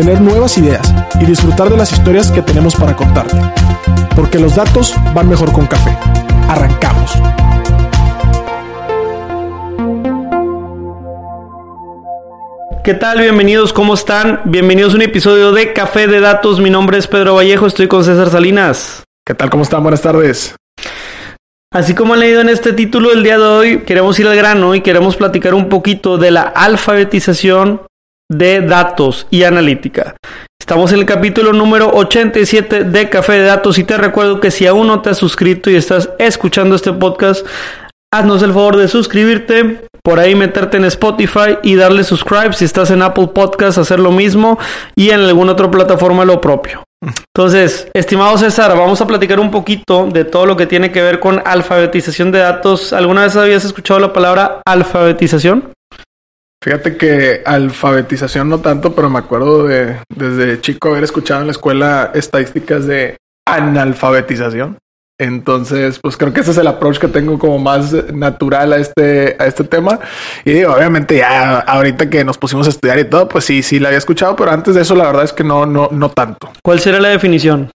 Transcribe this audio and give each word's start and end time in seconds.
obtener 0.00 0.22
nuevas 0.22 0.56
ideas 0.56 0.94
y 1.20 1.26
disfrutar 1.26 1.68
de 1.68 1.76
las 1.76 1.92
historias 1.92 2.30
que 2.30 2.40
tenemos 2.40 2.74
para 2.74 2.96
contarte. 2.96 3.36
Porque 4.16 4.38
los 4.38 4.56
datos 4.56 4.94
van 5.14 5.28
mejor 5.28 5.52
con 5.52 5.66
café. 5.66 5.94
Arrancamos. 6.48 7.12
¿Qué 12.82 12.94
tal? 12.94 13.20
Bienvenidos, 13.20 13.74
¿cómo 13.74 13.92
están? 13.92 14.40
Bienvenidos 14.46 14.94
a 14.94 14.96
un 14.96 15.02
episodio 15.02 15.52
de 15.52 15.74
Café 15.74 16.06
de 16.06 16.20
Datos. 16.20 16.60
Mi 16.60 16.70
nombre 16.70 16.96
es 16.96 17.06
Pedro 17.06 17.34
Vallejo, 17.34 17.66
estoy 17.66 17.86
con 17.86 18.02
César 18.02 18.30
Salinas. 18.30 19.04
¿Qué 19.26 19.34
tal? 19.34 19.50
¿Cómo 19.50 19.64
están? 19.64 19.82
Buenas 19.82 20.00
tardes. 20.00 20.56
Así 21.74 21.94
como 21.94 22.14
han 22.14 22.20
leído 22.20 22.40
en 22.40 22.48
este 22.48 22.72
título 22.72 23.12
el 23.12 23.22
día 23.22 23.36
de 23.36 23.44
hoy, 23.44 23.78
queremos 23.80 24.18
ir 24.18 24.26
al 24.26 24.34
grano 24.34 24.74
y 24.74 24.80
queremos 24.80 25.16
platicar 25.16 25.52
un 25.52 25.68
poquito 25.68 26.16
de 26.16 26.30
la 26.30 26.42
alfabetización 26.44 27.82
de 28.30 28.60
datos 28.60 29.26
y 29.30 29.42
analítica. 29.42 30.14
Estamos 30.58 30.92
en 30.92 31.00
el 31.00 31.06
capítulo 31.06 31.52
número 31.52 31.90
87 31.92 32.84
de 32.84 33.08
Café 33.08 33.32
de 33.32 33.44
Datos 33.44 33.76
y 33.78 33.84
te 33.84 33.98
recuerdo 33.98 34.38
que 34.38 34.52
si 34.52 34.66
aún 34.66 34.86
no 34.86 35.02
te 35.02 35.10
has 35.10 35.18
suscrito 35.18 35.68
y 35.68 35.74
estás 35.74 36.10
escuchando 36.18 36.76
este 36.76 36.92
podcast, 36.92 37.44
haznos 38.14 38.42
el 38.42 38.52
favor 38.52 38.76
de 38.76 38.86
suscribirte, 38.86 39.80
por 40.04 40.20
ahí 40.20 40.36
meterte 40.36 40.76
en 40.76 40.84
Spotify 40.84 41.58
y 41.64 41.74
darle 41.74 42.04
subscribe. 42.04 42.52
Si 42.52 42.64
estás 42.64 42.92
en 42.92 43.02
Apple 43.02 43.28
Podcast, 43.34 43.78
hacer 43.78 43.98
lo 43.98 44.12
mismo 44.12 44.58
y 44.94 45.10
en 45.10 45.20
alguna 45.20 45.52
otra 45.52 45.70
plataforma 45.70 46.24
lo 46.24 46.40
propio. 46.40 46.84
Entonces, 47.34 47.88
estimado 47.94 48.38
César, 48.38 48.76
vamos 48.76 49.00
a 49.00 49.06
platicar 49.06 49.40
un 49.40 49.50
poquito 49.50 50.06
de 50.06 50.24
todo 50.24 50.46
lo 50.46 50.56
que 50.56 50.66
tiene 50.66 50.92
que 50.92 51.02
ver 51.02 51.18
con 51.18 51.42
alfabetización 51.44 52.30
de 52.30 52.38
datos. 52.38 52.92
¿Alguna 52.92 53.22
vez 53.22 53.34
habías 53.34 53.64
escuchado 53.64 53.98
la 53.98 54.12
palabra 54.12 54.60
alfabetización? 54.64 55.72
Fíjate 56.62 56.98
que 56.98 57.42
alfabetización 57.46 58.50
no 58.50 58.60
tanto, 58.60 58.94
pero 58.94 59.08
me 59.08 59.18
acuerdo 59.18 59.66
de 59.66 59.96
desde 60.14 60.60
chico 60.60 60.90
haber 60.90 61.04
escuchado 61.04 61.40
en 61.40 61.46
la 61.46 61.52
escuela 61.52 62.10
estadísticas 62.14 62.86
de 62.86 63.16
analfabetización. 63.48 64.76
Entonces, 65.18 65.98
pues 66.02 66.16
creo 66.16 66.32
que 66.32 66.40
ese 66.40 66.50
es 66.50 66.58
el 66.58 66.66
approach 66.66 66.98
que 66.98 67.08
tengo 67.08 67.38
como 67.38 67.58
más 67.58 67.92
natural 68.12 68.72
a 68.72 68.78
este, 68.78 69.36
a 69.38 69.46
este 69.46 69.64
tema. 69.64 70.00
Y 70.44 70.64
obviamente 70.64 71.18
ya 71.18 71.58
ahorita 71.58 72.08
que 72.08 72.24
nos 72.24 72.38
pusimos 72.38 72.66
a 72.66 72.70
estudiar 72.70 72.98
y 72.98 73.04
todo, 73.04 73.28
pues 73.28 73.44
sí, 73.44 73.62
sí 73.62 73.78
la 73.78 73.88
había 73.88 73.98
escuchado, 73.98 74.34
pero 74.36 74.50
antes 74.50 74.74
de 74.74 74.82
eso 74.82 74.94
la 74.94 75.04
verdad 75.04 75.24
es 75.24 75.32
que 75.32 75.44
no, 75.44 75.66
no, 75.66 75.88
no 75.92 76.10
tanto. 76.10 76.50
¿Cuál 76.62 76.80
será 76.80 77.00
la 77.00 77.08
definición? 77.08 77.70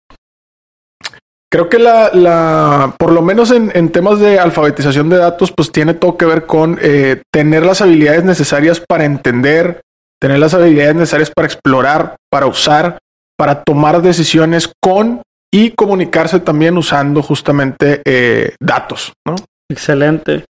Creo 1.52 1.70
que 1.70 1.80
la, 1.80 2.12
la 2.14 2.96
por 2.98 3.12
lo 3.12 3.22
menos 3.22 3.52
en, 3.52 3.72
en, 3.76 3.90
temas 3.90 4.20
de 4.20 4.40
alfabetización 4.40 5.10
de 5.10 5.18
datos, 5.18 5.52
pues 5.52 5.72
tiene 5.72 5.94
todo 5.94 6.18
que 6.18 6.26
ver 6.26 6.46
con 6.46 6.78
eh, 6.82 7.22
tener 7.32 7.66
las 7.66 7.82
habilidades 7.82 8.24
necesarias 8.24 8.82
para 8.82 9.06
entender, 9.06 9.82
tener 10.20 10.40
las 10.40 10.54
habilidades 10.54 10.96
necesarias 10.96 11.32
para 11.34 11.48
explorar, 11.48 12.16
para 12.30 12.48
usar, 12.48 12.98
para 13.38 13.64
tomar 13.64 14.02
decisiones 14.02 14.72
con 14.82 15.22
y 15.54 15.72
comunicarse 15.72 16.40
también 16.40 16.78
usando 16.78 17.22
justamente 17.22 18.02
eh, 18.04 18.56
datos, 18.60 19.14
¿no? 19.26 19.36
Excelente. 19.70 20.44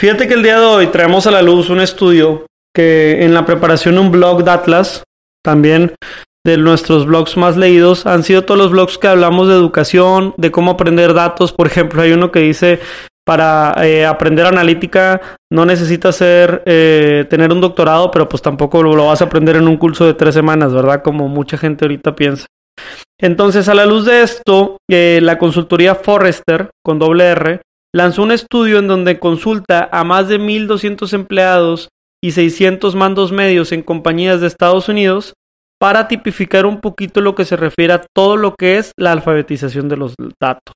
Fíjate 0.00 0.26
que 0.28 0.34
el 0.34 0.42
día 0.42 0.58
de 0.58 0.66
hoy 0.66 0.86
traemos 0.86 1.26
a 1.26 1.30
la 1.30 1.42
luz 1.42 1.68
un 1.68 1.80
estudio 1.80 2.46
que 2.74 3.24
en 3.24 3.34
la 3.34 3.44
preparación 3.44 3.96
de 3.96 4.00
un 4.00 4.10
blog 4.10 4.44
de 4.44 4.50
Atlas, 4.50 5.02
también 5.44 5.94
de 6.48 6.56
nuestros 6.56 7.04
blogs 7.04 7.36
más 7.36 7.56
leídos, 7.56 8.06
han 8.06 8.22
sido 8.22 8.44
todos 8.44 8.58
los 8.58 8.70
blogs 8.70 8.96
que 8.96 9.06
hablamos 9.06 9.48
de 9.48 9.54
educación, 9.54 10.34
de 10.38 10.50
cómo 10.50 10.70
aprender 10.70 11.12
datos. 11.12 11.52
Por 11.52 11.66
ejemplo, 11.66 12.00
hay 12.00 12.12
uno 12.12 12.32
que 12.32 12.40
dice 12.40 12.80
para 13.24 13.74
eh, 13.84 14.06
aprender 14.06 14.46
analítica 14.46 15.20
no 15.52 15.66
necesitas 15.66 16.18
eh, 16.22 17.26
tener 17.28 17.52
un 17.52 17.60
doctorado, 17.60 18.10
pero 18.10 18.26
pues 18.26 18.40
tampoco 18.40 18.82
lo, 18.82 18.96
lo, 18.96 19.06
vas 19.06 19.20
a 19.20 19.26
aprender 19.26 19.56
en 19.56 19.68
un 19.68 19.76
curso 19.76 20.06
de 20.06 20.14
tres 20.14 20.34
semanas, 20.34 20.72
¿verdad? 20.72 21.02
Como 21.02 21.28
mucha 21.28 21.58
gente 21.58 21.84
ahorita 21.84 22.16
piensa. 22.16 22.46
Entonces, 23.20 23.68
a 23.68 23.74
la 23.74 23.84
luz 23.84 24.06
de 24.06 24.22
esto, 24.22 24.78
eh, 24.90 25.20
la 25.22 25.36
consultoría 25.36 25.94
Forrester, 25.94 26.70
con 26.82 26.98
doble 26.98 27.24
R, 27.24 27.60
lanzó 27.94 28.22
un 28.22 28.32
estudio 28.32 28.78
en 28.78 28.88
donde 28.88 29.18
consulta 29.18 29.90
a 29.92 30.04
más 30.04 30.28
de 30.28 30.40
1.200 30.40 31.12
empleados 31.12 31.90
y 32.22 32.30
600 32.30 32.94
mandos 32.94 33.32
medios 33.32 33.72
en 33.72 33.82
compañías 33.82 34.40
de 34.40 34.46
Estados 34.46 34.88
Unidos 34.88 35.34
para 35.80 36.08
tipificar 36.08 36.66
un 36.66 36.80
poquito 36.80 37.20
lo 37.20 37.34
que 37.34 37.44
se 37.44 37.56
refiere 37.56 37.92
a 37.92 38.06
todo 38.14 38.36
lo 38.36 38.54
que 38.54 38.78
es 38.78 38.92
la 38.96 39.12
alfabetización 39.12 39.88
de 39.88 39.96
los 39.96 40.14
datos. 40.40 40.74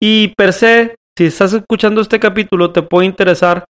Y 0.00 0.34
per 0.36 0.52
se, 0.52 0.96
si 1.16 1.24
estás 1.24 1.52
escuchando 1.54 2.00
este 2.00 2.20
capítulo, 2.20 2.72
te 2.72 2.82
puede 2.82 3.06
interesar, 3.06 3.64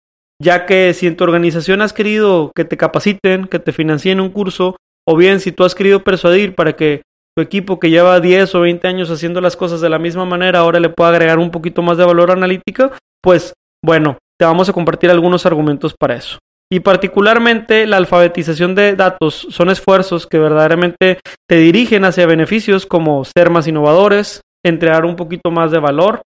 ya 0.41 0.65
que 0.65 0.93
si 0.93 1.07
en 1.07 1.17
tu 1.17 1.25
organización 1.25 1.81
has 1.81 1.91
querido 1.91 2.51
que 2.55 2.63
te 2.63 2.77
capaciten, 2.77 3.47
que 3.47 3.59
te 3.59 3.73
financien 3.73 4.21
un 4.21 4.29
curso, 4.29 4.77
o 5.05 5.17
bien 5.17 5.39
si 5.41 5.51
tú 5.51 5.65
has 5.65 5.75
querido 5.75 6.03
persuadir 6.03 6.55
para 6.55 6.73
que 6.73 7.01
tu 7.35 7.41
equipo 7.41 7.79
que 7.79 7.89
lleva 7.89 8.19
10 8.19 8.55
o 8.55 8.61
20 8.61 8.87
años 8.87 9.09
haciendo 9.09 9.41
las 9.41 9.57
cosas 9.57 9.81
de 9.81 9.89
la 9.89 9.99
misma 9.99 10.23
manera 10.23 10.59
ahora 10.59 10.79
le 10.79 10.89
pueda 10.89 11.09
agregar 11.09 11.39
un 11.39 11.51
poquito 11.51 11.81
más 11.81 11.97
de 11.97 12.05
valor 12.05 12.31
analítico, 12.31 12.91
pues 13.21 13.53
bueno, 13.83 14.17
te 14.39 14.45
vamos 14.45 14.69
a 14.69 14.73
compartir 14.73 15.09
algunos 15.09 15.45
argumentos 15.45 15.95
para 15.99 16.15
eso. 16.15 16.37
Y 16.73 16.79
particularmente 16.79 17.85
la 17.85 17.97
alfabetización 17.97 18.73
de 18.73 18.95
datos 18.95 19.45
son 19.51 19.69
esfuerzos 19.69 20.25
que 20.25 20.39
verdaderamente 20.39 21.19
te 21.47 21.57
dirigen 21.57 22.03
hacia 22.03 22.25
beneficios 22.25 22.87
como 22.87 23.23
ser 23.25 23.51
más 23.51 23.67
innovadores, 23.67 24.41
entregar 24.65 25.05
un 25.05 25.15
poquito 25.15 25.51
más 25.51 25.69
de 25.69 25.77
valor, 25.77 26.23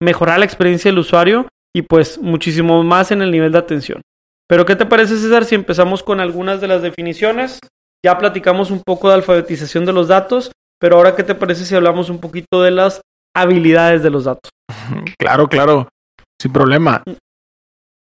mejorar 0.00 0.38
la 0.38 0.46
experiencia 0.46 0.90
del 0.90 1.00
usuario 1.00 1.46
y 1.76 1.82
pues 1.82 2.16
muchísimo 2.16 2.82
más 2.82 3.10
en 3.10 3.20
el 3.20 3.30
nivel 3.30 3.52
de 3.52 3.58
atención. 3.58 4.00
Pero 4.48 4.64
¿qué 4.64 4.76
te 4.76 4.86
parece 4.86 5.18
César 5.18 5.44
si 5.44 5.56
empezamos 5.56 6.02
con 6.02 6.20
algunas 6.20 6.62
de 6.62 6.68
las 6.68 6.80
definiciones? 6.80 7.60
Ya 8.02 8.16
platicamos 8.16 8.70
un 8.70 8.80
poco 8.80 9.10
de 9.10 9.16
alfabetización 9.16 9.84
de 9.84 9.92
los 9.92 10.08
datos, 10.08 10.52
pero 10.80 10.96
ahora 10.96 11.14
¿qué 11.14 11.22
te 11.22 11.34
parece 11.34 11.66
si 11.66 11.74
hablamos 11.74 12.08
un 12.08 12.18
poquito 12.18 12.62
de 12.62 12.70
las 12.70 13.02
habilidades 13.36 14.02
de 14.02 14.08
los 14.08 14.24
datos? 14.24 14.50
Claro, 15.18 15.48
claro, 15.48 15.88
sin 16.40 16.50
problema. 16.50 17.02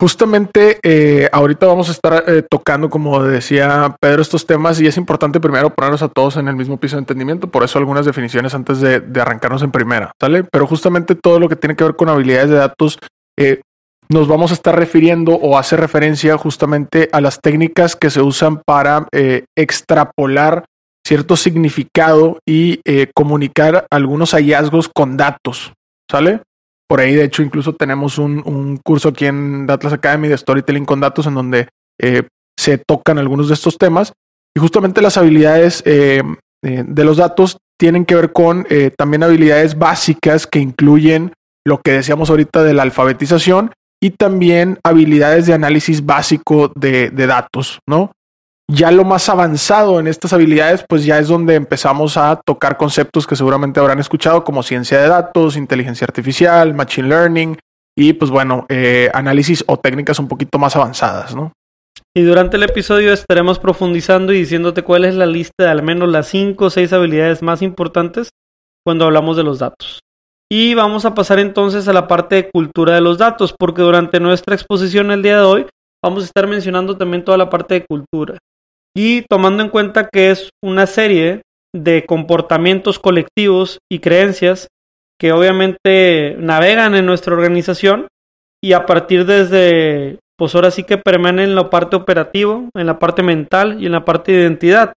Justamente 0.01 0.79
eh, 0.81 1.29
ahorita 1.31 1.67
vamos 1.67 1.88
a 1.89 1.91
estar 1.91 2.23
eh, 2.25 2.41
tocando, 2.41 2.89
como 2.89 3.22
decía 3.22 3.95
Pedro, 4.01 4.23
estos 4.23 4.47
temas 4.47 4.81
y 4.81 4.88
es 4.88 4.97
importante 4.97 5.39
primero 5.39 5.69
ponernos 5.75 6.01
a 6.01 6.07
todos 6.07 6.38
en 6.38 6.47
el 6.47 6.56
mismo 6.56 6.78
piso 6.78 6.95
de 6.95 7.01
entendimiento, 7.01 7.51
por 7.51 7.63
eso 7.63 7.78
algunas 7.78 8.07
definiciones 8.07 8.56
antes 8.56 8.81
de, 8.81 9.03
arrancarnos 9.22 9.62
en 9.62 9.69
primera, 9.69 10.12
¿sale? 10.19 10.44
Pero 10.44 10.66
justamente 10.66 11.13
todo 11.13 11.39
lo 11.39 11.47
que 11.47 11.56
tiene 11.56 11.75
que 11.75 11.84
ver 11.84 11.95
con 11.95 12.09
habilidades 12.09 12.50
de 12.50 12.56
datos, 12.56 12.97
eh, 13.38 13.62
nos 14.09 14.28
vamos 14.28 14.50
a 14.50 14.56
estar 14.56 14.75
refiriendo 14.75 15.34
o 15.34 15.56
hace 15.56 15.78
referencia 15.78 16.35
justamente 16.35 17.07
a 17.12 17.22
las 17.22 17.39
técnicas 17.39 17.95
que 17.95 18.09
se 18.09 18.23
usan 18.23 18.59
para 18.66 19.07
eh, 19.12 19.45
extrapolar 19.56 20.66
cierto 21.06 21.35
significado 21.35 22.39
y 22.44 22.79
comunicar 23.13 23.85
algunos 23.91 24.31
hallazgos 24.31 24.89
con 24.89 25.16
datos, 25.16 25.73
¿sale? 26.09 26.41
Por 26.91 27.00
ahí, 27.00 27.16
de 27.16 27.24
hecho, 27.24 27.41
incluso 27.41 27.74
tenemos 27.74 28.18
un, 28.18 28.44
un 28.46 28.75
curso 28.75 29.07
aquí 29.07 29.25
en 29.25 29.66
Atlas 29.69 29.94
Academy 29.94 30.28
de 30.28 30.38
Storytelling 30.38 30.84
con 30.84 31.00
datos 31.00 31.25
en 31.25 31.35
donde 31.35 31.69
eh, 31.97 32.24
se 32.59 32.79
tocan 32.79 33.18
algunos 33.18 33.47
de 33.47 33.53
estos 33.53 33.78
temas 33.78 34.12
y 34.53 34.59
justamente 34.59 35.01
las 35.01 35.16
habilidades 35.16 35.84
eh, 35.85 36.22
de 36.62 37.04
los 37.06 37.16
datos 37.16 37.60
tienen 37.80 38.04
que 38.04 38.16
ver 38.16 38.33
con 38.33 38.68
eh, 38.69 38.92
también 38.98 39.24
habilidades 39.24 39.80
básicas 39.80 40.45
que 40.45 40.60
incluyen 40.60 41.31
lo 41.66 41.80
que 41.80 41.94
decíamos 41.94 42.30
ahorita 42.30 42.62
de 42.62 42.74
la 42.74 42.83
alfabetización 42.83 43.71
y 44.04 44.10
también 44.10 44.77
habilidades 44.83 45.45
de 45.45 45.54
análisis 45.54 46.06
básico 46.06 46.74
de, 46.75 47.10
de, 47.10 47.25
datos, 47.25 47.80
¿no? 47.88 48.12
Ya 48.73 48.89
lo 48.89 49.03
más 49.03 49.27
avanzado 49.27 50.00
en 50.00 50.07
estas 50.07 50.31
habilidades, 50.31 50.85
pues 50.88 51.03
ya 51.03 51.19
es 51.19 51.27
donde 51.27 51.56
empezamos 51.56 52.15
a 52.15 52.39
tocar 52.45 52.77
conceptos 52.77 53.27
que 53.27 53.35
seguramente 53.35 53.81
habrán 53.81 54.00
escuchado 54.00 54.45
como 54.45 54.63
ciencia 54.63 55.01
de 55.01 55.09
datos, 55.09 55.57
inteligencia 55.57 56.06
artificial, 56.06 56.73
machine 56.73 57.09
learning 57.09 57.57
y 57.97 58.13
pues 58.13 58.31
bueno, 58.31 58.65
eh, 58.69 59.12
análisis 59.13 59.62
o 59.68 59.77
técnicas 59.77 60.19
un 60.19 60.29
poquito 60.29 60.57
más 60.57 60.77
avanzadas, 60.77 61.35
¿no? 61.35 61.51
Y 62.15 62.21
durante 62.21 62.56
el 62.56 62.63
episodio 62.63 63.12
estaremos 63.12 63.59
profundizando 63.59 64.31
y 64.31 64.38
diciéndote 64.38 64.83
cuál 64.83 65.03
es 65.03 65.15
la 65.15 65.25
lista 65.25 65.65
de 65.65 65.69
al 65.69 65.83
menos 65.83 66.07
las 66.07 66.27
5 66.27 66.63
o 66.63 66.69
6 66.69 66.94
habilidades 66.94 67.41
más 67.41 67.62
importantes 67.62 68.29
cuando 68.85 69.03
hablamos 69.03 69.35
de 69.35 69.44
los 69.44 69.59
datos. 69.59 70.00
Y 70.50 70.75
vamos 70.75 71.03
a 71.03 71.13
pasar 71.13 71.39
entonces 71.39 71.89
a 71.89 71.94
la 71.94 72.07
parte 72.07 72.35
de 72.35 72.50
cultura 72.50 72.95
de 72.95 73.01
los 73.01 73.18
datos, 73.18 73.53
porque 73.57 73.81
durante 73.81 74.21
nuestra 74.21 74.56
exposición 74.56 75.12
el 75.12 75.23
día 75.23 75.39
de 75.39 75.44
hoy 75.44 75.65
vamos 76.01 76.23
a 76.23 76.25
estar 76.27 76.47
mencionando 76.47 76.95
también 76.95 77.25
toda 77.25 77.38
la 77.38 77.50
parte 77.50 77.73
de 77.73 77.85
cultura. 77.85 78.38
Y 78.96 79.24
tomando 79.30 79.64
en 79.64 79.70
cuenta 79.70 80.10
que 80.12 80.32
es 80.32 80.50
una 80.64 80.86
serie 80.86 81.42
de 81.74 82.06
comportamientos 82.06 83.00
colectivos 83.00 83.80
y 83.90 84.00
creencias 84.00 84.68
que 85.20 85.32
obviamente 85.32 86.36
navegan 86.40 86.96
en 86.96 87.06
nuestra 87.06 87.34
organización 87.34 88.08
y 88.64 88.74
a 88.74 88.86
partir 88.86 89.26
desde, 89.26 90.20
pues 90.38 90.56
ahora 90.56 90.72
sí 90.72 90.84
que 90.84 90.98
permean 90.98 91.40
en 91.40 91.56
la 91.56 91.70
parte 91.70 91.96
operativa, 91.96 92.62
en 92.76 92.86
la 92.88 93.00
parte 93.00 93.24
mental 93.24 93.82
y 93.82 93.86
en 93.86 93.92
la 93.92 94.04
parte 94.04 94.32
de 94.32 94.42
identidad. 94.42 94.94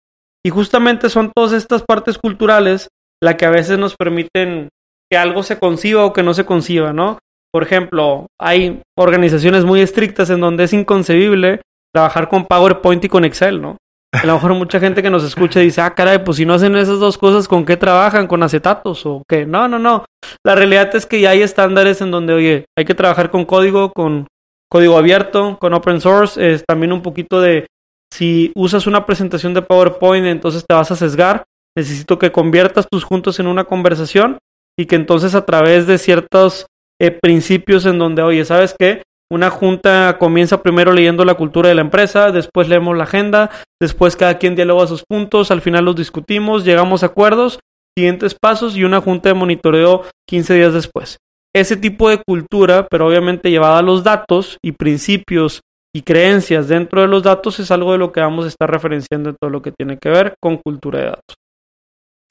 Y 0.44 0.50
justamente 0.50 1.10
son 1.10 1.30
todas 1.34 1.52
estas 1.52 1.82
partes 1.82 2.18
culturales 2.18 2.88
las 3.22 3.36
que 3.36 3.46
a 3.46 3.50
veces 3.50 3.78
nos 3.78 3.96
permiten 3.96 4.68
que 5.10 5.18
algo 5.18 5.42
se 5.42 5.58
conciba 5.58 6.04
o 6.04 6.12
que 6.12 6.22
no 6.22 6.34
se 6.34 6.44
conciba, 6.44 6.92
¿no? 6.92 7.18
Por 7.52 7.62
ejemplo, 7.62 8.26
hay 8.40 8.80
organizaciones 8.96 9.64
muy 9.64 9.80
estrictas 9.80 10.30
en 10.30 10.40
donde 10.40 10.64
es 10.64 10.72
inconcebible 10.72 11.60
trabajar 11.92 12.28
con 12.28 12.46
PowerPoint 12.46 13.04
y 13.04 13.08
con 13.08 13.24
Excel, 13.24 13.60
¿no? 13.60 13.76
A 14.12 14.26
lo 14.26 14.34
mejor 14.34 14.54
mucha 14.54 14.78
gente 14.78 15.02
que 15.02 15.08
nos 15.08 15.24
escucha 15.24 15.60
dice, 15.60 15.80
ah, 15.80 15.94
caray, 15.94 16.22
pues 16.22 16.36
si 16.36 16.44
no 16.44 16.52
hacen 16.52 16.76
esas 16.76 16.98
dos 17.00 17.16
cosas, 17.16 17.48
¿con 17.48 17.64
qué 17.64 17.78
trabajan? 17.78 18.26
¿Con 18.26 18.42
acetatos 18.42 19.06
o 19.06 19.22
qué? 19.26 19.46
No, 19.46 19.68
no, 19.68 19.78
no. 19.78 20.04
La 20.44 20.54
realidad 20.54 20.94
es 20.94 21.06
que 21.06 21.20
ya 21.20 21.30
hay 21.30 21.40
estándares 21.40 22.02
en 22.02 22.10
donde, 22.10 22.34
oye, 22.34 22.64
hay 22.76 22.84
que 22.84 22.94
trabajar 22.94 23.30
con 23.30 23.46
código, 23.46 23.90
con 23.92 24.26
código 24.70 24.98
abierto, 24.98 25.56
con 25.58 25.72
open 25.72 26.00
source. 26.00 26.52
Es 26.52 26.62
también 26.66 26.92
un 26.92 27.00
poquito 27.00 27.40
de, 27.40 27.66
si 28.12 28.52
usas 28.54 28.86
una 28.86 29.06
presentación 29.06 29.54
de 29.54 29.62
PowerPoint, 29.62 30.26
entonces 30.26 30.64
te 30.68 30.74
vas 30.74 30.90
a 30.90 30.96
sesgar. 30.96 31.44
Necesito 31.74 32.18
que 32.18 32.32
conviertas 32.32 32.86
tus 32.90 33.04
juntos 33.04 33.40
en 33.40 33.46
una 33.46 33.64
conversación 33.64 34.36
y 34.78 34.84
que 34.84 34.96
entonces 34.96 35.34
a 35.34 35.46
través 35.46 35.86
de 35.86 35.96
ciertos 35.96 36.66
eh, 37.00 37.10
principios 37.10 37.86
en 37.86 37.98
donde, 37.98 38.22
oye, 38.22 38.44
¿sabes 38.44 38.74
qué? 38.78 39.02
Una 39.32 39.48
junta 39.48 40.18
comienza 40.18 40.62
primero 40.62 40.92
leyendo 40.92 41.24
la 41.24 41.36
cultura 41.36 41.70
de 41.70 41.74
la 41.74 41.80
empresa, 41.80 42.32
después 42.32 42.68
leemos 42.68 42.94
la 42.98 43.04
agenda, 43.04 43.48
después 43.80 44.14
cada 44.14 44.36
quien 44.36 44.54
dialoga 44.54 44.86
sus 44.86 45.04
puntos, 45.08 45.50
al 45.50 45.62
final 45.62 45.86
los 45.86 45.96
discutimos, 45.96 46.66
llegamos 46.66 47.02
a 47.02 47.06
acuerdos, 47.06 47.58
siguientes 47.96 48.36
pasos 48.38 48.76
y 48.76 48.84
una 48.84 49.00
junta 49.00 49.30
de 49.30 49.34
monitoreo 49.34 50.02
15 50.28 50.52
días 50.52 50.74
después. 50.74 51.16
Ese 51.54 51.78
tipo 51.78 52.10
de 52.10 52.22
cultura, 52.22 52.86
pero 52.90 53.06
obviamente 53.06 53.50
llevada 53.50 53.78
a 53.78 53.82
los 53.82 54.04
datos 54.04 54.58
y 54.62 54.72
principios 54.72 55.62
y 55.94 56.02
creencias 56.02 56.68
dentro 56.68 57.00
de 57.00 57.08
los 57.08 57.22
datos 57.22 57.58
es 57.58 57.70
algo 57.70 57.92
de 57.92 57.98
lo 57.98 58.12
que 58.12 58.20
vamos 58.20 58.44
a 58.44 58.48
estar 58.48 58.70
referenciando 58.70 59.30
en 59.30 59.36
todo 59.40 59.48
lo 59.48 59.62
que 59.62 59.72
tiene 59.72 59.96
que 59.96 60.10
ver 60.10 60.34
con 60.42 60.58
cultura 60.58 60.98
de 60.98 61.06
datos. 61.06 61.36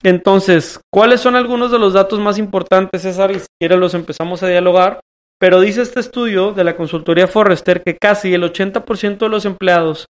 Entonces, 0.03 0.80
¿cuáles 0.94 1.19
son 1.19 1.36
algunos 1.36 1.71
de 1.71 1.80
los 1.80 1.94
datos 1.94 2.19
más 2.19 2.38
importantes, 2.38 3.01
César? 3.01 3.31
Y 3.31 3.39
si 3.39 3.48
quieres 3.59 3.80
los 3.80 3.95
empezamos 3.95 4.44
a 4.44 4.48
dialogar. 4.48 5.00
Pero 5.41 5.59
dice 5.59 5.81
este 5.81 5.99
estudio 5.99 6.53
de 6.53 6.63
la 6.63 6.77
consultoría 6.77 7.27
Forrester 7.27 7.81
que 7.81 7.97
casi 7.97 8.31
el 8.31 8.43
80% 8.43 9.17
de 9.17 9.29
los 9.29 9.45
empleados 9.45 10.05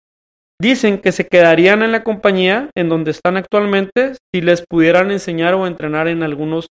dicen 0.60 0.98
que 0.98 1.12
se 1.12 1.28
quedarían 1.28 1.84
en 1.84 1.92
la 1.92 2.02
compañía 2.02 2.68
en 2.76 2.88
donde 2.88 3.12
están 3.12 3.36
actualmente 3.36 4.16
si 4.34 4.40
les 4.40 4.64
pudieran 4.68 5.12
enseñar 5.12 5.54
o 5.54 5.68
entrenar 5.68 6.08
en 6.08 6.24
algunos 6.24 6.66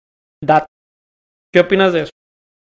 datos. 0.40 0.68
¿Qué 1.52 1.60
opinas 1.60 1.92
de 1.92 2.02
eso? 2.02 2.10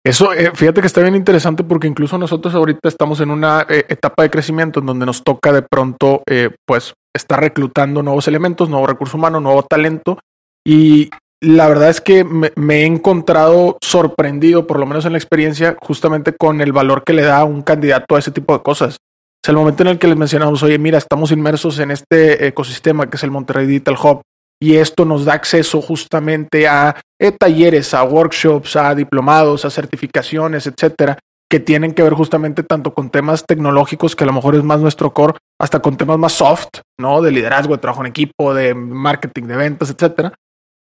Eso, 0.03 0.33
eh, 0.33 0.51
fíjate 0.55 0.81
que 0.81 0.87
está 0.87 1.03
bien 1.03 1.15
interesante 1.15 1.63
porque 1.63 1.89
incluso 1.89 2.17
nosotros 2.17 2.55
ahorita 2.55 2.89
estamos 2.89 3.21
en 3.21 3.31
una 3.31 3.67
eh, 3.69 3.85
etapa 3.91 4.23
de 4.23 4.31
crecimiento 4.31 4.81
en 4.81 4.87
donde 4.87 5.05
nos 5.05 5.23
toca 5.25 5.53
de 5.53 5.61
pronto, 5.61 6.23
eh, 6.27 6.49
pues, 6.67 6.95
estar 7.15 7.39
reclutando 7.39 8.03
nuevos 8.03 8.27
elementos, 8.29 8.71
nuevo 8.71 8.87
recurso 8.87 9.19
humano, 9.19 9.41
nuevo 9.41 9.63
talento. 9.63 10.19
Y 10.67 11.11
la 11.41 11.69
verdad 11.69 11.91
es 11.91 12.01
que 12.01 12.25
me, 12.25 12.51
he 12.57 12.87
encontrado 12.87 13.77
sorprendido, 13.83 14.67
por 14.67 14.79
lo 14.79 14.87
menos 14.87 15.05
en 15.05 15.13
la 15.13 15.19
experiencia, 15.19 15.77
justamente 15.81 16.33
con 16.35 16.61
el 16.61 16.73
valor 16.73 17.05
que 17.05 17.13
le 17.13 17.23
da 17.23 17.45
un 17.45 17.63
candidato 17.63 18.17
a 18.17 18.19
ese 18.19 18.31
tipo 18.31 18.57
de 18.57 18.63
cosas. 18.63 18.97
Es 19.45 19.51
el 19.51 19.57
momento 19.57 19.83
en 19.83 19.91
el 19.91 19.99
que 19.99 20.09
les 20.09 20.17
mencionamos, 20.17 20.63
oye, 20.63 20.79
mira, 20.79 20.99
estamos 20.99 21.31
inmersos 21.31 21.79
en 21.79 21.91
este 21.91 22.47
ecosistema 22.47 23.09
que 23.09 23.17
es 23.17 23.23
el 23.23 23.31
Monterrey 23.31 23.67
Digital 23.67 23.97
Hub 24.03 24.23
y 24.61 24.77
esto 24.77 25.05
nos 25.05 25.27
da 25.27 25.35
acceso 25.35 25.83
justamente 25.83 26.67
a 26.67 26.99
eh, 27.21 27.33
talleres, 27.33 27.93
a 27.93 28.03
workshops, 28.03 28.75
a 28.75 28.95
diplomados, 28.95 29.67
a 29.67 29.71
certificaciones, 29.71 30.67
etcétera, 30.67 31.19
que 31.51 31.61
tienen 31.61 31.93
que 31.93 32.03
ver 32.03 32.15
justamente 32.15 32.63
tanto 32.63 32.95
con 32.95 33.11
temas 33.11 33.45
tecnológicos, 33.47 34.17
que 34.17 34.25
a 34.25 34.27
lo 34.27 34.33
mejor 34.33 34.57
es 34.57 34.65
más 34.65 34.81
nuestro 34.81 35.13
core, 35.13 35.35
hasta 35.61 35.81
con 35.81 35.97
temas 35.97 36.19
más 36.19 36.33
soft, 36.33 36.81
¿no? 36.99 37.21
De 37.21 37.31
liderazgo, 37.31 37.75
de 37.75 37.81
trabajo 37.81 38.01
en 38.01 38.09
equipo, 38.09 38.55
de 38.55 38.75
marketing, 38.75 39.45
de 39.45 39.57
ventas, 39.57 39.91
etcétera 39.91 40.33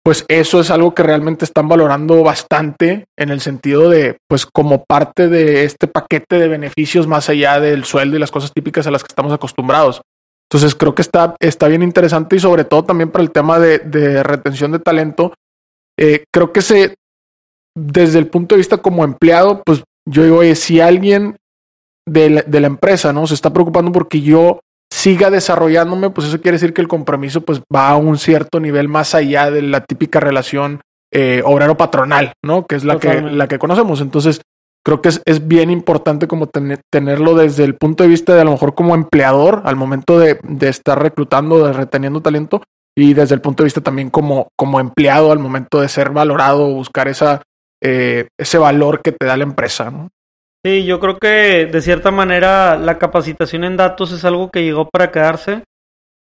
pues 0.04 0.26
eso 0.28 0.60
es 0.60 0.72
algo 0.72 0.96
que 0.96 1.04
realmente 1.04 1.46
están 1.46 1.68
valorando 1.68 2.24
bastante 2.24 3.06
en 3.18 3.30
el 3.30 3.42
sentido 3.42 3.90
de, 3.90 4.18
pues 4.28 4.46
como 4.46 4.86
parte 4.86 5.28
de 5.28 5.66
este 5.66 5.88
paquete 5.88 6.38
de 6.40 6.48
beneficios 6.48 7.06
más 7.06 7.30
allá 7.30 7.60
del 7.60 7.84
sueldo 7.84 8.16
y 8.16 8.20
las 8.20 8.32
cosas 8.32 8.54
típicas 8.54 8.88
a 8.88 8.92
las 8.92 9.04
que 9.04 9.12
estamos 9.12 9.34
acostumbrados. 9.34 10.02
Entonces 10.50 10.74
creo 10.74 10.96
que 10.96 11.02
está, 11.02 11.36
está 11.40 11.68
bien 11.68 11.84
interesante 11.84 12.38
y 12.38 12.40
sobre 12.40 12.64
todo 12.64 12.84
también 12.84 13.12
para 13.12 13.24
el 13.24 13.32
tema 13.32 13.60
de, 13.60 14.24
retención 14.24 14.72
de 14.72 14.80
talento. 14.80 15.34
Eh, 15.98 16.24
creo 16.34 16.54
que 16.54 16.62
se, 16.62 16.96
desde 17.76 18.20
el 18.20 18.28
punto 18.28 18.56
de 18.56 18.60
vista 18.60 18.78
como 18.78 19.04
empleado, 19.04 19.62
pues 19.64 19.84
yo 20.08 20.24
digo, 20.24 20.38
oye, 20.38 20.56
si 20.56 20.80
alguien 20.80 21.36
de 22.08 22.30
la, 22.32 22.42
de 22.42 22.62
la 22.62 22.68
empresa, 22.68 23.14
¿no? 23.14 23.28
Se 23.28 23.36
está 23.36 23.54
preocupando 23.54 23.92
porque 23.92 24.22
yo 24.22 24.62
siga 24.92 25.30
desarrollándome, 25.30 26.10
pues 26.10 26.28
eso 26.28 26.42
quiere 26.42 26.56
decir 26.56 26.74
que 26.74 26.82
el 26.82 26.88
compromiso 26.88 27.42
pues 27.42 27.62
va 27.74 27.90
a 27.90 27.98
un 27.98 28.18
cierto 28.18 28.60
nivel 28.60 28.88
más 28.88 29.16
allá 29.16 29.52
de 29.52 29.62
la 29.62 29.82
típica 29.82 30.20
relación 30.20 30.82
eh, 31.12 31.42
obrero-patronal, 31.46 32.34
¿no? 32.44 32.66
Que 32.66 32.76
es 32.76 32.84
la 32.84 33.00
que, 33.00 33.22
la 33.22 33.48
que 33.48 33.60
conocemos. 33.60 34.02
Entonces, 34.02 34.42
creo 34.86 35.02
que 35.02 35.10
es, 35.10 35.22
es 35.26 35.48
bien 35.48 35.70
importante 35.70 36.28
como 36.28 36.50
tenerlo 36.92 37.36
desde 37.36 37.64
el 37.64 37.76
punto 37.76 38.04
de 38.04 38.10
vista 38.10 38.36
de 38.36 38.42
a 38.42 38.46
lo 38.46 38.52
mejor 38.52 38.76
como 38.76 38.96
empleador 38.96 39.62
al 39.66 39.76
momento 39.76 40.20
de, 40.20 40.40
de, 40.44 40.70
estar 40.70 41.02
reclutando, 41.02 41.66
de 41.66 41.74
reteniendo 41.74 42.22
talento 42.22 42.64
y 42.98 43.14
desde 43.14 43.36
el 43.36 43.42
punto 43.42 43.64
de 43.64 43.68
vista 43.68 43.82
también 43.82 44.10
como, 44.10 44.50
como 44.56 44.80
empleado 44.80 45.32
al 45.32 45.40
momento 45.40 45.80
de 45.80 45.90
ser 45.90 46.10
valorado, 46.10 46.68
buscar 46.68 47.08
esa, 47.08 47.42
eh, 47.82 48.28
ese 48.38 48.58
valor 48.58 49.02
que 49.02 49.12
te 49.12 49.26
da 49.26 49.38
la 49.38 49.44
empresa, 49.44 49.90
¿no? 49.90 50.10
Sí, 50.66 50.84
yo 50.84 51.00
creo 51.00 51.18
que 51.18 51.68
de 51.68 51.82
cierta 51.82 52.12
manera 52.12 52.78
la 52.78 52.98
capacitación 52.98 53.64
en 53.64 53.78
datos 53.78 54.12
es 54.12 54.26
algo 54.26 54.50
que 54.50 54.64
llegó 54.64 54.90
para 54.90 55.10
quedarse. 55.10 55.64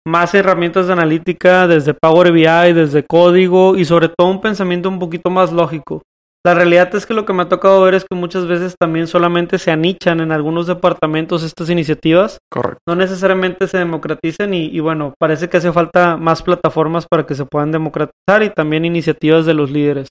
Más 0.06 0.32
herramientas 0.32 0.86
de 0.86 0.92
analítica 0.92 1.66
desde 1.66 1.92
Power 1.92 2.30
BI, 2.30 2.72
desde 2.72 3.04
código 3.04 3.76
y 3.76 3.84
sobre 3.84 4.08
todo 4.08 4.28
un 4.28 4.40
pensamiento 4.40 4.88
un 4.88 5.00
poquito 5.00 5.28
más 5.28 5.52
lógico. 5.52 6.02
La 6.46 6.54
realidad 6.54 6.94
es 6.94 7.04
que 7.04 7.14
lo 7.14 7.26
que 7.26 7.32
me 7.32 7.42
ha 7.42 7.48
tocado 7.48 7.82
ver 7.82 7.94
es 7.94 8.04
que 8.08 8.14
muchas 8.14 8.46
veces 8.46 8.76
también 8.80 9.08
solamente 9.08 9.58
se 9.58 9.72
anichan 9.72 10.20
en 10.20 10.30
algunos 10.30 10.68
departamentos 10.68 11.42
estas 11.42 11.68
iniciativas. 11.68 12.38
Correcto. 12.48 12.80
No 12.86 12.94
necesariamente 12.94 13.66
se 13.66 13.78
democraticen 13.78 14.54
y, 14.54 14.66
y 14.66 14.78
bueno, 14.78 15.14
parece 15.18 15.48
que 15.48 15.56
hace 15.56 15.72
falta 15.72 16.16
más 16.16 16.44
plataformas 16.44 17.06
para 17.10 17.26
que 17.26 17.34
se 17.34 17.44
puedan 17.44 17.72
democratizar 17.72 18.44
y 18.44 18.50
también 18.50 18.84
iniciativas 18.84 19.46
de 19.46 19.54
los 19.54 19.70
líderes 19.70 20.08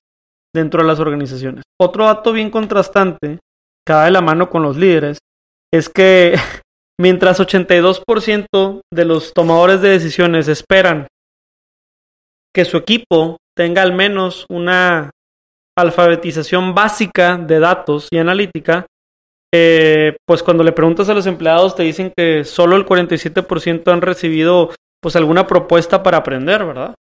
dentro 0.54 0.82
de 0.82 0.88
las 0.88 1.00
organizaciones. 1.00 1.64
Otro 1.80 2.06
dato 2.06 2.34
bien 2.34 2.50
contrastante 2.50 3.40
cada 3.88 4.06
de 4.06 4.12
la 4.12 4.22
mano 4.22 4.50
con 4.50 4.62
los 4.64 4.76
líderes, 4.76 5.20
es 5.74 5.88
que 5.88 6.36
mientras 7.00 7.40
82% 7.40 8.82
de 8.94 9.06
los 9.06 9.34
tomadores 9.34 9.82
de 9.82 9.90
decisiones 9.90 10.50
esperan 10.50 11.08
que 12.54 12.66
su 12.66 12.76
equipo 12.78 13.38
tenga 13.56 13.82
al 13.82 13.94
menos 13.94 14.46
una 14.50 15.10
alfabetización 15.78 16.76
básica 16.76 17.38
de 17.38 17.60
datos 17.60 18.10
y 18.12 18.18
analítica, 18.18 18.86
eh, 19.54 20.18
pues 20.28 20.44
cuando 20.44 20.64
le 20.64 20.74
preguntas 20.74 21.08
a 21.08 21.14
los 21.14 21.26
empleados 21.26 21.76
te 21.76 21.84
dicen 21.84 22.12
que 22.16 22.44
solo 22.44 22.76
el 22.76 22.86
47% 22.86 23.94
han 23.94 24.02
recibido 24.02 24.72
pues 25.02 25.16
alguna 25.16 25.48
propuesta 25.48 26.04
para 26.04 26.18
aprender, 26.18 26.66
¿verdad? 26.66 26.96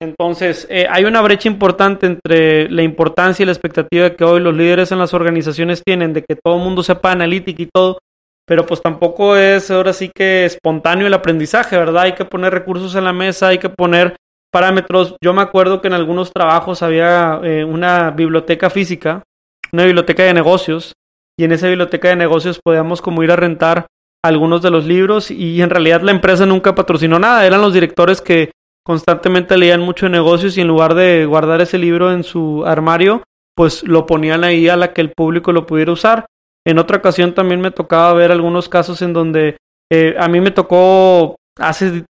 Entonces, 0.00 0.66
eh, 0.70 0.86
hay 0.88 1.04
una 1.04 1.20
brecha 1.22 1.48
importante 1.48 2.06
entre 2.06 2.70
la 2.70 2.82
importancia 2.82 3.42
y 3.42 3.46
la 3.46 3.52
expectativa 3.52 4.10
que 4.10 4.24
hoy 4.24 4.40
los 4.40 4.54
líderes 4.54 4.92
en 4.92 4.98
las 4.98 5.12
organizaciones 5.12 5.82
tienen 5.84 6.12
de 6.12 6.22
que 6.22 6.36
todo 6.36 6.56
el 6.56 6.62
mundo 6.62 6.84
sepa 6.84 7.10
analítica 7.10 7.62
y 7.62 7.68
todo, 7.72 7.98
pero 8.46 8.64
pues 8.64 8.80
tampoco 8.80 9.36
es 9.36 9.70
ahora 9.72 9.92
sí 9.92 10.10
que 10.14 10.44
espontáneo 10.44 11.08
el 11.08 11.14
aprendizaje, 11.14 11.76
¿verdad? 11.76 12.04
Hay 12.04 12.12
que 12.12 12.24
poner 12.24 12.52
recursos 12.52 12.94
en 12.94 13.04
la 13.04 13.12
mesa, 13.12 13.48
hay 13.48 13.58
que 13.58 13.70
poner 13.70 14.16
parámetros. 14.52 15.16
Yo 15.20 15.34
me 15.34 15.42
acuerdo 15.42 15.80
que 15.80 15.88
en 15.88 15.94
algunos 15.94 16.32
trabajos 16.32 16.82
había 16.82 17.40
eh, 17.42 17.64
una 17.64 18.12
biblioteca 18.12 18.70
física, 18.70 19.24
una 19.72 19.84
biblioteca 19.84 20.22
de 20.22 20.32
negocios, 20.32 20.92
y 21.36 21.44
en 21.44 21.52
esa 21.52 21.66
biblioteca 21.66 22.08
de 22.08 22.16
negocios 22.16 22.60
podíamos 22.62 23.02
como 23.02 23.22
ir 23.24 23.32
a 23.32 23.36
rentar 23.36 23.86
algunos 24.24 24.62
de 24.62 24.70
los 24.70 24.86
libros 24.86 25.30
y 25.30 25.62
en 25.62 25.70
realidad 25.70 26.02
la 26.02 26.10
empresa 26.10 26.46
nunca 26.46 26.74
patrocinó 26.74 27.18
nada, 27.18 27.46
eran 27.46 27.60
los 27.60 27.72
directores 27.72 28.20
que 28.20 28.50
constantemente 28.88 29.58
leían 29.58 29.82
mucho 29.82 30.08
negocios 30.08 30.56
y 30.56 30.62
en 30.62 30.68
lugar 30.68 30.94
de 30.94 31.26
guardar 31.26 31.60
ese 31.60 31.76
libro 31.76 32.10
en 32.10 32.24
su 32.24 32.64
armario, 32.64 33.22
pues 33.54 33.82
lo 33.82 34.06
ponían 34.06 34.44
ahí 34.44 34.66
a 34.70 34.78
la 34.78 34.94
que 34.94 35.02
el 35.02 35.12
público 35.12 35.52
lo 35.52 35.66
pudiera 35.66 35.92
usar. 35.92 36.24
En 36.66 36.78
otra 36.78 36.96
ocasión 36.96 37.34
también 37.34 37.60
me 37.60 37.70
tocaba 37.70 38.14
ver 38.14 38.32
algunos 38.32 38.70
casos 38.70 39.02
en 39.02 39.12
donde 39.12 39.58
eh, 39.92 40.14
a 40.18 40.26
mí 40.28 40.40
me 40.40 40.52
tocó 40.52 41.36
hace 41.58 42.06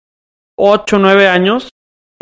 8 0.57 0.97
o 0.97 0.99
9 1.01 1.27
años, 1.27 1.69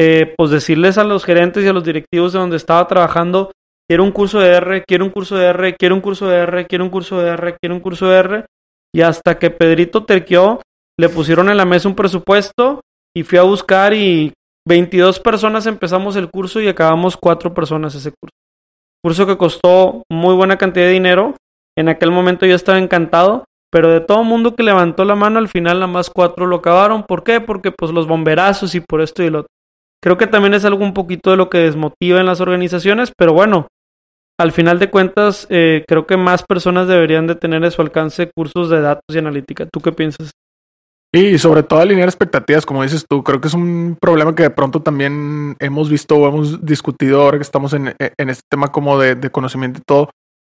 eh, 0.01 0.33
pues 0.39 0.51
decirles 0.51 0.97
a 0.97 1.05
los 1.05 1.27
gerentes 1.27 1.63
y 1.63 1.69
a 1.69 1.75
los 1.75 1.85
directivos 1.85 2.33
de 2.33 2.39
donde 2.39 2.57
estaba 2.57 2.89
trabajando, 2.89 3.53
quiero 3.87 4.05
un 4.05 4.11
curso 4.11 4.41
de 4.41 4.55
R, 4.55 4.85
quiero 4.89 5.05
un 5.05 5.11
curso 5.11 5.37
de 5.37 5.49
R, 5.49 5.77
quiero 5.77 5.95
un 5.95 6.01
curso 6.01 6.29
de 6.29 6.39
R, 6.39 6.67
quiero 6.67 6.85
un 6.87 6.91
curso 6.91 7.21
de 7.21 7.29
R, 7.29 7.57
quiero 7.61 7.75
un 7.75 7.81
curso 7.83 8.09
de 8.09 8.19
R, 8.21 8.47
y 8.95 9.03
hasta 9.03 9.39
que 9.39 9.51
Pedrito 9.51 10.07
terqueó, 10.07 10.63
le 10.99 11.11
pusieron 11.11 11.51
en 11.51 11.59
la 11.59 11.67
mesa 11.67 11.91
un 11.91 11.95
presupuesto 11.95 12.81
y 13.15 13.23
fui 13.23 13.37
a 13.39 13.43
buscar 13.43 13.93
y 13.93 14.33
22 14.67 15.21
personas 15.21 15.67
empezamos 15.67 16.17
el 16.17 16.29
curso 16.29 16.61
y 16.61 16.69
acabamos 16.69 17.17
4 17.17 17.55
personas 17.55 17.95
ese 17.95 18.11
curso. 18.11 18.35
Curso 19.03 19.27
que 19.27 19.39
costó 19.39 20.03
muy 20.11 20.35
buena 20.35 20.59
cantidad 20.59 20.87
de 20.87 20.93
dinero. 20.93 21.35
En 21.79 21.89
aquel 21.89 22.11
momento 22.11 22.47
yo 22.47 22.57
estaba 22.57 22.79
encantado, 22.79 23.45
pero 23.71 23.91
de 23.91 24.01
todo 24.01 24.25
mundo 24.25 24.57
que 24.57 24.65
levantó 24.65 25.05
la 25.05 25.15
mano, 25.15 25.39
al 25.39 25.49
final 25.49 25.79
nada 25.79 25.93
más 25.93 26.11
4 26.11 26.47
lo 26.47 26.57
acabaron. 26.57 27.05
¿Por 27.05 27.23
qué? 27.23 27.41
Porque 27.41 27.71
pues 27.71 27.93
los 27.93 28.09
bomberazos 28.09 28.75
y 28.75 28.81
por 28.81 29.01
esto 29.01 29.23
y 29.23 29.31
lo 29.31 29.41
otro. 29.41 29.51
Creo 30.03 30.17
que 30.17 30.27
también 30.27 30.55
es 30.55 30.65
algo 30.65 30.85
un 30.85 30.95
poquito 30.95 31.31
de 31.31 31.37
lo 31.37 31.49
que 31.49 31.59
desmotiva 31.59 32.21
en 32.21 32.27
las 32.27 32.41
organizaciones, 32.41 33.13
pero 33.17 33.33
bueno, 33.33 33.69
al 34.39 34.53
final 34.53 34.79
de 34.79 34.91
cuentas, 34.91 35.47
eh, 35.49 35.85
creo 35.87 36.07
que 36.07 36.17
más 36.17 36.43
personas 36.43 36.89
deberían 36.89 37.27
de 37.27 37.37
tener 37.37 37.65
a 37.65 37.71
su 37.71 37.83
alcance 37.83 38.31
cursos 38.37 38.69
de 38.69 38.81
datos 38.81 39.15
y 39.15 39.19
analítica. 39.19 39.67
¿Tú 39.73 39.81
qué 39.81 39.93
piensas? 39.93 40.31
Y 41.13 41.39
sobre 41.39 41.63
todo 41.63 41.81
alinear 41.81 42.09
expectativas, 42.09 42.67
como 42.67 42.83
dices 42.83 43.07
tú, 43.09 43.23
creo 43.23 43.41
que 43.41 43.49
es 43.49 43.55
un 43.55 43.97
problema 44.01 44.35
que 44.35 44.43
de 44.43 44.51
pronto 44.51 44.83
también 44.83 45.57
hemos 45.61 45.89
visto 45.89 46.17
o 46.17 46.29
hemos 46.29 46.65
discutido 46.65 47.23
ahora 47.23 47.39
que 47.39 47.43
estamos 47.43 47.73
en, 47.73 47.95
en 47.99 48.29
este 48.29 48.43
tema 48.51 48.69
como 48.69 48.99
de, 48.99 49.15
de 49.15 49.31
conocimiento 49.31 49.79
y 49.79 49.83
todo, 49.87 50.11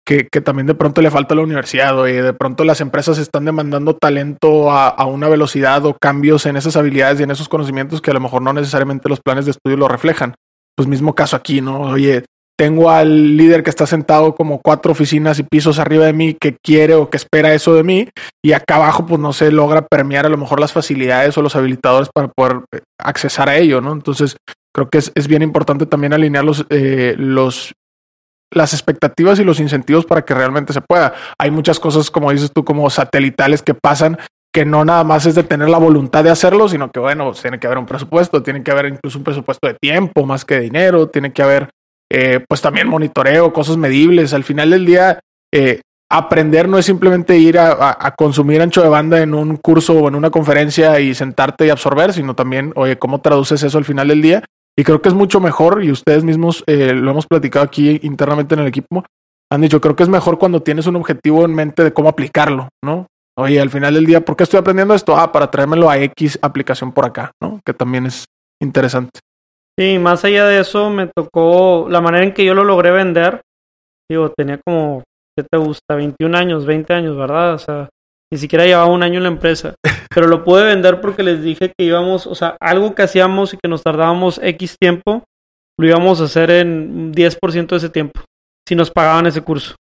que, 0.05 0.27
que, 0.31 0.39
también 0.39 0.65
de 0.65 0.73
pronto 0.73 1.01
le 1.01 1.11
falta 1.11 1.33
a 1.33 1.37
la 1.37 1.43
universidad 1.43 2.07
y 2.07 2.13
de 2.13 2.33
pronto 2.33 2.63
las 2.63 2.79
empresas 2.79 3.17
están 3.17 3.43
demandando 3.43 3.95
talento 3.95 4.71
a, 4.71 4.87
a, 4.87 5.05
una 5.05 5.27
velocidad 5.27 5.85
o 5.85 5.95
cambios 5.99 6.45
en 6.45 6.55
esas 6.55 6.77
habilidades 6.77 7.19
y 7.19 7.23
en 7.23 7.31
esos 7.31 7.49
conocimientos 7.49 8.01
que 8.01 8.11
a 8.11 8.13
lo 8.13 8.21
mejor 8.21 8.41
no 8.41 8.53
necesariamente 8.53 9.09
los 9.09 9.19
planes 9.19 9.45
de 9.45 9.51
estudio 9.51 9.75
lo 9.75 9.89
reflejan. 9.89 10.33
Pues 10.75 10.87
mismo 10.87 11.13
caso 11.13 11.35
aquí, 11.35 11.59
¿no? 11.59 11.81
Oye, 11.81 12.23
tengo 12.57 12.89
al 12.89 13.37
líder 13.37 13.63
que 13.63 13.69
está 13.69 13.85
sentado 13.85 14.35
como 14.35 14.59
cuatro 14.59 14.91
oficinas 14.91 15.37
y 15.39 15.43
pisos 15.43 15.79
arriba 15.79 16.05
de 16.05 16.13
mí 16.13 16.33
que 16.33 16.57
quiere 16.63 16.95
o 16.95 17.09
que 17.09 17.17
espera 17.17 17.53
eso 17.53 17.75
de 17.75 17.83
mí 17.83 18.09
y 18.43 18.53
acá 18.53 18.77
abajo 18.77 19.05
pues 19.05 19.21
no 19.21 19.31
se 19.31 19.51
logra 19.51 19.85
permear 19.85 20.25
a 20.25 20.29
lo 20.29 20.37
mejor 20.37 20.59
las 20.59 20.73
facilidades 20.73 21.37
o 21.37 21.41
los 21.41 21.55
habilitadores 21.55 22.09
para 22.13 22.29
poder 22.29 22.63
eh, 22.73 22.81
accesar 22.99 23.49
a 23.49 23.57
ello, 23.57 23.79
¿no? 23.79 23.93
Entonces 23.93 24.37
creo 24.73 24.89
que 24.89 24.97
es, 24.97 25.11
es 25.15 25.27
bien 25.27 25.43
importante 25.43 25.85
también 25.85 26.13
alinear 26.13 26.43
los, 26.43 26.65
eh, 26.69 27.15
los 27.17 27.73
las 28.51 28.73
expectativas 28.73 29.39
y 29.39 29.43
los 29.43 29.59
incentivos 29.59 30.05
para 30.05 30.23
que 30.23 30.33
realmente 30.33 30.73
se 30.73 30.81
pueda. 30.81 31.13
Hay 31.37 31.51
muchas 31.51 31.79
cosas, 31.79 32.09
como 32.09 32.31
dices 32.31 32.51
tú, 32.53 32.63
como 32.63 32.89
satelitales 32.89 33.61
que 33.61 33.73
pasan 33.73 34.17
que 34.53 34.65
no 34.65 34.85
nada 34.85 35.03
más 35.03 35.25
es 35.25 35.35
de 35.35 35.43
tener 35.43 35.69
la 35.69 35.77
voluntad 35.77 36.23
de 36.23 36.31
hacerlo, 36.31 36.67
sino 36.67 36.89
que 36.89 36.99
bueno, 36.99 37.31
tiene 37.33 37.59
que 37.59 37.67
haber 37.67 37.77
un 37.77 37.85
presupuesto, 37.85 38.41
tiene 38.41 38.63
que 38.63 38.71
haber 38.71 38.87
incluso 38.87 39.19
un 39.19 39.23
presupuesto 39.23 39.67
de 39.67 39.75
tiempo 39.75 40.25
más 40.25 40.45
que 40.45 40.59
dinero, 40.59 41.09
tiene 41.09 41.31
que 41.31 41.43
haber 41.43 41.69
eh, 42.11 42.43
pues 42.47 42.61
también 42.61 42.87
monitoreo, 42.87 43.53
cosas 43.53 43.77
medibles. 43.77 44.33
Al 44.33 44.43
final 44.43 44.69
del 44.69 44.85
día, 44.85 45.19
eh, 45.53 45.81
aprender 46.09 46.69
no 46.69 46.77
es 46.77 46.85
simplemente 46.85 47.37
ir 47.37 47.59
a, 47.59 48.13
consumir 48.17 48.61
ancho 48.61 48.81
de 48.81 48.89
banda 48.89 49.21
en 49.21 49.33
un 49.33 49.57
curso 49.57 49.93
o 49.93 50.07
en 50.07 50.15
una 50.15 50.29
conferencia 50.29 50.99
y 50.99 51.13
sentarte 51.13 51.65
y 51.65 51.69
absorber, 51.69 52.13
sino 52.13 52.35
también, 52.35 52.71
oye, 52.75 52.97
¿cómo 52.97 53.21
traduces 53.21 53.61
eso 53.63 53.77
al 53.77 53.85
final 53.85 54.07
del 54.07 54.21
día? 54.21 54.43
Y 54.77 54.83
creo 54.83 55.01
que 55.01 55.09
es 55.09 55.15
mucho 55.15 55.39
mejor, 55.39 55.83
y 55.83 55.91
ustedes 55.91 56.23
mismos 56.23 56.63
eh, 56.67 56.93
lo 56.93 57.11
hemos 57.11 57.25
platicado 57.25 57.65
aquí 57.65 57.99
internamente 58.03 58.53
en 58.53 58.61
el 58.61 58.67
equipo, 58.67 59.03
han 59.51 59.61
dicho, 59.61 59.81
creo 59.81 59.95
que 59.95 60.03
es 60.03 60.09
mejor 60.09 60.37
cuando 60.37 60.61
tienes 60.61 60.87
un 60.87 60.97
objetivo 60.97 61.45
en 61.45 61.55
mente 61.55 61.83
de 61.83 61.93
cómo 61.93 62.09
aplicarlo, 62.09 62.69
¿no? 62.83 63.07
Oye, 63.37 63.59
al 63.59 63.69
final 63.69 63.93
del 63.93 64.05
día, 64.05 64.25
¿por 64.25 64.35
qué 64.35 64.43
estoy 64.43 64.59
aprendiendo 64.59 64.93
esto? 64.93 65.17
Ah, 65.17 65.31
para 65.31 65.51
traérmelo 65.51 65.89
a 65.89 65.97
X 65.97 66.39
aplicación 66.41 66.91
por 66.91 67.05
acá, 67.05 67.31
¿no? 67.41 67.59
Que 67.65 67.73
también 67.73 68.05
es 68.05 68.25
interesante. 68.59 69.19
Sí, 69.79 69.99
más 69.99 70.25
allá 70.25 70.47
de 70.47 70.59
eso, 70.59 70.89
me 70.89 71.07
tocó 71.07 71.87
la 71.89 72.01
manera 72.01 72.23
en 72.23 72.33
que 72.33 72.43
yo 72.43 72.55
lo 72.55 72.63
logré 72.63 72.89
vender. 72.91 73.41
Digo, 74.09 74.31
tenía 74.35 74.59
como, 74.65 75.03
¿qué 75.37 75.43
te 75.43 75.57
gusta? 75.57 75.95
21 75.95 76.35
años, 76.35 76.65
20 76.65 76.93
años, 76.93 77.15
¿verdad? 77.15 77.53
O 77.53 77.59
sea, 77.59 77.89
ni 78.31 78.39
siquiera 78.39 78.65
llevaba 78.65 78.87
un 78.87 79.03
año 79.03 79.17
en 79.17 79.23
la 79.23 79.29
empresa. 79.29 79.75
Pero 80.13 80.27
lo 80.27 80.43
pude 80.43 80.63
vender 80.65 80.99
porque 80.99 81.21
les 81.21 81.43
dije 81.43 81.71
que 81.77 81.85
íbamos, 81.85 82.25
o 82.25 82.33
sea, 82.33 82.57
algo 82.59 82.95
que 82.95 83.03
hacíamos 83.03 83.53
y 83.53 83.57
que 83.57 83.69
nos 83.69 83.83
tardábamos 83.83 84.39
X 84.41 84.77
tiempo, 84.79 85.23
lo 85.79 85.87
íbamos 85.87 86.21
a 86.21 86.23
hacer 86.23 86.49
en 86.49 87.13
10% 87.13 87.67
de 87.67 87.77
ese 87.77 87.89
tiempo, 87.89 88.21
si 88.67 88.75
nos 88.75 88.89
pagaban 88.89 89.27
ese 89.27 89.41
curso. 89.41 89.75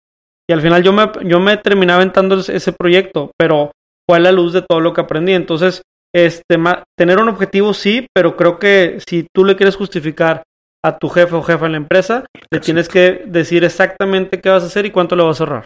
Y 0.49 0.53
al 0.53 0.61
final 0.61 0.83
yo 0.83 0.91
me, 0.91 1.09
yo 1.23 1.39
me 1.39 1.55
terminé 1.57 1.93
aventando 1.93 2.37
ese 2.37 2.73
proyecto, 2.73 3.31
pero 3.37 3.71
fue 4.07 4.17
a 4.17 4.21
la 4.21 4.33
luz 4.33 4.51
de 4.51 4.61
todo 4.61 4.81
lo 4.81 4.93
que 4.93 5.01
aprendí. 5.01 5.31
Entonces, 5.33 5.81
este, 6.15 6.57
tener 6.97 7.19
un 7.19 7.27
objetivo 7.27 7.73
sí, 7.73 8.07
pero 8.13 8.37
creo 8.37 8.57
que 8.57 8.99
si 9.05 9.27
tú 9.35 9.43
le 9.43 9.57
quieres 9.57 9.75
justificar 9.75 10.43
a 10.81 10.97
tu 10.97 11.09
jefe 11.09 11.35
o 11.35 11.43
jefa 11.43 11.65
en 11.65 11.73
la 11.73 11.77
empresa, 11.77 12.25
le 12.49 12.59
tienes 12.61 12.87
que 12.87 13.23
decir 13.25 13.65
exactamente 13.65 14.39
qué 14.39 14.49
vas 14.49 14.63
a 14.63 14.67
hacer 14.67 14.85
y 14.85 14.91
cuánto 14.91 15.17
le 15.17 15.23
vas 15.23 15.41
a 15.41 15.43
ahorrar. 15.43 15.65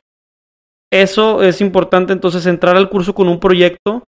Eso 0.91 1.43
es 1.43 1.61
importante, 1.61 2.13
entonces, 2.13 2.47
entrar 2.47 2.75
al 2.77 2.89
curso 2.89 3.13
con 3.13 3.29
un 3.29 3.39
proyecto. 3.39 4.03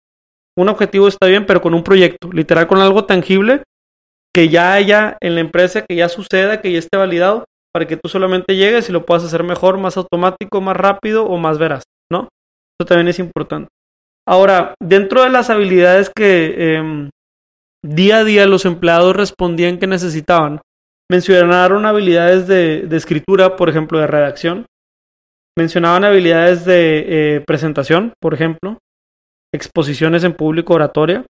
Un 0.57 0.69
objetivo 0.69 1.07
está 1.07 1.27
bien, 1.27 1.45
pero 1.45 1.61
con 1.61 1.75
un 1.75 1.83
proyecto, 1.83 2.31
literal, 2.31 2.65
con 2.65 2.79
algo 2.79 3.05
tangible 3.05 3.61
que 4.33 4.49
ya 4.49 4.73
haya 4.73 5.17
en 5.21 5.35
la 5.35 5.41
empresa, 5.41 5.83
que 5.83 5.95
ya 5.95 6.09
suceda, 6.09 6.59
que 6.59 6.71
ya 6.71 6.79
esté 6.79 6.97
validado, 6.97 7.45
para 7.71 7.85
que 7.85 7.97
tú 7.97 8.09
solamente 8.09 8.55
llegues 8.55 8.89
y 8.89 8.93
lo 8.93 9.05
puedas 9.05 9.23
hacer 9.23 9.43
mejor, 9.43 9.77
más 9.77 9.95
automático, 9.95 10.59
más 10.59 10.75
rápido 10.75 11.25
o 11.25 11.37
más 11.37 11.59
veraz, 11.59 11.83
¿no? 12.11 12.29
Eso 12.79 12.87
también 12.87 13.09
es 13.09 13.19
importante. 13.19 13.69
Ahora, 14.31 14.75
dentro 14.81 15.23
de 15.23 15.29
las 15.29 15.49
habilidades 15.49 16.09
que 16.09 16.55
eh, 16.57 17.09
día 17.83 18.19
a 18.19 18.23
día 18.23 18.47
los 18.47 18.63
empleados 18.63 19.13
respondían 19.13 19.77
que 19.77 19.87
necesitaban, 19.87 20.61
mencionaron 21.11 21.85
habilidades 21.85 22.47
de, 22.47 22.83
de 22.87 22.95
escritura, 22.95 23.57
por 23.57 23.67
ejemplo, 23.67 23.99
de 23.99 24.07
redacción, 24.07 24.65
mencionaban 25.57 26.05
habilidades 26.05 26.63
de 26.63 27.35
eh, 27.35 27.43
presentación, 27.45 28.13
por 28.21 28.33
ejemplo, 28.33 28.77
exposiciones 29.53 30.23
en 30.23 30.31
público, 30.31 30.75
oratoria. 30.75 31.25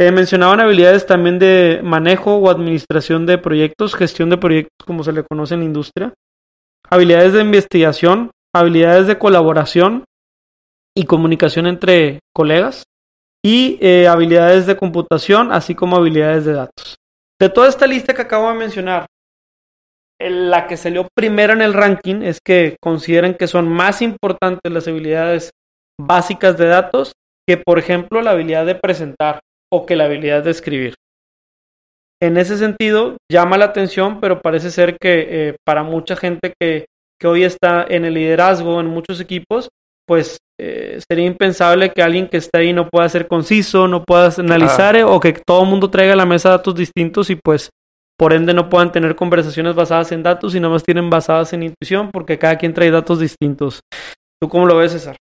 Eh, 0.00 0.10
mencionaban 0.10 0.60
habilidades 0.60 1.04
también 1.04 1.38
de 1.38 1.80
manejo 1.84 2.36
o 2.36 2.48
administración 2.48 3.26
de 3.26 3.36
proyectos, 3.36 3.94
gestión 3.94 4.30
de 4.30 4.38
proyectos, 4.38 4.86
como 4.86 5.04
se 5.04 5.12
le 5.12 5.24
conoce 5.24 5.52
en 5.52 5.60
la 5.60 5.66
industria. 5.66 6.14
Habilidades 6.88 7.34
de 7.34 7.42
investigación, 7.42 8.30
habilidades 8.54 9.08
de 9.08 9.18
colaboración 9.18 10.04
y 10.96 11.04
comunicación 11.04 11.66
entre 11.66 12.20
colegas. 12.34 12.84
Y 13.44 13.78
eh, 13.80 14.08
habilidades 14.08 14.66
de 14.66 14.76
computación, 14.76 15.52
así 15.52 15.74
como 15.76 15.96
habilidades 15.96 16.44
de 16.44 16.54
datos. 16.54 16.96
De 17.40 17.48
toda 17.48 17.68
esta 17.68 17.86
lista 17.86 18.14
que 18.14 18.22
acabo 18.22 18.48
de 18.48 18.58
mencionar, 18.58 19.06
la 20.18 20.66
que 20.66 20.76
salió 20.76 21.06
primero 21.14 21.52
en 21.52 21.60
el 21.60 21.74
ranking 21.74 22.22
es 22.22 22.40
que 22.44 22.76
consideran 22.82 23.34
que 23.34 23.46
son 23.46 23.68
más 23.68 24.00
importantes 24.00 24.72
las 24.72 24.88
habilidades 24.88 25.50
básicas 26.00 26.56
de 26.56 26.66
datos 26.66 27.12
que, 27.46 27.56
por 27.58 27.78
ejemplo, 27.78 28.22
la 28.22 28.32
habilidad 28.32 28.66
de 28.66 28.74
presentar 28.74 29.40
o 29.72 29.84
que 29.84 29.94
la 29.94 30.04
habilidad 30.04 30.42
de 30.42 30.50
escribir. 30.50 30.94
En 32.20 32.38
ese 32.38 32.56
sentido, 32.56 33.18
llama 33.30 33.58
la 33.58 33.66
atención, 33.66 34.20
pero 34.20 34.40
parece 34.40 34.70
ser 34.70 34.96
que 34.98 35.26
eh, 35.28 35.56
para 35.66 35.82
mucha 35.82 36.16
gente 36.16 36.54
que, 36.58 36.86
que, 37.20 37.26
hoy 37.26 37.44
está 37.44 37.84
en 37.86 38.06
el 38.06 38.14
liderazgo 38.14 38.80
en 38.80 38.86
muchos 38.86 39.20
equipos, 39.20 39.68
pues 40.06 40.38
eh, 40.58 40.98
sería 41.06 41.26
impensable 41.26 41.90
que 41.90 42.02
alguien 42.02 42.28
que 42.28 42.38
esté 42.38 42.58
ahí 42.58 42.72
no 42.72 42.88
pueda 42.88 43.08
ser 43.08 43.28
conciso, 43.28 43.88
no 43.88 44.04
pueda 44.04 44.32
analizar 44.38 44.96
ah. 44.96 45.06
o 45.06 45.20
que 45.20 45.32
todo 45.32 45.64
el 45.64 45.68
mundo 45.68 45.90
traiga 45.90 46.14
a 46.14 46.16
la 46.16 46.26
mesa 46.26 46.50
datos 46.50 46.74
distintos 46.74 47.28
y 47.30 47.36
pues 47.36 47.70
por 48.18 48.32
ende 48.32 48.54
no 48.54 48.70
puedan 48.70 48.92
tener 48.92 49.14
conversaciones 49.14 49.74
basadas 49.74 50.12
en 50.12 50.22
datos 50.22 50.54
y 50.54 50.60
más 50.60 50.82
tienen 50.82 51.10
basadas 51.10 51.52
en 51.52 51.64
intuición 51.64 52.10
porque 52.10 52.38
cada 52.38 52.56
quien 52.56 52.72
trae 52.72 52.90
datos 52.90 53.20
distintos. 53.20 53.80
¿Tú 54.40 54.48
cómo 54.48 54.66
lo 54.66 54.76
ves, 54.76 54.92
César? 54.92 55.16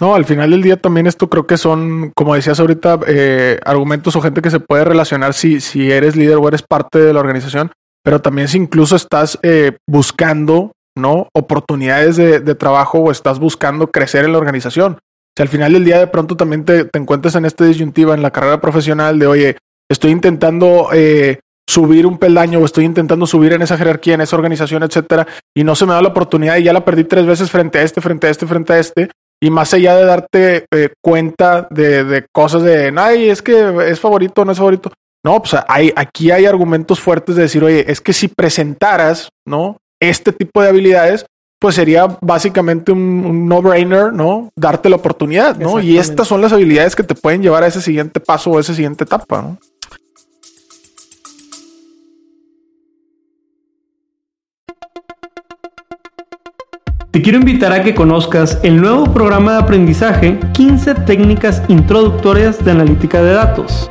No, 0.00 0.14
al 0.14 0.24
final 0.24 0.50
del 0.50 0.62
día 0.62 0.76
también 0.76 1.06
esto 1.06 1.28
creo 1.28 1.46
que 1.46 1.58
son, 1.58 2.12
como 2.14 2.34
decías 2.34 2.60
ahorita, 2.60 3.00
eh, 3.06 3.58
argumentos 3.64 4.16
o 4.16 4.22
gente 4.22 4.40
que 4.40 4.50
se 4.50 4.60
puede 4.60 4.84
relacionar 4.84 5.34
si, 5.34 5.60
si 5.60 5.90
eres 5.90 6.16
líder 6.16 6.36
o 6.36 6.48
eres 6.48 6.62
parte 6.62 6.98
de 7.00 7.12
la 7.12 7.20
organización, 7.20 7.72
pero 8.02 8.20
también 8.20 8.48
si 8.48 8.56
incluso 8.56 8.96
estás 8.96 9.38
eh, 9.42 9.76
buscando, 9.86 10.72
¿no? 10.96 11.28
Oportunidades 11.34 12.16
de, 12.16 12.40
de, 12.40 12.54
trabajo 12.54 12.98
o 12.98 13.10
estás 13.10 13.38
buscando 13.38 13.90
crecer 13.90 14.24
en 14.24 14.32
la 14.32 14.38
organización. 14.38 14.98
Si 15.36 15.42
al 15.42 15.48
final 15.48 15.72
del 15.72 15.84
día 15.84 15.98
de 15.98 16.06
pronto 16.06 16.36
también 16.36 16.64
te, 16.64 16.84
te 16.84 16.98
encuentras 16.98 17.34
en 17.34 17.44
esta 17.44 17.64
disyuntiva 17.64 18.14
en 18.14 18.22
la 18.22 18.30
carrera 18.30 18.60
profesional 18.60 19.18
de, 19.18 19.26
oye, 19.26 19.56
estoy 19.90 20.10
intentando 20.10 20.88
eh, 20.92 21.40
subir 21.68 22.06
un 22.06 22.18
peldaño 22.18 22.58
o 22.58 22.64
estoy 22.64 22.84
intentando 22.84 23.26
subir 23.26 23.52
en 23.52 23.62
esa 23.62 23.78
jerarquía, 23.78 24.14
en 24.14 24.20
esa 24.22 24.36
organización, 24.36 24.82
etcétera, 24.82 25.26
y 25.54 25.64
no 25.64 25.76
se 25.76 25.86
me 25.86 25.92
da 25.92 26.02
la 26.02 26.08
oportunidad 26.08 26.56
y 26.56 26.64
ya 26.64 26.72
la 26.72 26.84
perdí 26.84 27.04
tres 27.04 27.26
veces 27.26 27.50
frente 27.50 27.78
a 27.78 27.82
este, 27.82 28.00
frente 28.00 28.26
a 28.26 28.30
este, 28.30 28.46
frente 28.46 28.72
a 28.72 28.78
este. 28.78 29.10
Y 29.42 29.50
más 29.50 29.72
allá 29.72 29.96
de 29.96 30.04
darte 30.04 30.66
eh, 30.70 30.90
cuenta 31.02 31.66
de, 31.70 32.04
de, 32.04 32.26
cosas 32.30 32.62
de, 32.62 32.92
ay, 32.94 33.30
es 33.30 33.40
que 33.40 33.88
es 33.88 33.98
favorito, 33.98 34.44
no 34.44 34.52
es 34.52 34.58
favorito. 34.58 34.92
No, 35.24 35.40
pues 35.40 35.54
hay, 35.68 35.92
aquí 35.96 36.30
hay 36.30 36.46
argumentos 36.46 37.00
fuertes 37.00 37.36
de 37.36 37.42
decir, 37.42 37.62
oye, 37.64 37.90
es 37.90 38.00
que 38.00 38.12
si 38.12 38.28
presentaras, 38.28 39.30
¿no? 39.46 39.78
Este 40.00 40.32
tipo 40.32 40.62
de 40.62 40.68
habilidades, 40.68 41.26
pues 41.60 41.74
sería 41.74 42.06
básicamente 42.20 42.90
un, 42.90 43.24
un 43.24 43.46
no-brainer, 43.46 44.12
¿no? 44.12 44.50
Darte 44.56 44.88
la 44.88 44.96
oportunidad, 44.96 45.56
¿no? 45.56 45.78
Y 45.78 45.98
estas 45.98 46.26
son 46.26 46.40
las 46.40 46.52
habilidades 46.52 46.96
que 46.96 47.02
te 47.02 47.14
pueden 47.14 47.42
llevar 47.42 47.62
a 47.62 47.66
ese 47.66 47.82
siguiente 47.82 48.18
paso 48.18 48.50
o 48.50 48.58
esa 48.58 48.74
siguiente 48.74 49.04
etapa, 49.04 49.42
¿no? 49.42 49.58
Te 57.10 57.22
quiero 57.22 57.38
invitar 57.38 57.72
a 57.72 57.82
que 57.82 57.92
conozcas 57.92 58.58
el 58.62 58.80
nuevo 58.80 59.12
programa 59.12 59.52
de 59.52 59.58
aprendizaje 59.58 60.38
15 60.52 60.94
técnicas 60.94 61.60
introductorias 61.66 62.64
de 62.64 62.70
analítica 62.70 63.20
de 63.20 63.32
datos. 63.32 63.90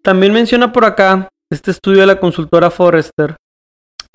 También 0.01 0.33
menciona 0.33 0.71
por 0.71 0.85
acá 0.85 1.29
este 1.49 1.71
estudio 1.71 2.01
de 2.01 2.05
la 2.05 2.19
consultora 2.19 2.69
Forrester, 2.69 3.37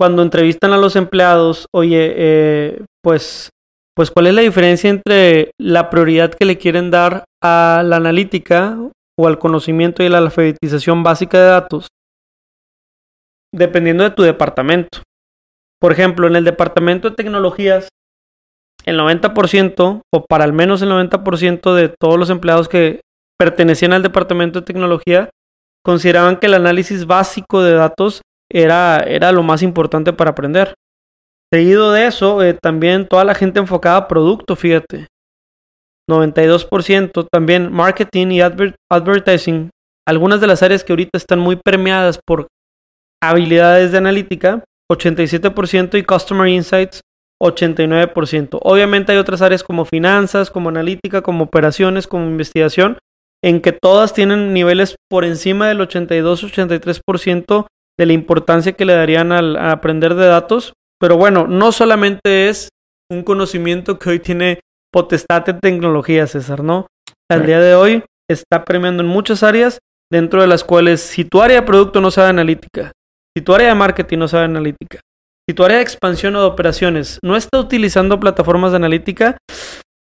cuando 0.00 0.22
entrevistan 0.22 0.72
a 0.72 0.78
los 0.78 0.96
empleados, 0.96 1.66
oye, 1.74 2.14
eh, 2.16 2.84
pues, 3.02 3.50
pues 3.94 4.10
cuál 4.10 4.28
es 4.28 4.34
la 4.34 4.40
diferencia 4.40 4.88
entre 4.88 5.50
la 5.60 5.90
prioridad 5.90 6.32
que 6.32 6.46
le 6.46 6.56
quieren 6.56 6.90
dar 6.90 7.24
a 7.42 7.82
la 7.84 7.96
analítica 7.96 8.78
o 9.18 9.26
al 9.26 9.38
conocimiento 9.38 10.02
y 10.02 10.06
a 10.06 10.08
la 10.08 10.16
alfabetización 10.16 11.02
básica 11.02 11.38
de 11.38 11.48
datos, 11.48 11.88
dependiendo 13.54 14.02
de 14.02 14.12
tu 14.12 14.22
departamento. 14.22 15.02
Por 15.78 15.92
ejemplo, 15.92 16.26
en 16.26 16.36
el 16.36 16.44
departamento 16.44 17.10
de 17.10 17.16
tecnologías, 17.16 17.90
el 18.86 18.98
90% 18.98 20.00
o 20.14 20.24
para 20.24 20.44
al 20.44 20.54
menos 20.54 20.80
el 20.80 20.88
90% 20.88 21.74
de 21.74 21.90
todos 21.90 22.18
los 22.18 22.30
empleados 22.30 22.70
que 22.70 23.02
pertenecían 23.38 23.92
al 23.92 24.02
departamento 24.02 24.60
de 24.60 24.64
tecnología 24.64 25.28
consideraban 25.84 26.38
que 26.38 26.46
el 26.46 26.54
análisis 26.54 27.04
básico 27.04 27.62
de 27.62 27.74
datos 27.74 28.22
era, 28.50 28.98
era 28.98 29.32
lo 29.32 29.42
más 29.42 29.62
importante 29.62 30.12
para 30.12 30.30
aprender. 30.30 30.74
Seguido 31.52 31.92
de 31.92 32.06
eso, 32.06 32.42
eh, 32.42 32.54
también 32.54 33.08
toda 33.08 33.24
la 33.24 33.34
gente 33.34 33.58
enfocada 33.58 33.96
a 33.96 34.08
producto, 34.08 34.56
fíjate. 34.56 35.06
92%, 36.08 37.26
también 37.30 37.72
marketing 37.72 38.28
y 38.28 38.40
advertising, 38.40 39.70
algunas 40.06 40.40
de 40.40 40.46
las 40.46 40.62
áreas 40.62 40.82
que 40.82 40.92
ahorita 40.92 41.16
están 41.16 41.38
muy 41.38 41.56
permeadas 41.56 42.18
por 42.26 42.48
habilidades 43.22 43.92
de 43.92 43.98
analítica, 43.98 44.64
87% 44.90 45.98
y 45.98 46.02
customer 46.02 46.48
insights, 46.48 47.00
89%. 47.40 48.58
Obviamente 48.62 49.12
hay 49.12 49.18
otras 49.18 49.40
áreas 49.40 49.62
como 49.62 49.84
finanzas, 49.84 50.50
como 50.50 50.68
analítica, 50.68 51.22
como 51.22 51.44
operaciones, 51.44 52.06
como 52.06 52.26
investigación, 52.26 52.98
en 53.42 53.60
que 53.60 53.72
todas 53.72 54.12
tienen 54.12 54.52
niveles 54.52 54.96
por 55.08 55.24
encima 55.24 55.68
del 55.68 55.80
82-83% 55.80 57.66
de 58.00 58.06
la 58.06 58.14
importancia 58.14 58.72
que 58.72 58.86
le 58.86 58.94
darían 58.94 59.30
al, 59.30 59.56
a 59.56 59.72
aprender 59.72 60.14
de 60.14 60.24
datos. 60.24 60.72
Pero 60.98 61.18
bueno, 61.18 61.46
no 61.46 61.70
solamente 61.70 62.48
es 62.48 62.70
un 63.12 63.22
conocimiento 63.22 63.98
que 63.98 64.08
hoy 64.08 64.20
tiene 64.20 64.60
potestad 64.90 65.44
de 65.44 65.52
tecnología, 65.52 66.26
César, 66.26 66.64
¿no? 66.64 66.86
Al 67.30 67.44
día 67.44 67.60
de 67.60 67.74
hoy 67.74 68.02
está 68.26 68.64
premiando 68.64 69.02
en 69.02 69.08
muchas 69.08 69.42
áreas, 69.42 69.80
dentro 70.10 70.40
de 70.40 70.46
las 70.46 70.64
cuales 70.64 71.02
si 71.02 71.26
tu 71.26 71.42
área 71.42 71.60
de 71.60 71.66
producto 71.66 72.00
no 72.00 72.10
sabe 72.10 72.30
analítica, 72.30 72.92
si 73.36 73.44
tu 73.44 73.54
área 73.54 73.68
de 73.68 73.74
marketing 73.74 74.18
no 74.18 74.28
sabe 74.28 74.44
analítica, 74.44 75.00
si 75.46 75.54
tu 75.54 75.62
área 75.62 75.76
de 75.76 75.82
expansión 75.82 76.34
o 76.36 76.40
de 76.40 76.46
operaciones 76.46 77.18
no 77.22 77.36
está 77.36 77.60
utilizando 77.60 78.18
plataformas 78.18 78.72
de 78.72 78.76
analítica, 78.76 79.36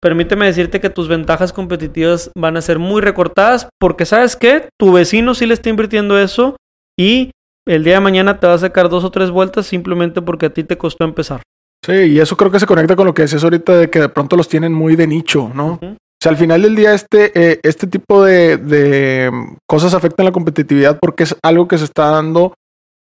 permíteme 0.03 0.45
decirte 0.45 0.79
que 0.79 0.91
tus 0.91 1.07
ventajas 1.07 1.51
competitivas 1.51 2.29
van 2.37 2.57
a 2.57 2.61
ser 2.61 2.77
muy 2.77 3.01
recortadas 3.01 3.69
porque 3.79 4.05
sabes 4.05 4.35
que 4.35 4.69
tu 4.79 4.93
vecino 4.93 5.33
sí 5.33 5.47
le 5.47 5.55
está 5.55 5.69
invirtiendo 5.69 6.19
eso 6.19 6.57
y 6.97 7.31
el 7.67 7.83
día 7.83 7.95
de 7.95 7.99
mañana 7.99 8.39
te 8.39 8.47
va 8.47 8.53
a 8.53 8.59
sacar 8.59 8.89
dos 8.89 9.03
o 9.03 9.11
tres 9.11 9.31
vueltas 9.31 9.67
simplemente 9.67 10.21
porque 10.21 10.47
a 10.47 10.49
ti 10.49 10.63
te 10.63 10.77
costó 10.77 11.03
empezar. 11.03 11.41
Sí, 11.85 11.93
y 11.93 12.19
eso 12.19 12.37
creo 12.37 12.51
que 12.51 12.59
se 12.59 12.67
conecta 12.67 12.95
con 12.95 13.07
lo 13.07 13.13
que 13.13 13.23
decías 13.23 13.43
ahorita 13.43 13.73
de 13.73 13.89
que 13.89 13.99
de 13.99 14.09
pronto 14.09 14.37
los 14.37 14.47
tienen 14.47 14.73
muy 14.73 14.95
de 14.95 15.07
nicho, 15.07 15.51
¿no? 15.53 15.79
O 15.81 16.23
sea, 16.23 16.31
al 16.31 16.37
final 16.37 16.61
del 16.61 16.75
día 16.75 16.93
este, 16.93 17.31
eh, 17.33 17.59
este 17.63 17.87
tipo 17.87 18.23
de, 18.23 18.57
de, 18.57 19.31
cosas 19.67 19.95
afectan 19.95 20.25
la 20.25 20.31
competitividad 20.31 20.99
porque 21.01 21.23
es 21.23 21.35
algo 21.41 21.67
que 21.67 21.79
se 21.79 21.85
está 21.85 22.11
dando 22.11 22.53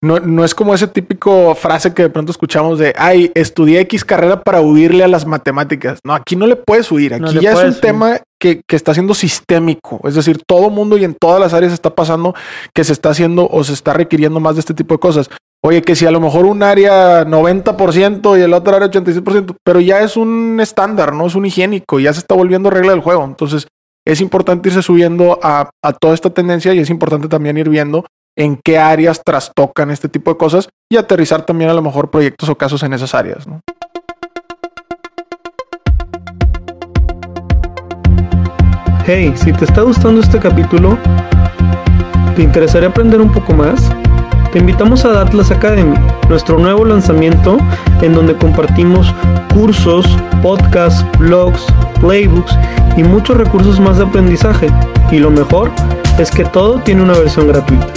no, 0.04 0.20
no 0.20 0.44
es 0.44 0.54
como 0.54 0.76
ese 0.76 0.88
típico 0.88 1.56
frase 1.56 1.94
que 1.94 2.04
de 2.04 2.10
pronto 2.10 2.34
escuchamos 2.34 2.78
de, 2.78 2.94
ay, 2.98 3.32
estudié 3.36 3.80
X 3.82 4.04
carrera 4.04 4.42
para 4.42 4.60
huirle 4.60 5.06
a 5.06 5.08
las 5.08 5.26
matemáticas. 5.26 6.00
No, 6.04 6.14
aquí 6.14 6.36
no 6.36 6.46
le 6.46 6.58
puedes 6.58 6.92
huir. 6.92 7.14
Aquí 7.14 7.40
ya 7.40 7.54
es 7.54 7.76
un 7.76 7.80
tema 7.80 8.20
que, 8.44 8.76
está 8.76 8.94
siendo 8.94 9.14
sistémico. 9.14 10.02
Es 10.04 10.16
decir, 10.16 10.42
todo 10.46 10.70
mundo 10.70 10.98
y 10.98 11.06
en 11.06 11.16
todas 11.16 11.40
las 11.40 11.54
áreas 11.54 11.72
está 11.72 11.96
pasando 11.96 12.36
que 12.74 12.84
se 12.84 12.92
está 12.92 13.10
haciendo 13.10 13.48
o 13.50 13.64
se 13.64 13.72
está 13.74 13.94
requiriendo 13.94 14.42
más 14.42 14.56
de 14.56 14.60
este 14.60 14.74
tipo 14.74 14.96
de 14.96 15.00
cosas. 15.00 15.30
Oye, 15.66 15.82
que 15.82 15.96
si 15.96 16.06
a 16.06 16.12
lo 16.12 16.20
mejor 16.20 16.46
un 16.46 16.62
área 16.62 17.26
90% 17.26 18.38
y 18.38 18.42
el 18.42 18.54
otro 18.54 18.76
área 18.76 18.90
86%, 18.90 19.56
pero 19.64 19.80
ya 19.80 20.02
es 20.02 20.18
un 20.18 20.60
estándar, 20.60 21.14
no 21.14 21.26
es 21.26 21.36
un 21.36 21.46
higiénico, 21.46 22.02
ya 22.02 22.12
se 22.12 22.20
está 22.20 22.36
volviendo 22.36 22.70
regla 22.70 22.92
del 22.92 23.00
juego. 23.00 23.24
Entonces, 23.24 23.68
es 24.06 24.20
importante 24.20 24.68
irse 24.68 24.82
subiendo 24.82 25.40
a, 25.42 25.70
a 25.82 25.94
toda 25.94 26.14
esta 26.14 26.32
tendencia 26.32 26.74
y 26.74 26.80
es 26.80 26.90
importante 26.90 27.30
también 27.30 27.58
ir 27.58 27.70
viendo 27.70 28.06
en 28.38 28.60
qué 28.62 28.78
áreas 28.78 29.22
trastocan 29.24 29.90
este 29.90 30.10
tipo 30.10 30.32
de 30.32 30.38
cosas 30.38 30.68
y 30.92 30.98
aterrizar 30.98 31.46
también 31.46 31.70
a 31.70 31.74
lo 31.74 31.82
mejor 31.82 32.10
proyectos 32.10 32.50
o 32.50 32.58
casos 32.58 32.84
en 32.84 32.92
esas 32.92 33.16
áreas. 33.16 33.48
¿no? 33.48 33.62
Hey, 39.06 39.34
si 39.36 39.52
te 39.52 39.66
está 39.66 39.82
gustando 39.82 40.22
este 40.22 40.40
capítulo, 40.40 40.98
¿te 42.38 42.42
interesaría 42.42 42.88
aprender 42.88 43.20
un 43.20 43.30
poco 43.30 43.52
más? 43.52 43.92
Te 44.54 44.60
invitamos 44.60 45.04
a 45.04 45.10
Datlas 45.10 45.52
Academy, 45.52 45.98
nuestro 46.30 46.58
nuevo 46.58 46.86
lanzamiento 46.86 47.58
en 48.02 48.14
donde 48.14 48.34
compartimos 48.38 49.14
cursos, 49.54 50.08
podcasts, 50.42 51.06
blogs, 51.20 51.66
playbooks 52.00 52.58
y 52.96 53.04
muchos 53.04 53.36
recursos 53.36 53.78
más 53.78 53.98
de 53.98 54.06
aprendizaje. 54.06 54.70
Y 55.12 55.20
lo 55.20 55.30
mejor 55.30 55.70
es 56.18 56.32
que 56.32 56.46
todo 56.46 56.80
tiene 56.80 57.04
una 57.04 57.18
versión 57.18 57.50
gratuita. 57.50 57.88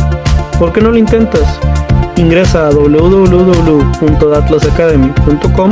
¿Por 0.59 0.73
qué 0.73 0.81
no 0.81 0.90
lo 0.90 0.99
intentas? 0.99 1.61
Ingresa 2.16 2.66
a 2.66 2.71
www.atlasacademy.com 2.71 5.71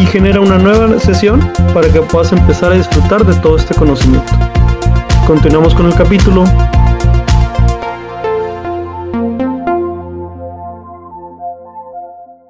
y 0.00 0.06
genera 0.06 0.40
una 0.40 0.56
nueva 0.56 0.98
sesión 0.98 1.40
para 1.74 1.92
que 1.92 2.00
puedas 2.00 2.32
empezar 2.32 2.72
a 2.72 2.76
disfrutar 2.76 3.22
de 3.26 3.34
todo 3.42 3.56
este 3.58 3.74
conocimiento. 3.74 4.32
Continuamos 5.26 5.74
con 5.74 5.86
el 5.86 5.94
capítulo. 5.94 6.44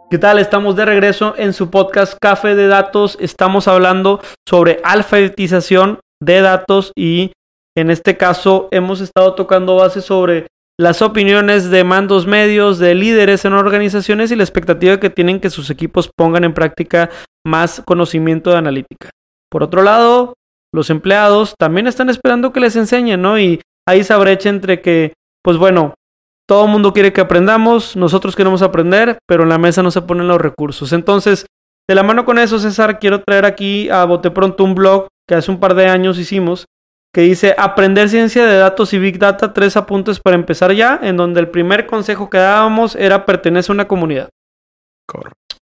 ¿Qué 0.08 0.18
tal? 0.18 0.38
Estamos 0.38 0.76
de 0.76 0.84
regreso 0.84 1.34
en 1.36 1.52
su 1.52 1.70
podcast 1.70 2.16
Café 2.20 2.54
de 2.54 2.68
Datos. 2.68 3.18
Estamos 3.20 3.66
hablando 3.66 4.20
sobre 4.48 4.78
alfabetización 4.84 5.98
de 6.22 6.42
datos 6.42 6.92
y 6.96 7.32
en 7.76 7.90
este 7.90 8.16
caso 8.16 8.68
hemos 8.70 9.00
estado 9.00 9.34
tocando 9.34 9.74
bases 9.74 10.04
sobre 10.04 10.46
las 10.80 11.02
opiniones 11.02 11.68
de 11.68 11.84
mandos 11.84 12.26
medios, 12.26 12.78
de 12.78 12.94
líderes 12.94 13.44
en 13.44 13.52
organizaciones 13.52 14.30
y 14.30 14.36
la 14.36 14.44
expectativa 14.44 14.98
que 14.98 15.10
tienen 15.10 15.38
que 15.38 15.50
sus 15.50 15.68
equipos 15.68 16.08
pongan 16.16 16.42
en 16.42 16.54
práctica 16.54 17.10
más 17.46 17.82
conocimiento 17.84 18.48
de 18.48 18.56
analítica. 18.56 19.10
Por 19.50 19.62
otro 19.62 19.82
lado, 19.82 20.32
los 20.72 20.88
empleados 20.88 21.54
también 21.58 21.86
están 21.86 22.08
esperando 22.08 22.54
que 22.54 22.60
les 22.60 22.76
enseñen, 22.76 23.20
¿no? 23.20 23.38
Y 23.38 23.60
hay 23.86 24.00
esa 24.00 24.16
brecha 24.16 24.48
entre 24.48 24.80
que, 24.80 25.12
pues 25.44 25.58
bueno, 25.58 25.92
todo 26.48 26.64
el 26.64 26.70
mundo 26.70 26.94
quiere 26.94 27.12
que 27.12 27.20
aprendamos, 27.20 27.94
nosotros 27.94 28.34
queremos 28.34 28.62
aprender, 28.62 29.18
pero 29.28 29.42
en 29.42 29.50
la 29.50 29.58
mesa 29.58 29.82
no 29.82 29.90
se 29.90 30.00
ponen 30.00 30.28
los 30.28 30.40
recursos. 30.40 30.94
Entonces, 30.94 31.44
de 31.90 31.94
la 31.94 32.04
mano 32.04 32.24
con 32.24 32.38
eso, 32.38 32.58
César, 32.58 32.98
quiero 32.98 33.22
traer 33.22 33.44
aquí 33.44 33.90
a 33.90 34.06
Bote 34.06 34.30
Pronto 34.30 34.64
un 34.64 34.74
blog 34.74 35.08
que 35.28 35.34
hace 35.34 35.50
un 35.50 35.60
par 35.60 35.74
de 35.74 35.88
años 35.88 36.18
hicimos, 36.18 36.64
que 37.12 37.22
dice 37.22 37.54
aprender 37.58 38.08
ciencia 38.08 38.46
de 38.46 38.56
datos 38.56 38.92
y 38.92 38.98
big 38.98 39.18
data, 39.18 39.52
tres 39.52 39.76
apuntes 39.76 40.20
para 40.20 40.36
empezar 40.36 40.72
ya, 40.72 40.98
en 41.02 41.16
donde 41.16 41.40
el 41.40 41.48
primer 41.48 41.86
consejo 41.86 42.30
que 42.30 42.38
dábamos 42.38 42.94
era 42.94 43.26
pertenece 43.26 43.72
a 43.72 43.74
una 43.74 43.88
comunidad. 43.88 44.28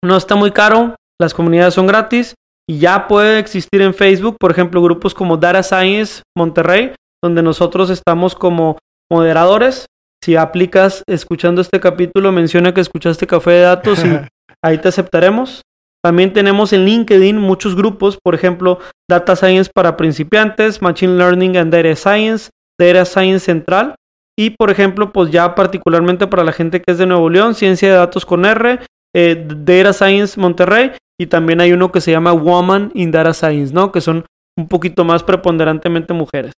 No 0.05 0.17
está 0.17 0.35
muy 0.35 0.51
caro, 0.51 0.97
las 1.21 1.35
comunidades 1.35 1.75
son 1.75 1.87
gratis 1.87 2.35
y 2.69 2.79
ya 2.79 3.07
puede 3.07 3.39
existir 3.39 3.81
en 3.83 3.95
Facebook, 3.95 4.37
por 4.39 4.51
ejemplo, 4.51 4.83
grupos 4.83 5.15
como 5.15 5.37
Data 5.37 5.63
Science 5.63 6.23
Monterrey, 6.37 6.95
donde 7.23 7.43
nosotros 7.43 7.91
estamos 7.91 8.35
como 8.35 8.79
moderadores. 9.11 9.87
Si 10.23 10.35
aplicas 10.35 11.05
escuchando 11.07 11.61
este 11.61 11.79
capítulo, 11.79 12.33
menciona 12.33 12.75
que 12.75 12.81
escuchaste 12.81 13.27
Café 13.27 13.53
de 13.53 13.61
Datos 13.61 14.05
y 14.05 14.09
ahí 14.65 14.79
te 14.79 14.89
aceptaremos. 14.89 15.63
También 16.05 16.33
tenemos 16.33 16.73
en 16.73 16.85
LinkedIn 16.85 17.39
muchos 17.39 17.75
grupos, 17.75 18.19
por 18.23 18.35
ejemplo, 18.35 18.79
Data 19.11 19.35
Science 19.35 19.71
para 19.75 19.97
principiantes, 19.97 20.81
Machine 20.81 21.17
Learning 21.17 21.57
and 21.57 21.73
Data 21.73 21.97
Science, 21.97 22.51
Data 22.79 23.05
Science 23.05 23.41
Central 23.41 23.95
y, 24.39 24.51
por 24.51 24.71
ejemplo, 24.71 25.13
pues 25.13 25.31
ya 25.31 25.55
particularmente 25.55 26.27
para 26.27 26.45
la 26.45 26.53
gente 26.53 26.81
que 26.81 26.93
es 26.93 26.99
de 26.99 27.07
Nuevo 27.07 27.31
León, 27.31 27.55
Ciencia 27.55 27.89
de 27.89 27.97
Datos 27.97 28.27
con 28.27 28.45
R, 28.45 28.81
eh, 29.15 29.47
Data 29.49 29.93
Science 29.93 30.39
Monterrey 30.39 30.93
y 31.19 31.27
también 31.27 31.61
hay 31.61 31.73
uno 31.73 31.91
que 31.91 32.01
se 32.01 32.11
llama 32.11 32.33
Woman 32.33 32.93
in 32.95 33.11
Data 33.11 33.33
Science, 33.33 33.73
¿no? 33.73 33.91
Que 33.91 34.01
son 34.01 34.27
un 34.59 34.69
poquito 34.69 35.05
más 35.05 35.23
preponderantemente 35.23 36.13
mujeres. 36.13 36.53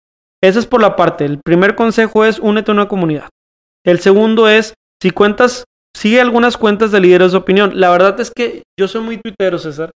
Esa 0.43 0.59
es 0.59 0.67
por 0.67 0.81
la 0.81 0.97
parte. 0.97 1.25
El 1.25 1.41
primer 1.41 1.75
consejo 1.75 2.25
es 2.25 2.39
únete 2.39 2.71
a 2.71 2.75
una 2.75 2.89
comunidad. 2.89 3.29
El 3.85 4.01
segundo 4.01 4.49
es, 4.49 4.75
si 5.03 5.11
cuentas 5.11 5.65
sigue 5.97 6.21
algunas 6.21 6.57
cuentas 6.57 6.93
de 6.93 7.01
líderes 7.01 7.33
de 7.33 7.39
opinión. 7.39 7.81
La 7.81 7.91
verdad 7.91 8.21
es 8.21 8.31
que 8.31 8.63
yo 8.79 8.87
soy 8.87 9.01
muy 9.01 9.17
tuitero, 9.17 9.59
César. 9.59 9.91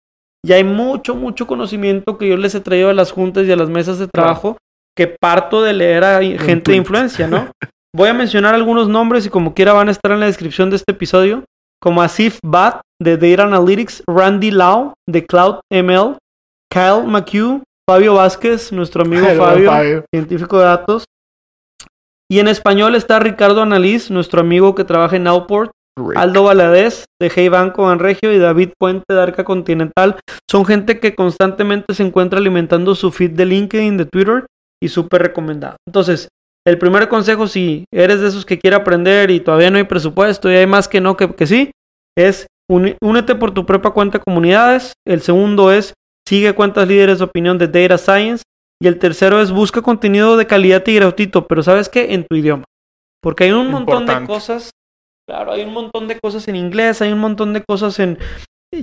Y 0.44 0.52
hay 0.52 0.64
mucho, 0.64 1.14
mucho 1.14 1.46
conocimiento 1.46 2.16
que 2.16 2.26
yo 2.26 2.36
les 2.38 2.54
he 2.54 2.60
traído 2.60 2.88
a 2.88 2.94
las 2.94 3.12
juntas 3.12 3.46
y 3.46 3.52
a 3.52 3.56
las 3.56 3.68
mesas 3.68 3.98
de 3.98 4.08
trabajo 4.08 4.56
que 4.96 5.06
parto 5.06 5.62
de 5.62 5.74
leer 5.74 6.04
a 6.04 6.20
gente 6.20 6.72
de 6.72 6.78
influencia, 6.78 7.26
¿no? 7.26 7.50
Voy 7.94 8.08
a 8.08 8.14
mencionar 8.14 8.54
algunos 8.54 8.88
nombres 8.88 9.26
y 9.26 9.30
como 9.30 9.52
quiera 9.52 9.72
van 9.72 9.88
a 9.88 9.90
estar 9.90 10.12
en 10.12 10.20
la 10.20 10.26
descripción 10.26 10.70
de 10.70 10.76
este 10.76 10.92
episodio, 10.92 11.44
como 11.82 12.02
Asif 12.02 12.38
Bat 12.44 12.80
de 13.02 13.16
Data 13.16 13.42
Analytics, 13.42 14.04
Randy 14.08 14.52
Lau 14.52 14.94
de 15.08 15.26
Cloud 15.26 15.56
ML, 15.70 16.16
Kyle 16.72 17.04
McHugh, 17.06 17.62
Fabio 17.88 18.14
Vázquez, 18.14 18.72
nuestro 18.72 19.02
amigo 19.02 19.26
Fabio, 19.36 20.04
científico 20.14 20.58
de 20.58 20.64
datos. 20.64 21.04
Y 22.30 22.38
en 22.38 22.46
español 22.46 22.94
está 22.94 23.18
Ricardo 23.18 23.60
Analiz, 23.60 24.10
nuestro 24.10 24.40
amigo 24.40 24.76
que 24.76 24.84
trabaja 24.84 25.16
en 25.16 25.26
Aldo 26.16 26.44
Valadez 26.44 27.04
de 27.20 27.30
Hey 27.34 27.48
Banco 27.48 27.84
Banregio 27.84 28.32
y 28.32 28.38
David 28.38 28.70
Puente 28.78 29.04
de 29.08 29.20
Arca 29.20 29.44
Continental 29.44 30.18
son 30.50 30.64
gente 30.64 31.00
que 31.00 31.14
constantemente 31.14 31.94
se 31.94 32.02
encuentra 32.02 32.38
alimentando 32.38 32.94
su 32.94 33.10
feed 33.10 33.32
de 33.32 33.46
LinkedIn, 33.46 33.96
de 33.96 34.06
Twitter 34.06 34.46
y 34.82 34.88
súper 34.88 35.22
recomendado. 35.22 35.76
Entonces, 35.86 36.28
el 36.66 36.78
primer 36.78 37.08
consejo, 37.08 37.46
si 37.46 37.84
eres 37.92 38.20
de 38.20 38.28
esos 38.28 38.44
que 38.44 38.58
quiere 38.58 38.76
aprender 38.76 39.30
y 39.30 39.40
todavía 39.40 39.70
no 39.70 39.78
hay 39.78 39.84
presupuesto 39.84 40.50
y 40.50 40.56
hay 40.56 40.66
más 40.66 40.88
que 40.88 41.00
no 41.00 41.16
que, 41.16 41.34
que 41.34 41.46
sí, 41.46 41.70
es 42.16 42.46
únete 42.68 43.34
por 43.34 43.52
tu 43.52 43.66
propia 43.66 43.90
cuenta 43.90 44.18
de 44.18 44.24
comunidades. 44.24 44.92
El 45.06 45.22
segundo 45.22 45.72
es 45.72 45.94
sigue 46.28 46.54
cuentas 46.54 46.86
líderes 46.86 47.18
de 47.18 47.24
opinión 47.24 47.58
de 47.58 47.68
Data 47.68 47.98
Science. 47.98 48.44
Y 48.82 48.86
el 48.86 48.98
tercero 48.98 49.42
es 49.42 49.50
busca 49.50 49.82
contenido 49.82 50.38
de 50.38 50.46
calidad 50.46 50.82
y 50.86 50.94
gratuito, 50.94 51.46
pero 51.46 51.62
¿sabes 51.62 51.90
qué? 51.90 52.14
En 52.14 52.24
tu 52.24 52.34
idioma. 52.34 52.64
Porque 53.20 53.44
hay 53.44 53.52
un 53.52 53.70
montón 53.70 54.06
de 54.06 54.24
cosas 54.24 54.70
Claro, 55.30 55.52
hay 55.52 55.62
un 55.62 55.72
montón 55.72 56.08
de 56.08 56.18
cosas 56.18 56.48
en 56.48 56.56
inglés, 56.56 57.00
hay 57.00 57.12
un 57.12 57.20
montón 57.20 57.52
de 57.52 57.62
cosas 57.62 58.00
en 58.00 58.18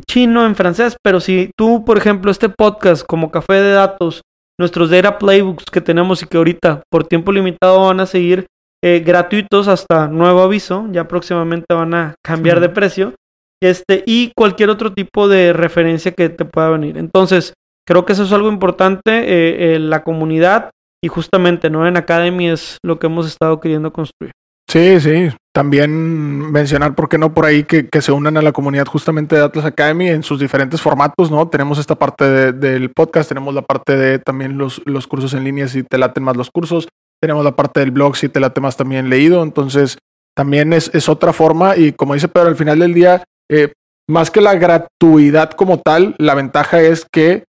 chino, 0.10 0.46
en 0.46 0.56
francés, 0.56 0.96
pero 1.04 1.20
si 1.20 1.52
tú, 1.58 1.84
por 1.84 1.98
ejemplo, 1.98 2.32
este 2.32 2.48
podcast 2.48 3.06
como 3.06 3.32
Café 3.32 3.56
de 3.56 3.72
Datos, 3.72 4.22
nuestros 4.58 4.90
Data 4.90 5.18
Playbooks 5.18 5.66
que 5.66 5.82
tenemos 5.82 6.24
y 6.24 6.26
que 6.26 6.38
ahorita 6.38 6.84
por 6.90 7.06
tiempo 7.06 7.34
limitado 7.34 7.88
van 7.88 8.00
a 8.00 8.06
seguir 8.06 8.48
eh, 8.82 9.04
gratuitos 9.06 9.68
hasta 9.68 10.08
nuevo 10.08 10.42
aviso, 10.42 10.88
ya 10.90 11.06
próximamente 11.10 11.66
van 11.74 11.94
a 11.94 12.16
cambiar 12.24 12.62
de 12.62 12.70
precio, 12.70 13.14
este, 13.62 14.06
y 14.06 14.32
cualquier 14.34 14.70
otro 14.70 14.94
tipo 14.94 15.28
de 15.28 15.52
referencia 15.52 16.14
que 16.14 16.30
te 16.30 16.46
pueda 16.46 16.70
venir. 16.70 16.98
Entonces, 16.98 17.56
creo 17.86 18.06
que 18.06 18.14
eso 18.14 18.24
es 18.24 18.32
algo 18.32 18.48
importante, 18.48 19.02
eh, 19.12 19.76
eh, 19.76 19.80
la 19.80 20.06
comunidad 20.06 20.70
y 21.04 21.10
justamente, 21.10 21.70
¿no? 21.70 21.86
En 21.86 21.98
Academy 21.98 22.48
es 22.48 22.78
lo 22.86 23.00
que 23.00 23.08
hemos 23.08 23.28
estado 23.28 23.60
queriendo 23.60 23.92
construir. 23.92 24.32
Sí, 24.70 25.00
sí. 25.02 25.30
También 25.58 26.52
mencionar, 26.52 26.94
¿por 26.94 27.10
qué 27.10 27.18
no 27.18 27.34
por 27.34 27.48
ahí 27.48 27.64
que, 27.64 27.90
se 28.00 28.12
unan 28.12 28.38
a 28.38 28.44
la 28.44 28.52
comunidad 28.52 28.86
justamente 28.86 29.36
de 29.36 29.42
Atlas 29.42 29.66
Academy 29.66 30.08
en 30.08 30.22
sus 30.22 30.40
diferentes 30.40 30.80
formatos, 30.80 31.32
¿no? 31.32 31.48
Tenemos 31.48 31.80
esta 31.80 31.96
parte 31.96 32.54
del 32.54 32.92
podcast, 32.92 33.28
tenemos 33.28 33.56
la 33.56 33.64
parte 33.64 33.98
de 33.98 34.20
también 34.20 34.60
los, 34.60 34.84
los 34.86 35.08
cursos 35.08 35.34
en 35.34 35.44
línea 35.44 35.68
si 35.68 35.82
te 35.82 35.98
laten 35.98 36.24
más 36.24 36.38
los 36.38 36.52
cursos, 36.52 36.88
tenemos 37.20 37.44
la 37.44 37.56
parte 37.56 37.80
del 37.80 37.90
blog 37.90 38.16
si 38.18 38.30
te 38.30 38.40
late 38.40 38.62
más 38.62 38.78
también 38.78 39.10
leído, 39.10 39.42
entonces 39.42 39.98
también 40.36 40.74
es, 40.74 40.94
es 40.94 41.10
otra 41.10 41.34
forma 41.34 41.76
y 41.76 41.92
como 41.92 42.14
dice 42.14 42.28
Pedro, 42.28 42.50
al 42.50 42.56
final 42.56 42.78
del 42.78 42.94
día, 42.94 43.24
eh, 43.50 43.74
más 44.08 44.30
que 44.30 44.42
la 44.42 44.54
gratuidad 44.54 45.50
como 45.54 45.80
tal, 45.80 46.14
la 46.20 46.36
ventaja 46.36 46.82
es 46.82 47.08
que 47.12 47.46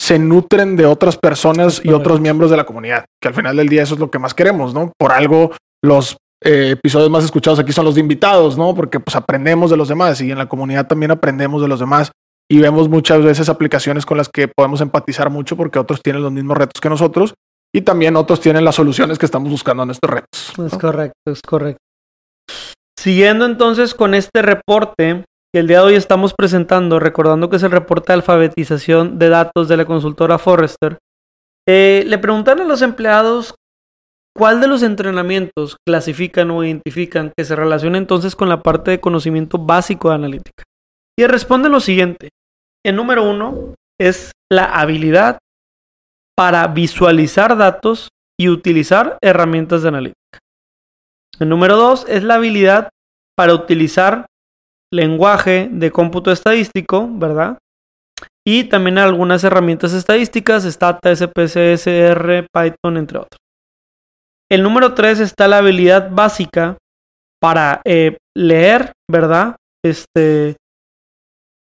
se 0.00 0.18
nutren 0.18 0.74
de 0.74 0.86
otras 0.86 1.16
personas 1.16 1.80
y 1.84 1.92
otros 1.92 2.20
miembros 2.20 2.50
de 2.50 2.56
la 2.56 2.66
comunidad, 2.66 3.04
que 3.22 3.28
al 3.28 3.34
final 3.34 3.56
del 3.56 3.68
día 3.68 3.84
eso 3.84 3.94
es 3.94 4.00
lo 4.00 4.10
que 4.10 4.18
más 4.18 4.34
queremos, 4.34 4.74
¿no? 4.74 4.90
Por 4.98 5.12
algo 5.12 5.52
los 5.84 6.16
eh, 6.44 6.72
episodios 6.72 7.10
más 7.10 7.24
escuchados 7.24 7.58
aquí 7.58 7.72
son 7.72 7.86
los 7.86 7.94
de 7.94 8.02
invitados, 8.02 8.58
¿no? 8.58 8.74
Porque 8.74 9.00
pues 9.00 9.16
aprendemos 9.16 9.70
de 9.70 9.78
los 9.78 9.88
demás 9.88 10.20
y 10.20 10.30
en 10.30 10.38
la 10.38 10.46
comunidad 10.46 10.86
también 10.86 11.10
aprendemos 11.10 11.62
de 11.62 11.68
los 11.68 11.80
demás 11.80 12.12
y 12.50 12.58
vemos 12.58 12.88
muchas 12.88 13.22
veces 13.22 13.48
aplicaciones 13.48 14.04
con 14.04 14.18
las 14.18 14.28
que 14.28 14.46
podemos 14.48 14.82
empatizar 14.82 15.30
mucho 15.30 15.56
porque 15.56 15.78
otros 15.78 16.02
tienen 16.02 16.22
los 16.22 16.32
mismos 16.32 16.58
retos 16.58 16.80
que 16.82 16.90
nosotros 16.90 17.34
y 17.74 17.80
también 17.80 18.16
otros 18.16 18.40
tienen 18.40 18.64
las 18.64 18.74
soluciones 18.74 19.18
que 19.18 19.26
estamos 19.26 19.50
buscando 19.50 19.82
en 19.84 19.90
estos 19.90 20.10
retos. 20.10 20.52
Es 20.58 20.78
correcto, 20.78 21.18
es 21.26 21.40
correcto. 21.40 21.80
Siguiendo 22.98 23.46
entonces 23.46 23.94
con 23.94 24.14
este 24.14 24.42
reporte 24.42 25.24
que 25.52 25.60
el 25.60 25.66
día 25.66 25.80
de 25.80 25.86
hoy 25.86 25.94
estamos 25.94 26.34
presentando, 26.36 27.00
recordando 27.00 27.48
que 27.48 27.56
es 27.56 27.62
el 27.62 27.70
reporte 27.70 28.08
de 28.08 28.14
alfabetización 28.14 29.18
de 29.18 29.28
datos 29.30 29.68
de 29.68 29.76
la 29.76 29.86
consultora 29.86 30.38
Forrester, 30.38 30.98
eh, 31.66 32.04
le 32.06 32.18
preguntaron 32.18 32.66
a 32.66 32.68
los 32.68 32.82
empleados 32.82 33.54
¿Cuál 34.36 34.60
de 34.60 34.66
los 34.66 34.82
entrenamientos 34.82 35.76
clasifican 35.86 36.50
o 36.50 36.64
identifican 36.64 37.32
que 37.36 37.44
se 37.44 37.54
relaciona 37.54 37.98
entonces 37.98 38.34
con 38.34 38.48
la 38.48 38.62
parte 38.62 38.90
de 38.90 39.00
conocimiento 39.00 39.58
básico 39.58 40.08
de 40.08 40.16
analítica? 40.16 40.64
Y 41.16 41.24
responde 41.26 41.68
lo 41.68 41.78
siguiente. 41.78 42.30
El 42.84 42.96
número 42.96 43.22
uno 43.22 43.74
es 44.00 44.32
la 44.50 44.64
habilidad 44.64 45.38
para 46.36 46.66
visualizar 46.66 47.56
datos 47.56 48.08
y 48.38 48.48
utilizar 48.48 49.18
herramientas 49.22 49.82
de 49.82 49.88
analítica. 49.88 50.38
El 51.38 51.48
número 51.48 51.76
dos 51.76 52.04
es 52.08 52.24
la 52.24 52.34
habilidad 52.34 52.90
para 53.36 53.54
utilizar 53.54 54.26
lenguaje 54.92 55.68
de 55.70 55.92
cómputo 55.92 56.32
estadístico, 56.32 57.08
¿verdad? 57.08 57.58
Y 58.44 58.64
también 58.64 58.98
algunas 58.98 59.44
herramientas 59.44 59.92
estadísticas, 59.92 60.64
Stata, 60.64 61.14
SPSS, 61.14 61.86
R, 61.86 62.46
Python, 62.52 62.96
entre 62.96 63.18
otros. 63.18 63.43
El 64.50 64.62
número 64.62 64.94
3 64.94 65.20
está 65.20 65.48
la 65.48 65.58
habilidad 65.58 66.10
básica 66.10 66.76
para 67.40 67.80
eh, 67.84 68.18
leer, 68.36 68.92
¿verdad? 69.10 69.56
Este, 69.84 70.56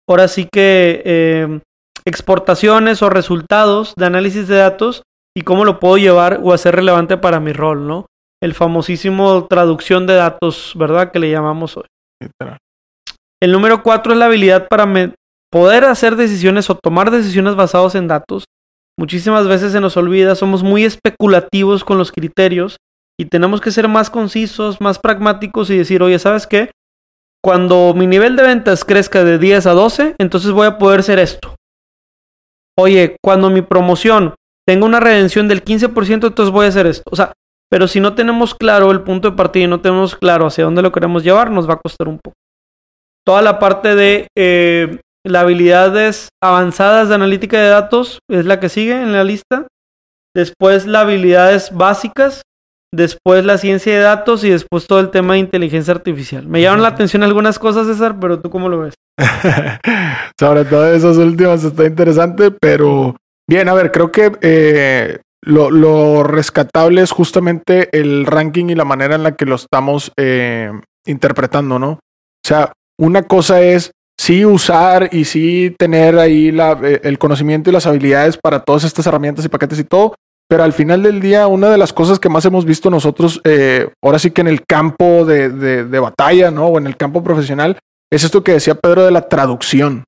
ahora 0.09 0.27
sí 0.27 0.47
que 0.51 1.01
eh, 1.05 1.59
exportaciones 2.05 3.01
o 3.01 3.09
resultados 3.09 3.93
de 3.95 4.05
análisis 4.05 4.47
de 4.47 4.57
datos 4.57 5.03
y 5.35 5.41
cómo 5.41 5.65
lo 5.65 5.79
puedo 5.79 5.97
llevar 5.97 6.39
o 6.43 6.53
hacer 6.53 6.75
relevante 6.75 7.17
para 7.17 7.39
mi 7.39 7.53
rol, 7.53 7.87
¿no? 7.87 8.05
El 8.41 8.53
famosísimo 8.53 9.47
traducción 9.47 10.05
de 10.05 10.15
datos, 10.15 10.73
¿verdad? 10.75 11.11
Que 11.11 11.19
le 11.19 11.31
llamamos 11.31 11.77
hoy. 11.77 11.85
El 13.41 13.51
número 13.51 13.83
4 13.83 14.13
es 14.13 14.19
la 14.19 14.25
habilidad 14.25 14.67
para 14.67 14.85
poder 15.51 15.85
hacer 15.85 16.15
decisiones 16.15 16.69
o 16.69 16.75
tomar 16.75 17.11
decisiones 17.11 17.55
basadas 17.55 17.95
en 17.95 18.07
datos 18.07 18.45
Muchísimas 18.97 19.47
veces 19.47 19.71
se 19.71 19.81
nos 19.81 19.97
olvida, 19.97 20.35
somos 20.35 20.63
muy 20.63 20.85
especulativos 20.85 21.83
con 21.83 21.97
los 21.97 22.11
criterios 22.11 22.77
y 23.19 23.25
tenemos 23.25 23.61
que 23.61 23.71
ser 23.71 23.87
más 23.87 24.09
concisos, 24.09 24.81
más 24.81 24.99
pragmáticos 24.99 25.69
y 25.69 25.77
decir, 25.77 26.03
oye, 26.03 26.19
¿sabes 26.19 26.47
qué? 26.47 26.71
Cuando 27.43 27.93
mi 27.93 28.07
nivel 28.07 28.35
de 28.35 28.43
ventas 28.43 28.85
crezca 28.85 29.23
de 29.23 29.37
10 29.37 29.65
a 29.65 29.71
12, 29.71 30.15
entonces 30.17 30.51
voy 30.51 30.67
a 30.67 30.77
poder 30.77 31.03
ser 31.03 31.19
esto. 31.19 31.55
Oye, 32.77 33.17
cuando 33.21 33.49
mi 33.49 33.61
promoción 33.61 34.35
tenga 34.65 34.85
una 34.85 34.99
redención 34.99 35.47
del 35.47 35.63
15%, 35.63 36.27
entonces 36.27 36.51
voy 36.51 36.65
a 36.65 36.69
hacer 36.69 36.87
esto. 36.87 37.03
O 37.11 37.15
sea, 37.15 37.33
pero 37.69 37.87
si 37.87 37.99
no 37.99 38.13
tenemos 38.13 38.55
claro 38.55 38.91
el 38.91 39.01
punto 39.01 39.31
de 39.31 39.35
partida 39.35 39.65
y 39.65 39.67
no 39.67 39.81
tenemos 39.81 40.15
claro 40.15 40.45
hacia 40.45 40.63
dónde 40.63 40.81
lo 40.81 40.91
queremos 40.91 41.23
llevar, 41.23 41.51
nos 41.51 41.67
va 41.67 41.73
a 41.73 41.81
costar 41.81 42.07
un 42.07 42.19
poco. 42.19 42.35
Toda 43.25 43.41
la 43.41 43.59
parte 43.59 43.95
de 43.95 44.27
eh, 44.37 44.99
las 45.25 45.43
habilidades 45.43 46.29
avanzadas 46.41 47.09
de 47.09 47.15
analítica 47.15 47.59
de 47.59 47.69
datos 47.69 48.19
es 48.29 48.45
la 48.45 48.59
que 48.59 48.69
sigue 48.69 49.01
en 49.01 49.13
la 49.13 49.23
lista. 49.23 49.67
Después 50.35 50.85
las 50.85 51.03
habilidades 51.03 51.71
básicas. 51.73 52.41
Después 52.93 53.43
la 53.43 53.57
ciencia 53.57 53.91
de 53.91 54.01
datos 54.01 54.43
y 54.43 54.51
después 54.51 54.85
todo 54.85 54.99
el 54.99 55.09
tema 55.09 55.33
de 55.33 55.39
inteligencia 55.39 55.93
artificial. 55.93 56.47
Me 56.47 56.61
llaman 56.61 56.83
la 56.83 56.89
atención 56.89 57.23
algunas 57.23 57.57
cosas, 57.57 57.87
César, 57.87 58.19
pero 58.19 58.39
tú 58.39 58.51
cómo 58.51 58.69
lo 58.69 58.81
ves? 58.81 58.93
Sobre 60.39 60.65
todo 60.65 60.87
esas 60.93 61.17
últimas 61.17 61.63
está 61.63 61.85
interesante, 61.85 62.51
pero 62.51 63.15
bien, 63.49 63.67
a 63.67 63.73
ver, 63.73 63.91
creo 63.91 64.11
que 64.11 64.31
eh, 64.41 65.19
lo, 65.41 66.23
rescatable 66.23 67.01
es 67.01 67.11
justamente 67.11 67.89
el 67.99 68.27
ranking 68.27 68.65
y 68.65 68.75
la 68.75 68.85
manera 68.85 69.15
en 69.15 69.23
la 69.23 69.35
que 69.35 69.45
lo 69.45 69.55
estamos 69.55 70.11
eh, 70.17 70.71
interpretando, 71.07 71.79
¿no? 71.79 71.91
O 71.93 72.47
sea, 72.47 72.73
una 72.99 73.23
cosa 73.23 73.61
es 73.61 73.91
sí 74.19 74.45
usar 74.45 75.09
y 75.11 75.25
sí 75.25 75.75
tener 75.77 76.17
ahí 76.17 76.51
la, 76.51 76.79
eh, 76.83 77.01
el 77.03 77.17
conocimiento 77.17 77.69
y 77.69 77.73
las 77.73 77.87
habilidades 77.87 78.37
para 78.37 78.59
todas 78.59 78.83
estas 78.83 79.05
herramientas 79.07 79.45
y 79.45 79.49
paquetes 79.49 79.79
y 79.79 79.83
todo. 79.83 80.15
Pero 80.49 80.63
al 80.63 80.73
final 80.73 81.01
del 81.03 81.19
día, 81.19 81.47
una 81.47 81.69
de 81.69 81.77
las 81.77 81.93
cosas 81.93 82.19
que 82.19 82.29
más 82.29 82.45
hemos 82.45 82.65
visto 82.65 82.89
nosotros, 82.89 83.41
eh, 83.43 83.89
ahora 84.03 84.19
sí 84.19 84.31
que 84.31 84.41
en 84.41 84.47
el 84.47 84.65
campo 84.65 85.25
de, 85.25 85.49
de, 85.49 85.99
batalla, 85.99 86.51
¿no? 86.51 86.67
O 86.67 86.77
en 86.77 86.85
el 86.85 86.97
campo 86.97 87.23
profesional, 87.23 87.79
es 88.11 88.23
esto 88.23 88.43
que 88.43 88.53
decía 88.53 88.75
Pedro 88.75 89.05
de 89.05 89.11
la 89.11 89.27
traducción. 89.27 90.03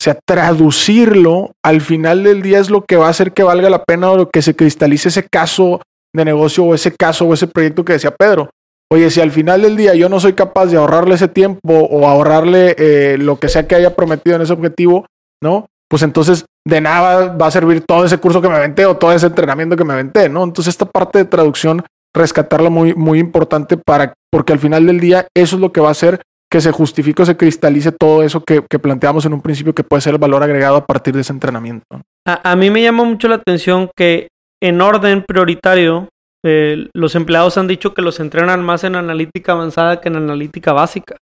sea, 0.00 0.18
traducirlo 0.26 1.52
al 1.62 1.80
final 1.80 2.22
del 2.24 2.42
día 2.42 2.58
es 2.58 2.70
lo 2.70 2.84
que 2.84 2.96
va 2.96 3.08
a 3.08 3.10
hacer 3.10 3.32
que 3.32 3.42
valga 3.42 3.68
la 3.68 3.84
pena 3.84 4.10
o 4.10 4.30
que 4.30 4.40
se 4.40 4.56
cristalice 4.56 5.08
ese 5.08 5.26
caso 5.30 5.82
de 6.14 6.24
negocio 6.24 6.64
o 6.64 6.74
ese 6.74 6.92
caso 6.92 7.26
o 7.26 7.34
ese 7.34 7.46
proyecto 7.46 7.84
que 7.84 7.94
decía 7.94 8.14
Pedro. 8.14 8.50
Oye, 8.92 9.08
si 9.08 9.22
al 9.22 9.30
final 9.30 9.62
del 9.62 9.74
día 9.74 9.94
yo 9.94 10.10
no 10.10 10.20
soy 10.20 10.34
capaz 10.34 10.66
de 10.66 10.76
ahorrarle 10.76 11.14
ese 11.14 11.26
tiempo 11.26 11.72
o 11.72 12.06
ahorrarle 12.06 12.76
eh, 12.76 13.16
lo 13.18 13.36
que 13.38 13.48
sea 13.48 13.66
que 13.66 13.74
haya 13.74 13.96
prometido 13.96 14.36
en 14.36 14.42
ese 14.42 14.52
objetivo, 14.52 15.06
¿no? 15.42 15.64
Pues 15.88 16.02
entonces 16.02 16.44
de 16.66 16.82
nada 16.82 17.34
va 17.34 17.46
a 17.46 17.50
servir 17.50 17.84
todo 17.88 18.04
ese 18.04 18.18
curso 18.18 18.42
que 18.42 18.50
me 18.50 18.56
aventé 18.56 18.84
o 18.84 18.98
todo 18.98 19.12
ese 19.12 19.28
entrenamiento 19.28 19.76
que 19.76 19.84
me 19.84 19.94
aventé, 19.94 20.28
¿no? 20.28 20.44
Entonces 20.44 20.74
esta 20.74 20.84
parte 20.84 21.16
de 21.16 21.24
traducción, 21.24 21.82
rescatarla 22.14 22.68
muy, 22.68 22.94
muy 22.94 23.18
importante 23.18 23.78
para, 23.78 24.12
porque 24.30 24.52
al 24.52 24.58
final 24.58 24.84
del 24.84 25.00
día 25.00 25.26
eso 25.34 25.56
es 25.56 25.62
lo 25.62 25.72
que 25.72 25.80
va 25.80 25.88
a 25.88 25.92
hacer 25.92 26.20
que 26.50 26.60
se 26.60 26.70
justifique 26.70 27.22
o 27.22 27.24
se 27.24 27.38
cristalice 27.38 27.92
todo 27.92 28.22
eso 28.22 28.44
que, 28.44 28.60
planteamos 28.60 29.24
en 29.24 29.32
un 29.32 29.40
principio 29.40 29.74
que 29.74 29.84
puede 29.84 30.02
ser 30.02 30.12
el 30.12 30.18
valor 30.18 30.42
agregado 30.42 30.76
a 30.76 30.84
partir 30.84 31.14
de 31.14 31.22
ese 31.22 31.32
entrenamiento. 31.32 31.86
A, 32.26 32.56
mí 32.56 32.68
me 32.68 32.82
llama 32.82 33.04
mucho 33.04 33.26
la 33.26 33.36
atención 33.36 33.88
que 33.96 34.28
en 34.62 34.82
orden 34.82 35.24
prioritario 35.26 36.10
eh, 36.44 36.88
los 36.94 37.14
empleados 37.14 37.56
han 37.58 37.68
dicho 37.68 37.94
que 37.94 38.02
los 38.02 38.20
entrenan 38.20 38.62
más 38.64 38.84
en 38.84 38.96
analítica 38.96 39.52
avanzada 39.52 40.00
que 40.00 40.08
en 40.08 40.16
analítica 40.16 40.72
básica. 40.72 41.16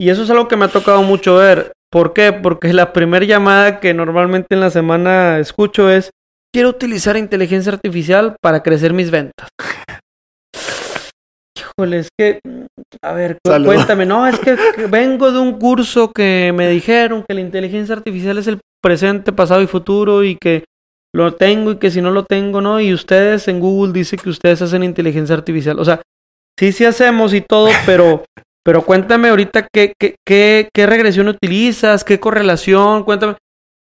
Y 0.00 0.10
eso 0.10 0.22
es 0.22 0.30
algo 0.30 0.48
que 0.48 0.56
me 0.56 0.64
ha 0.64 0.68
tocado 0.68 1.02
mucho 1.02 1.36
ver. 1.36 1.72
¿Por 1.90 2.12
qué? 2.12 2.32
Porque 2.32 2.72
la 2.72 2.92
primera 2.92 3.24
llamada 3.24 3.80
que 3.80 3.94
normalmente 3.94 4.54
en 4.54 4.60
la 4.60 4.70
semana 4.70 5.38
escucho 5.38 5.90
es, 5.90 6.10
quiero 6.52 6.68
utilizar 6.68 7.16
inteligencia 7.16 7.72
artificial 7.72 8.36
para 8.40 8.62
crecer 8.62 8.92
mis 8.92 9.10
ventas. 9.10 9.48
Híjole, 11.56 11.98
es 11.98 12.08
que, 12.16 12.40
a 13.02 13.12
ver, 13.12 13.38
cuéntame, 13.42 14.04
no, 14.06 14.26
es 14.26 14.38
que, 14.38 14.56
vengo 14.90 15.32
de 15.32 15.38
un 15.38 15.58
curso 15.58 16.12
que 16.12 16.52
me 16.54 16.68
dijeron 16.68 17.24
que 17.26 17.34
la 17.34 17.40
inteligencia 17.40 17.94
artificial 17.94 18.38
es 18.38 18.46
el 18.46 18.60
presente, 18.82 19.32
pasado 19.32 19.62
y 19.62 19.66
futuro 19.66 20.24
y 20.24 20.36
que 20.36 20.64
lo 21.24 21.34
tengo 21.34 21.72
y 21.72 21.78
que 21.78 21.90
si 21.90 22.00
no 22.00 22.10
lo 22.10 22.24
tengo, 22.24 22.60
¿no? 22.60 22.80
Y 22.80 22.92
ustedes 22.92 23.48
en 23.48 23.60
Google 23.60 23.92
dice 23.92 24.16
que 24.16 24.30
ustedes 24.30 24.62
hacen 24.62 24.82
inteligencia 24.82 25.34
artificial. 25.34 25.78
O 25.78 25.84
sea, 25.84 26.00
sí, 26.58 26.72
sí 26.72 26.84
hacemos 26.84 27.34
y 27.34 27.40
todo, 27.40 27.68
pero 27.86 28.24
pero 28.68 28.84
cuéntame 28.84 29.30
ahorita 29.30 29.66
qué, 29.72 29.94
qué, 29.98 30.16
qué, 30.26 30.68
qué 30.74 30.86
regresión 30.86 31.28
utilizas, 31.28 32.04
qué 32.04 32.20
correlación, 32.20 33.02
cuéntame. 33.02 33.36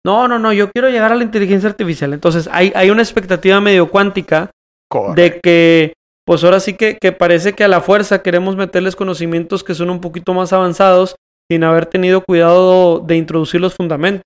No, 0.04 0.26
no, 0.26 0.40
no, 0.40 0.52
yo 0.52 0.72
quiero 0.72 0.90
llegar 0.90 1.12
a 1.12 1.14
la 1.14 1.22
inteligencia 1.22 1.68
artificial. 1.68 2.12
Entonces, 2.12 2.48
hay, 2.50 2.72
hay 2.74 2.90
una 2.90 3.02
expectativa 3.02 3.60
medio 3.60 3.88
cuántica 3.88 4.50
de 5.14 5.38
que, 5.40 5.92
pues 6.26 6.42
ahora 6.42 6.58
sí 6.58 6.74
que, 6.74 6.98
que 7.00 7.12
parece 7.12 7.52
que 7.52 7.62
a 7.62 7.68
la 7.68 7.80
fuerza 7.80 8.22
queremos 8.22 8.56
meterles 8.56 8.96
conocimientos 8.96 9.62
que 9.62 9.76
son 9.76 9.88
un 9.88 10.00
poquito 10.00 10.34
más 10.34 10.52
avanzados 10.52 11.14
sin 11.48 11.62
haber 11.62 11.86
tenido 11.86 12.20
cuidado 12.22 12.98
de 12.98 13.16
introducir 13.16 13.60
los 13.60 13.74
fundamentos. 13.74 14.24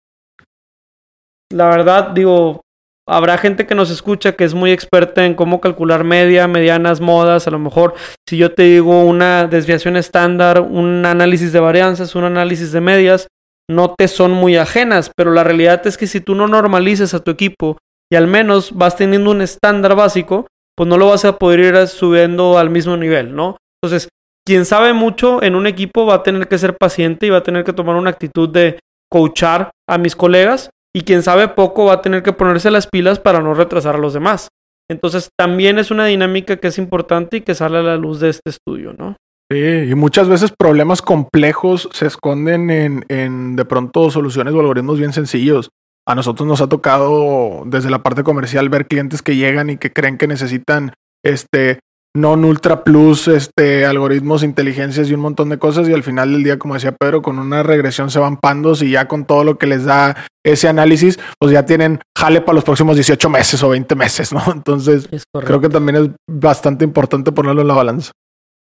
La 1.53 1.69
verdad, 1.69 2.13
digo, 2.13 2.63
habrá 3.09 3.39
gente 3.39 3.67
que 3.67 3.75
nos 3.75 3.91
escucha 3.91 4.33
que 4.33 4.45
es 4.45 4.55
muy 4.55 4.73
experta 4.73 5.25
en 5.25 5.35
cómo 5.35 5.61
calcular 5.61 6.05
media, 6.05 6.49
medianas, 6.49 7.01
modas. 7.01 7.47
A 7.47 7.51
lo 7.51 7.59
mejor, 7.59 7.95
si 8.29 8.37
yo 8.37 8.53
te 8.53 8.65
digo 8.65 9.05
una 9.05 9.47
desviación 9.47 9.97
estándar, 9.97 10.61
un 10.61 11.07
análisis 11.07 11.53
de 11.53 11.61
varianzas, 11.61 12.15
un 12.15 12.25
análisis 12.25 12.73
de 12.73 12.81
medias, 12.81 13.29
no 13.71 13.95
te 13.97 14.09
son 14.09 14.33
muy 14.33 14.57
ajenas. 14.57 15.11
Pero 15.17 15.33
la 15.33 15.45
realidad 15.45 15.87
es 15.87 15.97
que 15.97 16.07
si 16.07 16.21
tú 16.21 16.35
no 16.35 16.49
normalices 16.49 17.15
a 17.15 17.21
tu 17.21 17.31
equipo 17.31 17.79
y 18.11 18.17
al 18.17 18.27
menos 18.27 18.73
vas 18.73 18.97
teniendo 18.97 19.31
un 19.31 19.43
estándar 19.43 19.95
básico, 19.95 20.47
pues 20.77 20.89
no 20.89 20.99
lo 20.99 21.09
vas 21.09 21.25
a 21.25 21.39
poder 21.39 21.61
ir 21.61 21.87
subiendo 21.87 22.59
al 22.59 22.71
mismo 22.71 22.97
nivel, 22.97 23.35
¿no? 23.35 23.57
Entonces, 23.83 24.09
quien 24.47 24.65
sabe 24.65 24.93
mucho 24.93 25.43
en 25.43 25.55
un 25.55 25.67
equipo 25.67 26.07
va 26.07 26.17
a 26.17 26.23
tener 26.23 26.49
que 26.49 26.59
ser 26.59 26.77
paciente 26.77 27.27
y 27.27 27.31
va 27.31 27.39
a 27.39 27.43
tener 27.43 27.65
que 27.65 27.73
tomar 27.73 27.97
una 27.97 28.11
actitud 28.11 28.49
de 28.49 28.79
coachar 29.11 29.71
a 29.89 29.99
mis 29.99 30.15
colegas 30.15 30.71
y 30.97 31.03
quien 31.03 31.23
sabe 31.23 31.49
poco 31.49 31.85
va 31.85 31.93
a 31.93 32.01
tener 32.01 32.23
que 32.23 32.33
ponerse 32.33 32.71
las 32.71 32.87
pilas 32.87 33.21
para 33.21 33.43
no 33.43 33.53
retrasar 33.53 33.97
a 33.97 33.99
los 33.99 34.15
demás. 34.15 34.49
Entonces 34.91 35.29
también 35.39 35.79
es 35.79 35.91
una 35.91 36.07
dinámica 36.07 36.57
que 36.57 36.69
es 36.69 36.79
importante 36.79 37.37
y 37.37 37.41
que 37.43 37.55
sale 37.55 37.77
a 37.77 37.83
la 37.83 37.99
luz 37.99 38.19
de 38.19 38.31
este 38.31 38.49
estudio, 38.49 38.95
¿no? 38.95 39.15
Sí, 39.53 39.91
y 39.91 39.95
muchas 39.95 40.27
veces 40.31 40.55
problemas 40.59 41.03
complejos 41.03 41.91
se 41.93 42.07
esconden 42.07 42.71
en, 42.71 43.05
en 43.09 43.57
de 43.57 43.67
pronto 43.67 44.11
soluciones 44.11 44.55
o 44.55 44.61
algoritmos 44.61 44.99
bien 44.99 45.13
sencillos. 45.13 45.69
A 46.09 46.15
nosotros 46.15 46.49
nos 46.49 46.63
ha 46.63 46.69
tocado 46.71 47.65
desde 47.67 47.91
la 47.91 48.03
parte 48.03 48.23
comercial 48.23 48.71
ver 48.71 48.87
clientes 48.87 49.21
que 49.21 49.37
llegan 49.37 49.69
y 49.69 49.77
que 49.77 49.93
creen 49.93 50.17
que 50.17 50.29
necesitan 50.29 50.95
este 51.23 51.81
non 52.17 52.49
ultra 52.49 52.83
plus, 52.83 53.29
este, 53.29 53.85
algoritmos, 53.85 54.43
inteligencias 54.43 55.11
y 55.11 55.15
un 55.15 55.21
montón 55.21 55.51
de 55.51 55.59
cosas. 55.59 55.89
Y 55.89 55.93
al 55.93 56.03
final 56.03 56.33
del 56.33 56.43
día, 56.43 56.59
como 56.59 56.75
decía 56.75 56.93
Pedro, 56.93 57.21
con 57.21 57.39
una 57.39 57.63
regresión 57.63 58.11
se 58.11 58.19
van 58.19 58.39
pandos 58.39 58.83
y 58.83 58.91
ya 58.91 59.07
con 59.07 59.27
todo 59.27 59.45
lo 59.45 59.59
que 59.59 59.67
les 59.67 59.85
da 59.85 60.17
ese 60.45 60.69
análisis, 60.69 61.19
pues 61.39 61.53
ya 61.53 61.67
tienen 61.67 62.01
jale 62.17 62.41
para 62.41 62.55
los 62.55 62.65
próximos 62.65 62.97
18 62.97 63.29
meses 63.29 63.63
o 63.63 63.69
20 63.69 63.95
meses, 63.95 64.33
¿no? 64.33 64.43
Entonces, 64.53 65.09
creo 65.33 65.61
que 65.61 65.69
también 65.69 65.97
es 65.97 66.11
bastante 66.29 66.85
importante 66.85 67.33
ponerlo 67.33 67.61
en 67.61 67.69
la 67.69 67.75
balanza. 67.75 68.13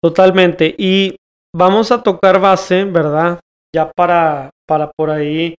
Totalmente. 0.01 0.73
Y 0.77 1.15
vamos 1.55 1.91
a 1.91 2.01
tocar 2.01 2.39
base, 2.39 2.85
¿verdad? 2.85 3.39
Ya 3.75 3.91
para, 3.91 4.49
para 4.67 4.91
por 4.91 5.09
ahí, 5.09 5.55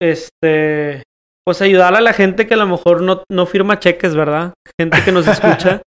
este, 0.00 1.02
pues 1.44 1.62
ayudar 1.62 1.94
a 1.94 2.00
la 2.00 2.12
gente 2.12 2.46
que 2.46 2.54
a 2.54 2.58
lo 2.58 2.66
mejor 2.66 3.02
no, 3.02 3.24
no 3.30 3.46
firma 3.46 3.78
cheques, 3.78 4.14
¿verdad? 4.14 4.54
Gente 4.78 5.02
que 5.04 5.12
nos 5.12 5.26
escucha. 5.28 5.82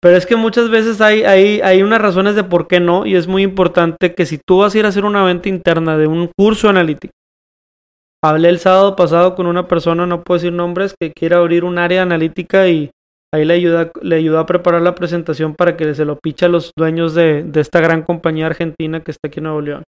Pero 0.00 0.16
es 0.16 0.26
que 0.26 0.36
muchas 0.36 0.70
veces 0.70 1.00
hay, 1.00 1.24
hay, 1.24 1.60
hay 1.60 1.82
unas 1.82 2.00
razones 2.00 2.36
de 2.36 2.44
por 2.44 2.68
qué 2.68 2.78
no, 2.78 3.04
y 3.04 3.16
es 3.16 3.26
muy 3.26 3.42
importante 3.42 4.14
que 4.14 4.26
si 4.26 4.38
tú 4.38 4.58
vas 4.58 4.74
a 4.74 4.78
ir 4.78 4.84
a 4.84 4.88
hacer 4.88 5.04
una 5.04 5.24
venta 5.24 5.48
interna 5.48 5.96
de 5.96 6.06
un 6.06 6.30
curso 6.36 6.68
analítico, 6.68 7.12
hablé 8.22 8.48
el 8.48 8.60
sábado 8.60 8.94
pasado 8.94 9.34
con 9.34 9.46
una 9.46 9.66
persona, 9.66 10.06
no 10.06 10.22
puedo 10.22 10.38
decir 10.38 10.52
nombres, 10.52 10.94
que 11.00 11.12
quiere 11.12 11.34
abrir 11.34 11.64
un 11.64 11.78
área 11.78 12.02
analítica 12.02 12.68
y 12.68 12.90
ahí 13.34 13.44
le 13.44 13.54
ayuda, 13.54 13.90
le 14.00 14.16
ayuda 14.16 14.40
a 14.40 14.46
preparar 14.46 14.82
la 14.82 14.94
presentación 14.94 15.54
para 15.54 15.76
que 15.76 15.92
se 15.94 16.04
lo 16.04 16.16
piche 16.16 16.46
a 16.46 16.48
los 16.48 16.70
dueños 16.76 17.14
de, 17.14 17.42
de 17.42 17.60
esta 17.60 17.80
gran 17.80 18.02
compañía 18.02 18.46
argentina 18.46 19.00
que 19.00 19.10
está 19.10 19.26
aquí 19.28 19.40
en 19.40 19.44
Nuevo 19.44 19.60
León, 19.60 19.82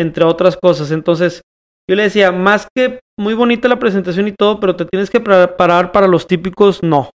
entre 0.00 0.24
otras 0.24 0.56
cosas. 0.56 0.90
Entonces, 0.92 1.42
yo 1.88 1.96
le 1.96 2.04
decía, 2.04 2.32
más 2.32 2.68
que 2.74 3.00
muy 3.18 3.34
bonita 3.34 3.68
la 3.68 3.78
presentación 3.78 4.28
y 4.28 4.32
todo, 4.32 4.60
pero 4.60 4.76
te 4.76 4.86
tienes 4.86 5.10
que 5.10 5.20
preparar 5.20 5.92
para 5.92 6.08
los 6.08 6.26
típicos 6.26 6.82
no. 6.82 7.10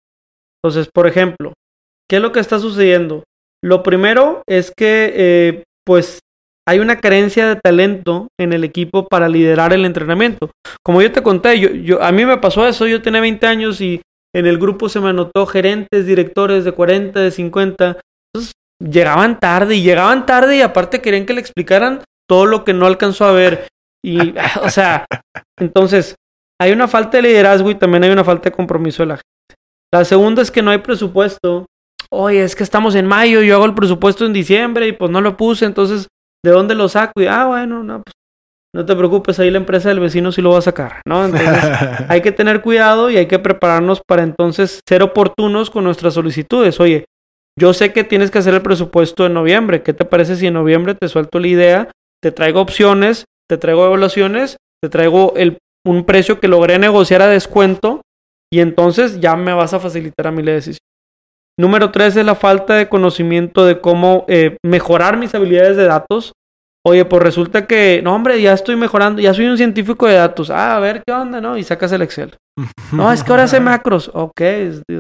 Entonces, 0.63 0.89
por 0.93 1.07
ejemplo, 1.07 1.53
¿Qué 2.09 2.17
es 2.17 2.23
lo 2.23 2.33
que 2.33 2.41
está 2.41 2.59
sucediendo? 2.59 3.25
Lo 3.63 3.83
primero 3.83 4.43
es 4.47 4.73
que, 4.77 5.13
eh, 5.15 5.65
pues, 5.87 6.21
hay 6.67 6.79
una 6.79 7.01
carencia 7.01 7.47
de 7.47 7.57
talento 7.57 8.29
en 8.39 8.53
el 8.53 8.65
equipo 8.65 9.07
para 9.07 9.29
liderar 9.29 9.73
el 9.73 9.85
entrenamiento. 9.85 10.51
Como 10.83 11.03
yo 11.03 11.13
te 11.13 11.23
conté, 11.23 11.59
yo, 11.61 11.69
yo, 11.71 12.03
a 12.03 12.13
mí 12.13 12.25
me 12.25 12.39
pasó 12.39 12.67
eso, 12.67 12.87
yo 12.87 13.03
tenía 13.03 13.21
20 13.21 13.47
años 13.47 13.81
y 13.81 14.01
en 14.35 14.47
el 14.47 14.59
grupo 14.59 14.89
se 14.89 15.01
me 15.01 15.11
anotó 15.11 15.47
gerentes, 15.47 16.07
directores 16.07 16.65
de 16.65 16.73
40, 16.73 17.21
de 17.21 17.31
50. 17.31 18.01
Entonces, 18.35 18.53
llegaban 18.81 19.39
tarde 19.39 19.77
y 19.77 19.83
llegaban 19.83 20.27
tarde 20.27 20.57
y 20.57 20.61
aparte 20.61 21.01
querían 21.01 21.27
que 21.27 21.35
le 21.35 21.41
explicaran 21.41 22.03
todo 22.29 22.47
lo 22.47 22.65
que 22.65 22.73
no 22.73 22.87
alcanzó 22.87 23.27
a 23.27 23.33
ver. 23.33 23.69
Y, 24.05 24.35
o 24.63 24.69
sea, 24.71 25.07
entonces, 25.59 26.17
hay 26.61 26.73
una 26.73 26.89
falta 26.89 27.19
de 27.19 27.23
liderazgo 27.23 27.71
y 27.71 27.75
también 27.75 28.05
hay 28.05 28.11
una 28.11 28.25
falta 28.25 28.51
de 28.51 28.57
compromiso 28.57 29.03
de 29.03 29.09
la 29.09 29.15
gente. 29.17 29.63
La 29.93 30.05
segunda 30.05 30.43
es 30.43 30.51
que 30.51 30.63
no 30.63 30.71
hay 30.71 30.79
presupuesto 30.79 31.67
oye, 32.15 32.43
es 32.43 32.57
que 32.57 32.63
estamos 32.63 32.95
en 32.95 33.07
mayo, 33.07 33.43
yo 33.43 33.57
hago 33.57 33.65
el 33.65 33.75
presupuesto 33.75 34.25
en 34.27 34.33
diciembre 34.33 34.89
y 34.89 34.93
pues 34.93 35.11
no 35.11 35.21
lo 35.21 35.37
puse, 35.37 35.65
entonces, 35.65 36.09
¿de 36.45 36.51
dónde 36.51 36.75
lo 36.75 36.89
saco? 36.89 37.21
Y, 37.21 37.27
ah, 37.27 37.47
bueno, 37.47 37.83
no, 37.83 38.03
pues 38.03 38.15
no 38.75 38.85
te 38.85 38.97
preocupes, 38.97 39.39
ahí 39.39 39.51
la 39.51 39.59
empresa 39.59 39.89
del 39.89 40.01
vecino 40.01 40.33
sí 40.33 40.43
lo 40.43 40.51
va 40.51 40.59
a 40.59 40.63
sacar, 40.63 41.01
¿no? 41.07 41.25
Entonces, 41.25 41.49
hay 42.09 42.23
que 42.23 42.33
tener 42.33 42.61
cuidado 42.61 43.09
y 43.09 43.17
hay 43.17 43.27
que 43.27 43.39
prepararnos 43.39 44.01
para 44.07 44.25
entonces 44.25 44.81
ser 44.89 45.03
oportunos 45.03 45.71
con 45.71 45.85
nuestras 45.85 46.15
solicitudes. 46.15 46.81
Oye, 46.81 47.05
yo 47.57 47.73
sé 47.73 47.93
que 47.93 48.03
tienes 48.03 48.33
que 48.33 48.39
hacer 48.39 48.53
el 48.55 48.63
presupuesto 48.63 49.27
en 49.27 49.35
noviembre, 49.35 49.83
¿qué 49.83 49.93
te 49.93 50.05
parece 50.05 50.35
si 50.35 50.49
en 50.49 50.55
noviembre 50.55 50.97
te 50.97 51.09
suelto 51.09 51.39
la 51.39 51.47
idea, 51.47 51.91
te 52.21 52.33
traigo 52.33 52.61
opciones, 52.61 53.27
te 53.49 53.59
traigo 53.59 53.87
evaluaciones, 53.87 54.57
te 54.83 54.89
traigo 54.89 55.35
el, 55.37 55.59
un 55.87 56.05
precio 56.05 56.41
que 56.41 56.49
logré 56.49 56.81
negociar 56.81 57.23
a 57.23 57.29
descuento 57.29 58.01
y 58.53 58.59
entonces 58.59 59.21
ya 59.21 59.37
me 59.37 59.53
vas 59.53 59.73
a 59.73 59.79
facilitar 59.79 60.27
a 60.27 60.33
mí 60.33 60.43
la 60.43 60.53
decisión? 60.53 60.81
Número 61.59 61.91
tres 61.91 62.17
es 62.17 62.25
la 62.25 62.35
falta 62.35 62.75
de 62.75 62.89
conocimiento 62.89 63.65
de 63.65 63.81
cómo 63.81 64.25
eh, 64.29 64.57
mejorar 64.65 65.17
mis 65.17 65.35
habilidades 65.35 65.77
de 65.77 65.85
datos. 65.85 66.33
Oye, 66.87 67.05
pues 67.07 67.23
resulta 67.23 67.67
que, 67.67 68.03
no, 68.05 68.15
hombre, 68.15 68.43
ya 68.43 68.53
estoy 68.53 68.77
mejorando, 68.77 69.23
ya 69.23 69.33
soy 69.33 69.47
un 69.47 69.57
científico 69.57 70.07
de 70.07 70.15
datos. 70.15 70.51
Ah, 70.51 70.77
a 70.77 70.81
ver 70.81 71.03
qué 71.07 71.15
onda, 71.15 71.41
¿no? 71.41 71.57
Y 71.57 71.65
sacas 71.65 71.93
el 71.93 72.03
Excel. 72.03 72.37
No, 72.93 73.11
es 73.11 73.25
que 73.25 73.33
ahora 73.33 73.45
hace 73.45 73.59
macros. 73.59 74.11
Ok, 74.15 74.41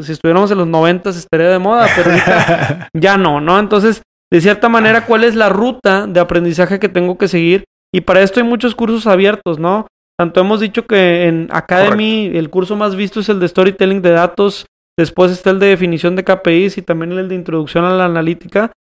si 0.03 0.13
estuviéramos 0.13 0.51
en 0.51 0.59
los 0.59 0.67
noventas 0.67 1.17
estaría 1.17 1.49
de 1.49 1.61
moda, 1.61 1.87
pero 1.95 2.11
ya 2.95 3.17
no, 3.17 3.41
¿no? 3.41 3.61
Entonces, 3.61 4.03
de 4.33 4.41
cierta 4.41 4.69
manera, 4.69 5.07
¿cuál 5.07 5.23
es 5.23 5.37
la 5.37 5.49
ruta 5.49 6.09
de 6.09 6.19
aprendizaje 6.19 6.81
que 6.81 6.89
tengo 6.89 7.19
que 7.19 7.29
seguir? 7.29 7.65
Y 7.95 8.01
para 8.01 8.23
esto 8.23 8.41
hay 8.41 8.47
muchos 8.47 8.75
cursos 8.75 9.07
abiertos, 9.07 9.61
¿no? 9.61 9.87
Tanto 10.19 10.41
hemos 10.41 10.59
dicho 10.59 10.87
que 10.87 11.29
en 11.29 11.49
Academy 11.53 12.33
el 12.35 12.51
curso 12.51 12.75
más 12.75 12.97
visto 12.97 13.21
es 13.21 13.29
el 13.29 13.39
de 13.39 13.47
Storytelling 13.47 14.03
de 14.03 14.11
Datos. 14.11 14.67
Después 14.97 15.33
está 15.33 15.51
el 15.51 15.59
de 15.59 15.67
definición 15.67 16.17
de 16.17 16.25
KPIs 16.25 16.79
y 16.79 16.83
también 16.83 17.13
el 17.13 17.29
de 17.29 17.35
introducción 17.35 17.85
a 17.85 17.95
la 17.95 18.05
analítica. 18.05 18.73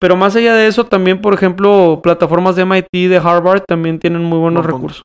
Pero 0.00 0.16
más 0.16 0.34
allá 0.34 0.54
de 0.54 0.66
eso, 0.66 0.84
también, 0.86 1.20
por 1.20 1.34
ejemplo, 1.34 2.00
plataformas 2.02 2.56
de 2.56 2.64
MIT, 2.64 3.08
de 3.08 3.20
Harvard, 3.22 3.62
también 3.68 3.98
tienen 3.98 4.24
muy 4.24 4.38
buenos 4.38 4.64
recursos. 4.64 5.04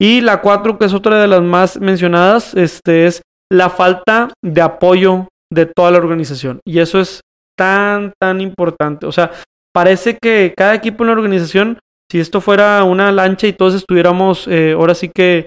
Y 0.00 0.20
la 0.20 0.42
cuatro, 0.42 0.78
que 0.78 0.84
es 0.84 0.92
otra 0.92 1.20
de 1.20 1.28
las 1.28 1.42
más 1.42 1.80
mencionadas, 1.80 2.54
este, 2.54 3.06
es 3.06 3.22
la 3.50 3.70
falta 3.70 4.32
de 4.44 4.60
apoyo 4.60 5.28
de 5.50 5.66
toda 5.66 5.90
la 5.90 5.98
organización. 5.98 6.60
Y 6.66 6.80
eso 6.80 7.00
es 7.00 7.20
tan, 7.56 8.12
tan 8.20 8.40
importante. 8.40 9.06
O 9.06 9.12
sea, 9.12 9.30
parece 9.72 10.18
que 10.20 10.52
cada 10.56 10.74
equipo 10.74 11.04
en 11.04 11.08
la 11.08 11.12
organización, 11.14 11.78
si 12.10 12.20
esto 12.20 12.40
fuera 12.40 12.82
una 12.84 13.12
lancha 13.12 13.46
y 13.46 13.52
todos 13.52 13.74
estuviéramos 13.74 14.46
eh, 14.48 14.72
ahora 14.72 14.94
sí 14.94 15.10
que, 15.14 15.46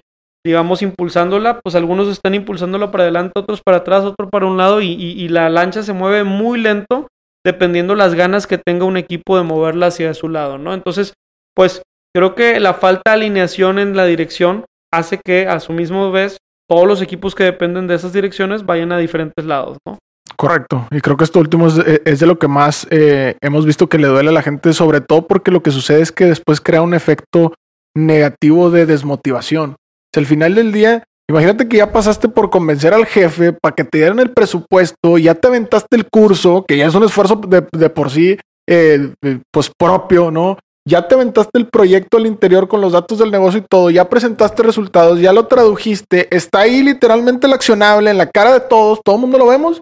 digamos, 0.50 0.82
impulsándola, 0.82 1.60
pues 1.60 1.76
algunos 1.76 2.08
están 2.08 2.34
impulsándola 2.34 2.90
para 2.90 3.04
adelante, 3.04 3.34
otros 3.36 3.62
para 3.64 3.78
atrás, 3.78 4.04
otro 4.04 4.32
para 4.32 4.48
un 4.48 4.58
lado 4.58 4.82
y, 4.82 5.28
la 5.30 5.48
lancha 5.48 5.84
se 5.84 5.94
mueve 5.94 6.24
muy 6.24 6.60
lento 6.60 7.08
dependiendo 7.46 7.94
las 7.94 8.16
ganas 8.16 8.48
que 8.48 8.58
tenga 8.58 8.86
un 8.86 8.98
equipo 8.98 9.38
de 9.38 9.44
moverla 9.44 9.88
hacia 9.88 10.12
su 10.16 10.28
lado, 10.28 10.58
¿no? 10.58 10.74
Entonces, 10.74 11.14
pues 11.56 11.84
creo 12.16 12.34
que 12.34 12.60
la 12.60 12.74
falta 12.74 13.12
de 13.12 13.18
alineación 13.18 13.78
en 13.78 13.96
la 13.96 14.06
dirección 14.06 14.66
hace 14.92 15.20
que 15.24 15.48
a 15.48 15.60
su 15.60 15.72
mismo 15.72 16.12
vez 16.12 16.38
todos 16.68 16.88
los 16.88 17.04
equipos 17.04 17.36
que 17.36 17.44
dependen 17.44 17.86
de 17.86 17.94
esas 17.94 18.12
direcciones 18.12 18.66
vayan 18.66 18.92
a 18.92 18.98
diferentes 18.98 19.46
lados, 19.46 19.78
¿no? 19.86 20.00
Correcto. 20.36 20.88
Y 20.90 21.00
creo 21.02 21.16
que 21.16 21.26
esto 21.26 21.40
último 21.40 21.68
es, 21.68 21.78
eh, 21.78 22.02
de 22.04 22.26
lo 22.26 22.40
que 22.40 22.48
más 22.48 22.88
eh, 22.90 23.36
hemos 23.42 23.68
visto 23.68 23.88
que 23.88 24.00
le 24.00 24.08
duele 24.08 24.30
a 24.30 24.34
la 24.34 24.42
gente, 24.42 24.74
sobre 24.74 25.00
todo 25.00 25.28
porque 25.28 25.52
lo 25.52 25.62
que 25.62 25.70
sucede 25.70 26.02
es 26.02 26.12
que 26.12 26.26
después 26.26 26.60
crea 26.60 26.82
un 26.82 26.96
efecto 26.96 27.54
negativo 27.96 28.72
de 28.72 28.88
desmotivación. 28.88 29.76
O 30.16 30.20
al 30.20 30.26
final 30.26 30.56
del 30.56 30.72
día, 30.72 31.04
imagínate 31.30 31.68
que 31.68 31.78
ya 31.78 31.92
pasaste 31.92 32.30
por 32.30 32.50
convencer 32.50 32.94
al 32.94 33.06
jefe 33.06 33.54
para 33.54 33.76
que 33.76 33.84
te 33.84 34.00
dieran 34.00 34.20
el 34.20 34.32
presupuesto, 34.32 35.18
ya 35.18 35.36
te 35.36 35.48
aventaste 35.48 35.96
el 35.96 36.10
curso, 36.10 36.66
que 36.68 36.78
ya 36.78 36.88
es 36.88 36.96
un 36.96 37.04
esfuerzo 37.04 37.36
de, 37.36 37.90
por 37.90 38.10
sí, 38.10 38.38
eh, 38.68 39.14
pues 39.52 39.72
propio, 39.78 40.32
¿no? 40.32 40.58
Ya 40.88 41.08
te 41.08 41.14
aventaste 41.14 41.60
el 41.60 41.68
proyecto 41.68 42.18
al 42.18 42.26
interior 42.26 42.68
con 42.68 42.82
los 42.82 42.94
datos 42.94 43.20
del 43.20 43.30
negocio 43.30 43.60
y 43.60 43.66
todo, 43.70 43.90
ya 43.92 44.10
presentaste 44.10 44.64
resultados, 44.64 45.20
ya 45.20 45.34
lo 45.34 45.46
tradujiste, 45.46 46.36
está 46.36 46.62
ahí 46.62 46.82
literalmente 46.82 47.46
el 47.46 47.54
accionable 47.54 48.10
en 48.10 48.18
la 48.18 48.28
cara 48.28 48.54
de 48.54 48.62
todos, 48.62 49.00
todo 49.04 49.16
el 49.16 49.22
mundo 49.22 49.38
lo 49.38 49.48
vemos 49.48 49.82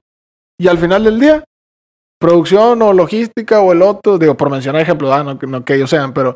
y 0.59 0.67
al 0.67 0.77
final 0.77 1.03
del 1.05 1.19
día, 1.19 1.43
producción 2.19 2.81
o 2.81 2.91
logística 2.91 3.61
o 3.61 3.71
el 3.71 3.83
otro, 3.83 4.17
digo, 4.17 4.35
por 4.35 4.49
mencionar 4.49 4.81
ejemplos, 4.81 5.11
ah, 5.13 5.23
no, 5.23 5.63
que 5.63 5.75
ellos 5.75 5.89
sean, 5.89 6.13
pero 6.13 6.35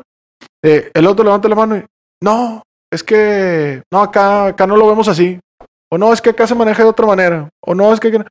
eh, 0.64 0.90
el 0.94 1.06
otro 1.06 1.24
levanta 1.24 1.48
la 1.48 1.56
mano 1.56 1.76
y 1.76 1.84
no, 2.22 2.62
es 2.92 3.02
que 3.02 3.82
no, 3.90 4.02
acá, 4.02 4.46
acá 4.46 4.66
no 4.66 4.76
lo 4.76 4.86
vemos 4.86 5.08
así. 5.08 5.40
O 5.90 5.98
no, 5.98 6.12
es 6.12 6.20
que 6.20 6.30
acá 6.30 6.46
se 6.46 6.54
maneja 6.54 6.82
de 6.82 6.88
otra 6.88 7.06
manera. 7.06 7.48
O 7.64 7.74
no, 7.74 7.92
es 7.92 8.00
que. 8.00 8.24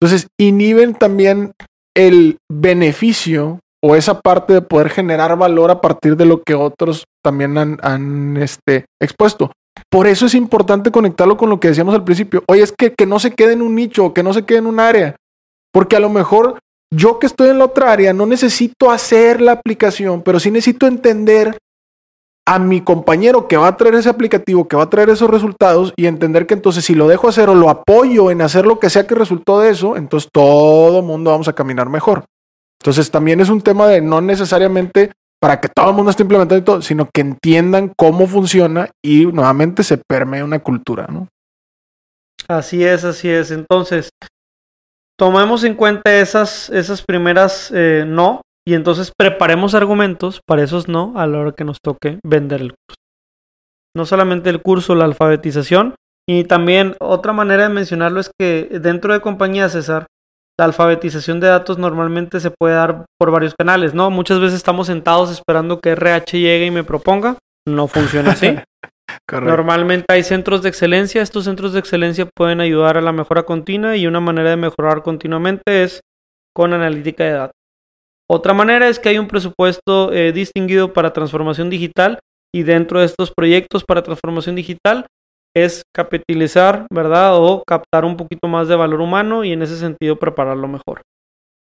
Entonces, 0.00 0.26
inhiben 0.38 0.94
también 0.94 1.52
el 1.94 2.38
beneficio 2.50 3.60
o 3.82 3.94
esa 3.94 4.20
parte 4.20 4.54
de 4.54 4.62
poder 4.62 4.90
generar 4.90 5.36
valor 5.36 5.70
a 5.70 5.80
partir 5.80 6.16
de 6.16 6.24
lo 6.24 6.42
que 6.42 6.54
otros 6.54 7.04
también 7.22 7.56
han, 7.58 7.78
han 7.82 8.36
este, 8.36 8.86
expuesto. 9.00 9.52
Por 9.90 10.06
eso 10.06 10.26
es 10.26 10.34
importante 10.34 10.90
conectarlo 10.90 11.36
con 11.36 11.50
lo 11.50 11.60
que 11.60 11.68
decíamos 11.68 11.94
al 11.94 12.04
principio. 12.04 12.42
Oye, 12.48 12.62
es 12.62 12.72
que, 12.76 12.92
que 12.92 13.06
no 13.06 13.18
se 13.20 13.32
quede 13.32 13.52
en 13.52 13.62
un 13.62 13.74
nicho, 13.74 14.12
que 14.12 14.22
no 14.22 14.32
se 14.32 14.44
quede 14.44 14.58
en 14.58 14.66
un 14.66 14.80
área. 14.80 15.16
Porque 15.72 15.96
a 15.96 16.00
lo 16.00 16.08
mejor 16.08 16.58
yo 16.92 17.18
que 17.18 17.26
estoy 17.26 17.50
en 17.50 17.58
la 17.58 17.66
otra 17.66 17.92
área 17.92 18.12
no 18.12 18.26
necesito 18.26 18.90
hacer 18.90 19.40
la 19.40 19.52
aplicación, 19.52 20.22
pero 20.22 20.40
sí 20.40 20.50
necesito 20.50 20.86
entender 20.86 21.58
a 22.48 22.58
mi 22.58 22.80
compañero 22.80 23.46
que 23.46 23.58
va 23.58 23.68
a 23.68 23.76
traer 23.76 23.96
ese 23.96 24.08
aplicativo, 24.08 24.66
que 24.66 24.76
va 24.76 24.84
a 24.84 24.88
traer 24.88 25.10
esos 25.10 25.28
resultados 25.28 25.92
y 25.96 26.06
entender 26.06 26.46
que 26.46 26.54
entonces 26.54 26.82
si 26.82 26.94
lo 26.94 27.06
dejo 27.06 27.28
hacer 27.28 27.50
o 27.50 27.54
lo 27.54 27.68
apoyo 27.68 28.30
en 28.30 28.40
hacer 28.40 28.64
lo 28.64 28.78
que 28.78 28.88
sea 28.88 29.06
que 29.06 29.14
resultó 29.14 29.60
de 29.60 29.68
eso, 29.68 29.98
entonces 29.98 30.30
todo 30.32 31.02
mundo 31.02 31.30
vamos 31.30 31.46
a 31.48 31.52
caminar 31.52 31.90
mejor. 31.90 32.24
Entonces 32.80 33.10
también 33.10 33.40
es 33.40 33.50
un 33.50 33.60
tema 33.60 33.86
de 33.86 34.00
no 34.00 34.22
necesariamente 34.22 35.12
para 35.38 35.60
que 35.60 35.68
todo 35.68 35.90
el 35.90 35.94
mundo 35.94 36.10
esté 36.10 36.22
implementando 36.22 36.64
todo, 36.64 36.80
sino 36.80 37.06
que 37.12 37.20
entiendan 37.20 37.92
cómo 37.94 38.26
funciona 38.26 38.88
y 39.04 39.26
nuevamente 39.26 39.82
se 39.82 39.98
permee 39.98 40.42
una 40.42 40.60
cultura, 40.60 41.06
¿no? 41.06 41.28
Así 42.48 42.82
es, 42.82 43.04
así 43.04 43.28
es. 43.28 43.50
Entonces, 43.50 44.08
tomemos 45.18 45.64
en 45.64 45.74
cuenta 45.74 46.18
esas, 46.18 46.70
esas 46.70 47.02
primeras 47.02 47.70
eh, 47.74 48.04
no 48.06 48.40
y 48.68 48.74
entonces 48.74 49.12
preparemos 49.16 49.74
argumentos 49.74 50.42
para 50.46 50.62
esos 50.62 50.88
no 50.88 51.14
a 51.16 51.26
la 51.26 51.38
hora 51.38 51.52
que 51.52 51.64
nos 51.64 51.78
toque 51.82 52.18
vender 52.22 52.60
el 52.60 52.72
curso. 52.72 53.00
No 53.96 54.04
solamente 54.04 54.50
el 54.50 54.60
curso, 54.60 54.94
la 54.94 55.06
alfabetización, 55.06 55.94
y 56.28 56.44
también 56.44 56.94
otra 57.00 57.32
manera 57.32 57.62
de 57.62 57.70
mencionarlo 57.70 58.20
es 58.20 58.30
que 58.38 58.68
dentro 58.82 59.14
de 59.14 59.22
compañía 59.22 59.70
César, 59.70 60.04
la 60.58 60.66
alfabetización 60.66 61.40
de 61.40 61.48
datos 61.48 61.78
normalmente 61.78 62.40
se 62.40 62.50
puede 62.50 62.74
dar 62.74 63.06
por 63.18 63.30
varios 63.30 63.54
canales, 63.54 63.94
¿no? 63.94 64.10
Muchas 64.10 64.38
veces 64.38 64.56
estamos 64.56 64.88
sentados 64.88 65.30
esperando 65.30 65.80
que 65.80 65.92
RH 65.92 66.38
llegue 66.38 66.66
y 66.66 66.70
me 66.70 66.84
proponga. 66.84 67.38
No 67.66 67.88
funciona 67.88 68.32
así. 68.32 68.54
Normalmente 69.32 70.04
hay 70.10 70.22
centros 70.22 70.60
de 70.60 70.68
excelencia. 70.68 71.22
Estos 71.22 71.44
centros 71.44 71.72
de 71.72 71.78
excelencia 71.78 72.28
pueden 72.36 72.60
ayudar 72.60 72.98
a 72.98 73.00
la 73.00 73.12
mejora 73.12 73.44
continua 73.44 73.96
y 73.96 74.06
una 74.06 74.20
manera 74.20 74.50
de 74.50 74.56
mejorar 74.56 75.02
continuamente 75.02 75.84
es 75.84 76.00
con 76.54 76.74
analítica 76.74 77.24
de 77.24 77.30
datos. 77.30 77.57
Otra 78.30 78.52
manera 78.52 78.88
es 78.88 78.98
que 78.98 79.08
hay 79.08 79.18
un 79.18 79.28
presupuesto 79.28 80.12
eh, 80.12 80.32
distinguido 80.32 80.92
para 80.92 81.12
transformación 81.12 81.70
digital 81.70 82.18
y 82.54 82.62
dentro 82.62 83.00
de 83.00 83.06
estos 83.06 83.32
proyectos 83.34 83.84
para 83.84 84.02
transformación 84.02 84.54
digital 84.54 85.06
es 85.56 85.82
capitalizar, 85.94 86.86
¿verdad? 86.92 87.36
O 87.36 87.62
captar 87.66 88.04
un 88.04 88.16
poquito 88.16 88.48
más 88.48 88.68
de 88.68 88.76
valor 88.76 89.00
humano 89.00 89.44
y 89.44 89.52
en 89.52 89.62
ese 89.62 89.78
sentido 89.78 90.18
prepararlo 90.18 90.68
mejor. 90.68 91.02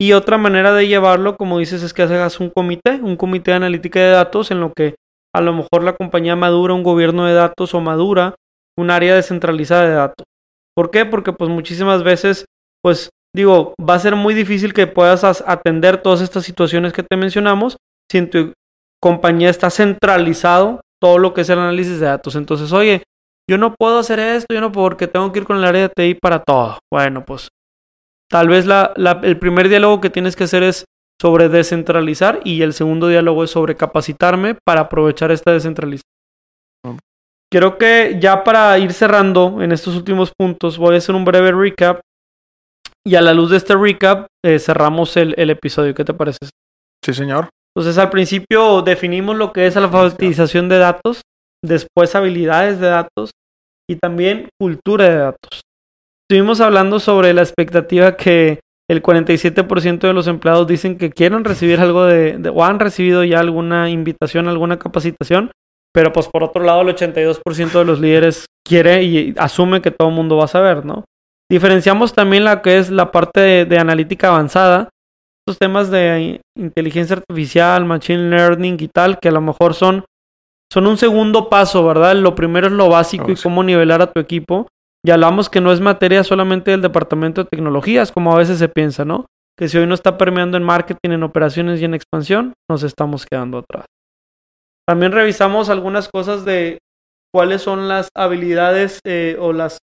Y 0.01 0.13
otra 0.13 0.37
manera 0.37 0.73
de 0.73 0.87
llevarlo, 0.87 1.37
como 1.37 1.59
dices, 1.59 1.81
es 1.83 1.93
que 1.93 2.01
hagas 2.01 2.39
un 2.39 2.49
comité, 2.49 2.99
un 3.01 3.15
comité 3.15 3.51
de 3.51 3.57
analítica 3.57 3.99
de 3.99 4.09
datos 4.09 4.51
en 4.51 4.59
lo 4.59 4.73
que 4.73 4.95
a 5.33 5.41
lo 5.41 5.53
mejor 5.53 5.83
la 5.83 5.95
compañía 5.95 6.35
madura 6.35 6.73
un 6.73 6.83
gobierno 6.83 7.25
de 7.25 7.33
datos 7.33 7.73
o 7.73 7.81
madura 7.81 8.35
un 8.77 8.89
área 8.89 9.15
descentralizada 9.15 9.87
de 9.87 9.95
datos. 9.95 10.25
¿Por 10.75 10.91
qué? 10.91 11.05
Porque 11.05 11.31
pues 11.31 11.49
muchísimas 11.49 12.03
veces, 12.03 12.45
pues 12.81 13.09
digo, 13.35 13.75
va 13.77 13.95
a 13.95 13.99
ser 13.99 14.15
muy 14.15 14.33
difícil 14.33 14.73
que 14.73 14.87
puedas 14.87 15.23
atender 15.45 16.01
todas 16.01 16.21
estas 16.21 16.45
situaciones 16.45 16.93
que 16.93 17.03
te 17.03 17.17
mencionamos 17.17 17.77
si 18.09 18.17
en 18.17 18.29
tu 18.29 18.53
compañía 19.01 19.49
está 19.49 19.69
centralizado 19.69 20.79
todo 21.01 21.17
lo 21.17 21.33
que 21.33 21.41
es 21.41 21.49
el 21.49 21.59
análisis 21.59 21.99
de 21.99 22.05
datos. 22.05 22.35
Entonces, 22.35 22.71
oye, 22.71 23.03
yo 23.49 23.57
no 23.57 23.75
puedo 23.75 23.99
hacer 23.99 24.19
esto, 24.19 24.53
yo 24.53 24.61
no 24.61 24.71
puedo 24.71 24.87
porque 24.87 25.07
tengo 25.07 25.31
que 25.31 25.39
ir 25.39 25.45
con 25.45 25.57
el 25.57 25.65
área 25.65 25.81
de 25.81 25.89
TI 25.89 26.15
para 26.15 26.39
todo. 26.39 26.79
Bueno, 26.91 27.25
pues 27.25 27.49
tal 28.31 28.47
vez 28.47 28.65
la, 28.65 28.93
el 29.21 29.37
primer 29.37 29.69
diálogo 29.69 30.01
que 30.01 30.09
tienes 30.09 30.35
que 30.35 30.45
hacer 30.45 30.63
es 30.63 30.85
sobre 31.21 31.49
descentralizar 31.49 32.39
y 32.43 32.61
el 32.61 32.73
segundo 32.73 33.07
diálogo 33.07 33.43
es 33.43 33.51
sobre 33.51 33.75
capacitarme 33.75 34.55
para 34.65 34.81
aprovechar 34.81 35.31
esta 35.31 35.51
descentralización. 35.51 36.03
Creo 37.51 37.77
que 37.77 38.17
ya 38.19 38.43
para 38.43 38.77
ir 38.79 38.93
cerrando 38.93 39.61
en 39.61 39.71
estos 39.71 39.95
últimos 39.95 40.31
puntos 40.37 40.77
voy 40.77 40.95
a 40.95 40.97
hacer 40.97 41.15
un 41.15 41.25
breve 41.25 41.51
recap 41.51 41.99
y 43.05 43.15
a 43.15 43.21
la 43.21 43.33
luz 43.33 43.51
de 43.51 43.57
este 43.57 43.75
recap 43.75 44.27
eh, 44.43 44.59
cerramos 44.59 45.15
el, 45.17 45.35
el 45.37 45.49
episodio. 45.49 45.93
¿Qué 45.93 46.03
te 46.03 46.13
parece? 46.13 46.39
Sí, 47.03 47.13
señor. 47.13 47.49
Entonces 47.75 47.97
al 47.97 48.09
principio 48.09 48.81
definimos 48.81 49.35
lo 49.35 49.51
que 49.51 49.67
es 49.67 49.75
alfabetización 49.75 50.69
de 50.69 50.77
datos 50.77 51.21
después 51.63 52.15
habilidades 52.15 52.79
de 52.79 52.87
datos 52.87 53.31
y 53.89 53.97
también 53.97 54.49
cultura 54.59 55.09
de 55.09 55.15
datos. 55.15 55.61
Estuvimos 56.29 56.61
hablando 56.61 56.99
sobre 56.99 57.33
la 57.33 57.41
expectativa 57.41 58.15
que 58.15 58.59
el 58.89 59.01
47% 59.01 59.99
de 59.99 60.13
los 60.13 60.27
empleados 60.27 60.67
dicen 60.67 60.97
que 60.97 61.11
quieren 61.11 61.43
recibir 61.43 61.79
algo 61.79 62.05
de, 62.05 62.51
o 62.53 62.63
han 62.63 62.79
recibido 62.79 63.23
ya 63.23 63.39
alguna 63.39 63.89
invitación, 63.89 64.47
alguna 64.47 64.79
capacitación, 64.79 65.51
pero 65.93 66.13
pues 66.13 66.27
por 66.27 66.43
otro 66.43 66.63
lado 66.63 66.81
el 66.81 66.95
82% 66.95 67.71
de 67.71 67.85
los 67.85 67.99
líderes 67.99 68.45
quiere 68.65 69.03
y 69.03 69.33
asume 69.37 69.81
que 69.81 69.91
todo 69.91 70.09
el 70.09 70.15
mundo 70.15 70.37
va 70.37 70.45
a 70.45 70.49
saber, 70.49 70.85
¿no? 70.85 71.03
Diferenciamos 71.49 72.13
también 72.13 72.43
la 72.43 72.61
que 72.61 72.77
es 72.77 72.89
la 72.89 73.11
parte 73.11 73.39
de, 73.39 73.65
de 73.65 73.77
analítica 73.77 74.29
avanzada, 74.29 74.89
estos 75.47 75.59
temas 75.59 75.91
de 75.91 76.41
inteligencia 76.57 77.17
artificial, 77.17 77.85
machine 77.85 78.29
learning 78.29 78.77
y 78.79 78.87
tal, 78.87 79.19
que 79.19 79.29
a 79.29 79.31
lo 79.31 79.41
mejor 79.41 79.75
son 79.75 80.05
son 80.71 80.87
un 80.87 80.97
segundo 80.97 81.49
paso, 81.49 81.85
¿verdad? 81.85 82.15
Lo 82.15 82.35
primero 82.35 82.67
es 82.67 82.73
lo 82.73 82.89
básico 82.89 83.31
y 83.31 83.35
cómo 83.35 83.63
nivelar 83.63 84.01
a 84.01 84.11
tu 84.11 84.19
equipo. 84.19 84.67
Y 85.05 85.11
hablamos 85.11 85.49
que 85.49 85.61
no 85.61 85.71
es 85.71 85.79
materia 85.79 86.23
solamente 86.23 86.71
del 86.71 86.81
departamento 86.81 87.43
de 87.43 87.49
tecnologías, 87.49 88.11
como 88.11 88.33
a 88.33 88.37
veces 88.37 88.57
se 88.57 88.67
piensa, 88.67 89.05
¿no? 89.05 89.27
Que 89.57 89.69
si 89.69 89.77
hoy 89.77 89.85
no 89.85 89.93
está 89.93 90.17
permeando 90.17 90.57
en 90.57 90.63
marketing, 90.63 91.11
en 91.11 91.23
operaciones 91.23 91.79
y 91.79 91.85
en 91.85 91.93
expansión, 91.93 92.53
nos 92.69 92.83
estamos 92.83 93.25
quedando 93.25 93.59
atrás. 93.59 93.85
También 94.87 95.11
revisamos 95.11 95.69
algunas 95.69 96.09
cosas 96.09 96.43
de 96.43 96.79
cuáles 97.31 97.61
son 97.61 97.87
las 97.87 98.09
habilidades 98.15 98.99
eh, 99.05 99.37
o 99.39 99.53
las 99.53 99.77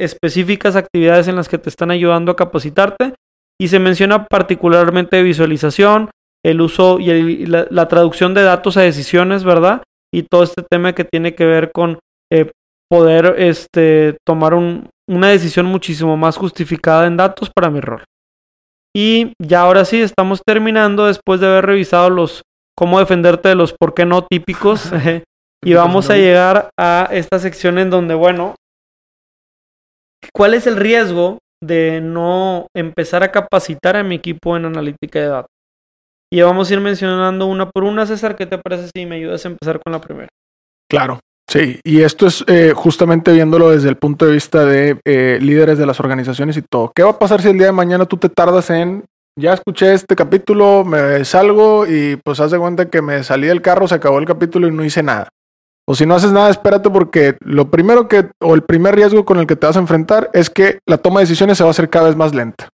específicas 0.00 0.76
actividades 0.76 1.28
en 1.28 1.36
las 1.36 1.48
que 1.48 1.58
te 1.58 1.68
están 1.68 1.90
ayudando 1.90 2.32
a 2.32 2.36
capacitarte. 2.36 3.14
Y 3.60 3.68
se 3.68 3.80
menciona 3.80 4.26
particularmente 4.26 5.22
visualización, 5.22 6.10
el 6.44 6.60
uso 6.60 7.00
y 7.00 7.46
la 7.46 7.88
traducción 7.88 8.32
de 8.32 8.42
datos 8.42 8.76
a 8.76 8.82
decisiones, 8.82 9.42
¿verdad? 9.42 9.82
y 10.12 10.22
todo 10.22 10.42
este 10.42 10.62
tema 10.62 10.94
que 10.94 11.04
tiene 11.04 11.34
que 11.34 11.44
ver 11.44 11.70
con 11.72 11.98
eh, 12.32 12.50
poder 12.90 13.34
este, 13.38 14.16
tomar 14.26 14.54
una 14.54 15.28
decisión 15.28 15.66
muchísimo 15.66 16.16
más 16.16 16.36
justificada 16.36 17.06
en 17.06 17.16
datos 17.16 17.50
para 17.54 17.70
mi 17.70 17.80
rol. 17.80 18.04
Y 18.96 19.32
ya 19.40 19.60
ahora 19.60 19.84
sí, 19.84 20.00
estamos 20.00 20.40
terminando 20.44 21.06
después 21.06 21.40
de 21.40 21.46
haber 21.46 21.66
revisado 21.66 22.10
los 22.10 22.42
cómo 22.76 22.98
defenderte 22.98 23.50
de 23.50 23.54
los 23.54 23.74
por 23.78 23.94
qué 23.94 24.06
no 24.06 24.24
típicos. 24.24 24.90
Y 25.64 25.74
vamos 25.74 26.08
a 26.08 26.14
llegar 26.14 26.70
a 26.78 27.08
esta 27.10 27.40
sección 27.40 27.80
en 27.80 27.90
donde, 27.90 28.14
bueno, 28.14 28.54
¿cuál 30.32 30.54
es 30.54 30.66
el 30.66 30.76
riesgo 30.76 31.38
de 31.62 32.00
no 32.00 32.66
empezar 32.74 33.22
a 33.22 33.32
capacitar 33.32 33.96
a 33.96 34.02
mi 34.02 34.16
equipo 34.16 34.56
en 34.56 34.64
analítica 34.64 35.20
de 35.20 35.28
datos? 35.28 35.50
Y 36.30 36.42
vamos 36.42 36.70
a 36.70 36.74
ir 36.74 36.80
mencionando 36.80 37.46
una 37.46 37.70
por 37.70 37.84
una, 37.84 38.06
César, 38.06 38.36
¿qué 38.36 38.46
te 38.46 38.58
parece 38.58 38.90
si 38.94 39.06
me 39.06 39.16
ayudas 39.16 39.44
a 39.44 39.48
empezar 39.48 39.80
con 39.82 39.92
la 39.92 40.00
primera? 40.00 40.28
Claro, 40.90 41.20
sí, 41.50 41.80
y 41.84 42.02
esto 42.02 42.26
es 42.26 42.44
eh, 42.46 42.72
justamente 42.74 43.32
viéndolo 43.32 43.70
desde 43.70 43.88
el 43.88 43.96
punto 43.96 44.26
de 44.26 44.32
vista 44.32 44.64
de 44.64 45.00
eh, 45.06 45.38
líderes 45.40 45.78
de 45.78 45.86
las 45.86 46.00
organizaciones 46.00 46.56
y 46.56 46.62
todo. 46.62 46.92
¿Qué 46.94 47.02
va 47.02 47.10
a 47.10 47.18
pasar 47.18 47.40
si 47.40 47.48
el 47.48 47.56
día 47.56 47.66
de 47.66 47.72
mañana 47.72 48.04
tú 48.04 48.18
te 48.18 48.28
tardas 48.28 48.68
en, 48.70 49.04
ya 49.38 49.54
escuché 49.54 49.94
este 49.94 50.16
capítulo, 50.16 50.84
me 50.84 51.24
salgo 51.24 51.86
y 51.86 52.16
pues 52.16 52.40
haz 52.40 52.50
de 52.50 52.58
cuenta 52.58 52.90
que 52.90 53.00
me 53.00 53.22
salí 53.22 53.46
del 53.46 53.62
carro, 53.62 53.88
se 53.88 53.94
acabó 53.94 54.18
el 54.18 54.26
capítulo 54.26 54.68
y 54.68 54.70
no 54.70 54.84
hice 54.84 55.02
nada? 55.02 55.28
O 55.90 55.94
si 55.94 56.04
no 56.04 56.14
haces 56.14 56.32
nada, 56.32 56.50
espérate 56.50 56.90
porque 56.90 57.38
lo 57.40 57.70
primero 57.70 58.08
que, 58.08 58.30
o 58.42 58.54
el 58.54 58.60
primer 58.60 58.94
riesgo 58.94 59.24
con 59.24 59.38
el 59.38 59.46
que 59.46 59.56
te 59.56 59.66
vas 59.66 59.76
a 59.76 59.80
enfrentar 59.80 60.28
es 60.34 60.50
que 60.50 60.80
la 60.86 60.98
toma 60.98 61.20
de 61.20 61.24
decisiones 61.24 61.56
se 61.56 61.64
va 61.64 61.68
a 61.68 61.70
hacer 61.70 61.88
cada 61.88 62.08
vez 62.08 62.14
más 62.14 62.34
lenta. 62.34 62.68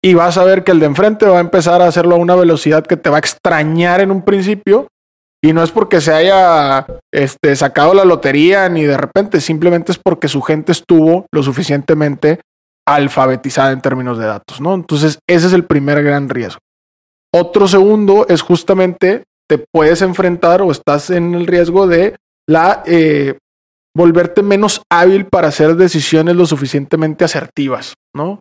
Y 0.00 0.14
vas 0.14 0.38
a 0.38 0.44
ver 0.44 0.62
que 0.62 0.70
el 0.70 0.78
de 0.78 0.86
enfrente 0.86 1.26
va 1.26 1.38
a 1.38 1.40
empezar 1.40 1.82
a 1.82 1.88
hacerlo 1.88 2.14
a 2.14 2.18
una 2.18 2.36
velocidad 2.36 2.86
que 2.86 2.96
te 2.96 3.10
va 3.10 3.16
a 3.16 3.18
extrañar 3.18 4.00
en 4.00 4.12
un 4.12 4.22
principio. 4.22 4.86
Y 5.42 5.52
no 5.52 5.64
es 5.64 5.72
porque 5.72 6.00
se 6.00 6.12
haya 6.12 6.86
este, 7.12 7.56
sacado 7.56 7.92
la 7.92 8.04
lotería 8.04 8.68
ni 8.68 8.84
de 8.84 8.96
repente, 8.96 9.40
simplemente 9.40 9.90
es 9.90 9.98
porque 9.98 10.28
su 10.28 10.42
gente 10.42 10.70
estuvo 10.70 11.26
lo 11.32 11.42
suficientemente 11.42 12.38
alfabetizada 12.86 13.72
en 13.72 13.80
términos 13.80 14.16
de 14.16 14.26
datos, 14.26 14.60
¿no? 14.60 14.74
Entonces, 14.74 15.18
ese 15.26 15.48
es 15.48 15.52
el 15.52 15.64
primer 15.64 16.04
gran 16.04 16.28
riesgo. 16.28 16.60
Otro 17.34 17.66
segundo 17.66 18.26
es 18.28 18.42
justamente 18.42 19.24
te 19.50 19.58
puedes 19.58 20.00
enfrentar 20.00 20.62
o 20.62 20.70
estás 20.70 21.10
en 21.10 21.34
el 21.34 21.48
riesgo 21.48 21.88
de 21.88 22.14
la 22.48 22.84
eh, 22.86 23.36
volverte 23.96 24.42
menos 24.42 24.82
hábil 24.88 25.26
para 25.26 25.48
hacer 25.48 25.74
decisiones 25.74 26.36
lo 26.36 26.46
suficientemente 26.46 27.24
asertivas, 27.24 27.94
¿no? 28.14 28.38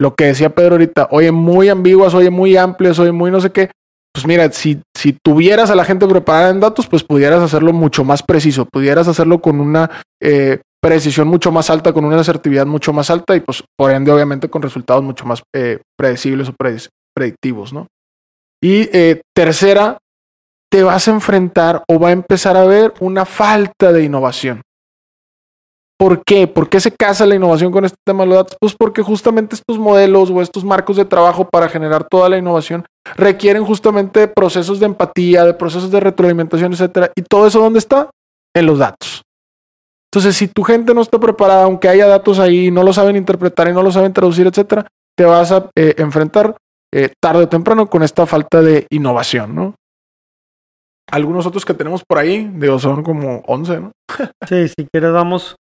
Lo 0.00 0.14
que 0.14 0.26
decía 0.26 0.54
Pedro 0.54 0.74
ahorita, 0.74 1.08
oye, 1.10 1.32
muy 1.32 1.68
ambiguas, 1.68 2.14
oye, 2.14 2.30
muy 2.30 2.56
amplias, 2.56 3.00
oye, 3.00 3.10
muy 3.10 3.32
no 3.32 3.40
sé 3.40 3.50
qué. 3.50 3.72
Pues 4.14 4.24
mira, 4.24 4.52
si, 4.52 4.80
si 4.96 5.16
tuvieras 5.24 5.68
a 5.70 5.74
la 5.74 5.84
gente 5.84 6.06
preparada 6.06 6.50
en 6.50 6.60
datos, 6.60 6.86
pues 6.86 7.02
pudieras 7.02 7.42
hacerlo 7.42 7.72
mucho 7.72 8.04
más 8.04 8.22
preciso, 8.22 8.64
pudieras 8.64 9.08
hacerlo 9.08 9.40
con 9.40 9.58
una 9.58 9.90
eh, 10.22 10.60
precisión 10.80 11.26
mucho 11.26 11.50
más 11.50 11.70
alta, 11.70 11.92
con 11.92 12.04
una 12.04 12.20
asertividad 12.20 12.66
mucho 12.66 12.92
más 12.92 13.10
alta 13.10 13.34
y 13.34 13.40
pues 13.40 13.64
por 13.76 13.90
ende 13.90 14.12
obviamente 14.12 14.48
con 14.48 14.62
resultados 14.62 15.02
mucho 15.02 15.24
más 15.24 15.42
eh, 15.56 15.80
predecibles 15.98 16.50
o 16.50 16.54
predictivos, 17.16 17.72
¿no? 17.72 17.88
Y 18.64 18.88
tercera, 19.34 19.98
te 20.72 20.82
vas 20.82 21.06
a 21.06 21.10
enfrentar 21.10 21.84
o 21.86 22.00
va 22.00 22.08
a 22.08 22.12
empezar 22.12 22.56
a 22.56 22.62
haber 22.62 22.94
una 22.98 23.26
falta 23.26 23.92
de 23.92 24.04
innovación. 24.04 24.62
¿Por 25.98 26.24
qué? 26.24 26.46
¿Por 26.46 26.70
qué 26.70 26.80
se 26.80 26.90
casa 26.90 27.26
la 27.26 27.34
innovación 27.34 27.70
con 27.70 27.84
este 27.84 27.98
tema 28.06 28.24
de 28.24 28.30
los 28.30 28.38
datos? 28.38 28.56
Pues 28.58 28.74
porque 28.74 29.02
justamente 29.02 29.54
estos 29.54 29.78
modelos 29.78 30.30
o 30.30 30.40
estos 30.40 30.64
marcos 30.64 30.96
de 30.96 31.04
trabajo 31.04 31.46
para 31.46 31.68
generar 31.68 32.08
toda 32.08 32.30
la 32.30 32.38
innovación 32.38 32.86
requieren 33.16 33.64
justamente 33.66 34.26
procesos 34.28 34.80
de 34.80 34.86
empatía, 34.86 35.44
de 35.44 35.52
procesos 35.52 35.90
de 35.90 36.00
retroalimentación, 36.00 36.72
etcétera. 36.72 37.12
¿Y 37.14 37.22
todo 37.22 37.46
eso 37.46 37.60
dónde 37.60 37.78
está? 37.78 38.08
En 38.56 38.64
los 38.64 38.78
datos. 38.78 39.22
Entonces, 40.10 40.34
si 40.36 40.48
tu 40.48 40.62
gente 40.62 40.94
no 40.94 41.02
está 41.02 41.20
preparada, 41.20 41.64
aunque 41.64 41.90
haya 41.90 42.06
datos 42.06 42.38
ahí, 42.38 42.70
no 42.70 42.82
lo 42.82 42.94
saben 42.94 43.16
interpretar 43.16 43.68
y 43.68 43.74
no 43.74 43.82
lo 43.82 43.92
saben 43.92 44.14
traducir, 44.14 44.46
etcétera, 44.46 44.86
te 45.16 45.26
vas 45.26 45.52
a 45.52 45.68
eh, 45.76 45.94
enfrentar 45.98 46.56
eh, 46.94 47.10
tarde 47.20 47.44
o 47.44 47.48
temprano 47.48 47.90
con 47.90 48.02
esta 48.02 48.26
falta 48.26 48.62
de 48.62 48.86
innovación, 48.90 49.54
¿no? 49.54 49.74
Algunos 51.10 51.46
otros 51.46 51.64
que 51.64 51.74
tenemos 51.74 52.02
por 52.08 52.18
ahí, 52.18 52.50
digo, 52.54 52.78
son 52.78 53.02
como 53.02 53.42
11, 53.46 53.80
¿no? 53.80 53.92
sí, 54.48 54.68
si 54.68 54.86
quieres 54.92 55.12
vamos 55.12 55.56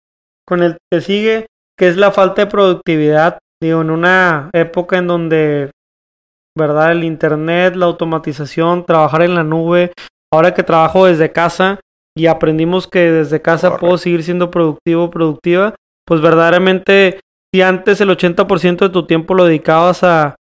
con 0.48 0.64
el 0.64 0.78
que 0.92 1.02
sigue, 1.02 1.48
que 1.78 1.88
es 1.88 1.98
la 1.98 2.12
falta 2.12 2.44
de 2.44 2.52
productividad, 2.52 3.40
digo, 3.62 3.82
en 3.82 3.90
una 3.90 4.50
época 4.54 4.98
en 4.98 5.08
donde, 5.08 5.72
¿verdad? 6.58 6.92
El 6.92 7.04
Internet, 7.04 7.76
la 7.76 7.86
automatización, 7.86 8.86
trabajar 8.86 9.24
en 9.24 9.36
la 9.36 9.44
nube, 9.44 9.94
ahora 10.34 10.54
que 10.54 10.64
trabajo 10.64 11.06
desde 11.06 11.32
casa 11.32 11.80
y 12.18 12.28
aprendimos 12.28 12.88
que 12.88 13.12
desde 13.12 13.42
casa 13.42 13.78
puedo 13.78 13.98
seguir 13.98 14.24
siendo 14.24 14.52
productivo, 14.52 15.10
productiva, 15.10 15.76
pues 16.06 16.22
verdaderamente, 16.22 17.20
si 17.54 17.62
antes 17.62 18.02
el 18.02 18.10
80% 18.10 18.80
de 18.80 18.90
tu 18.90 19.06
tiempo 19.06 19.34
lo 19.34 19.46
dedicabas 19.46 20.04
a 20.04 20.36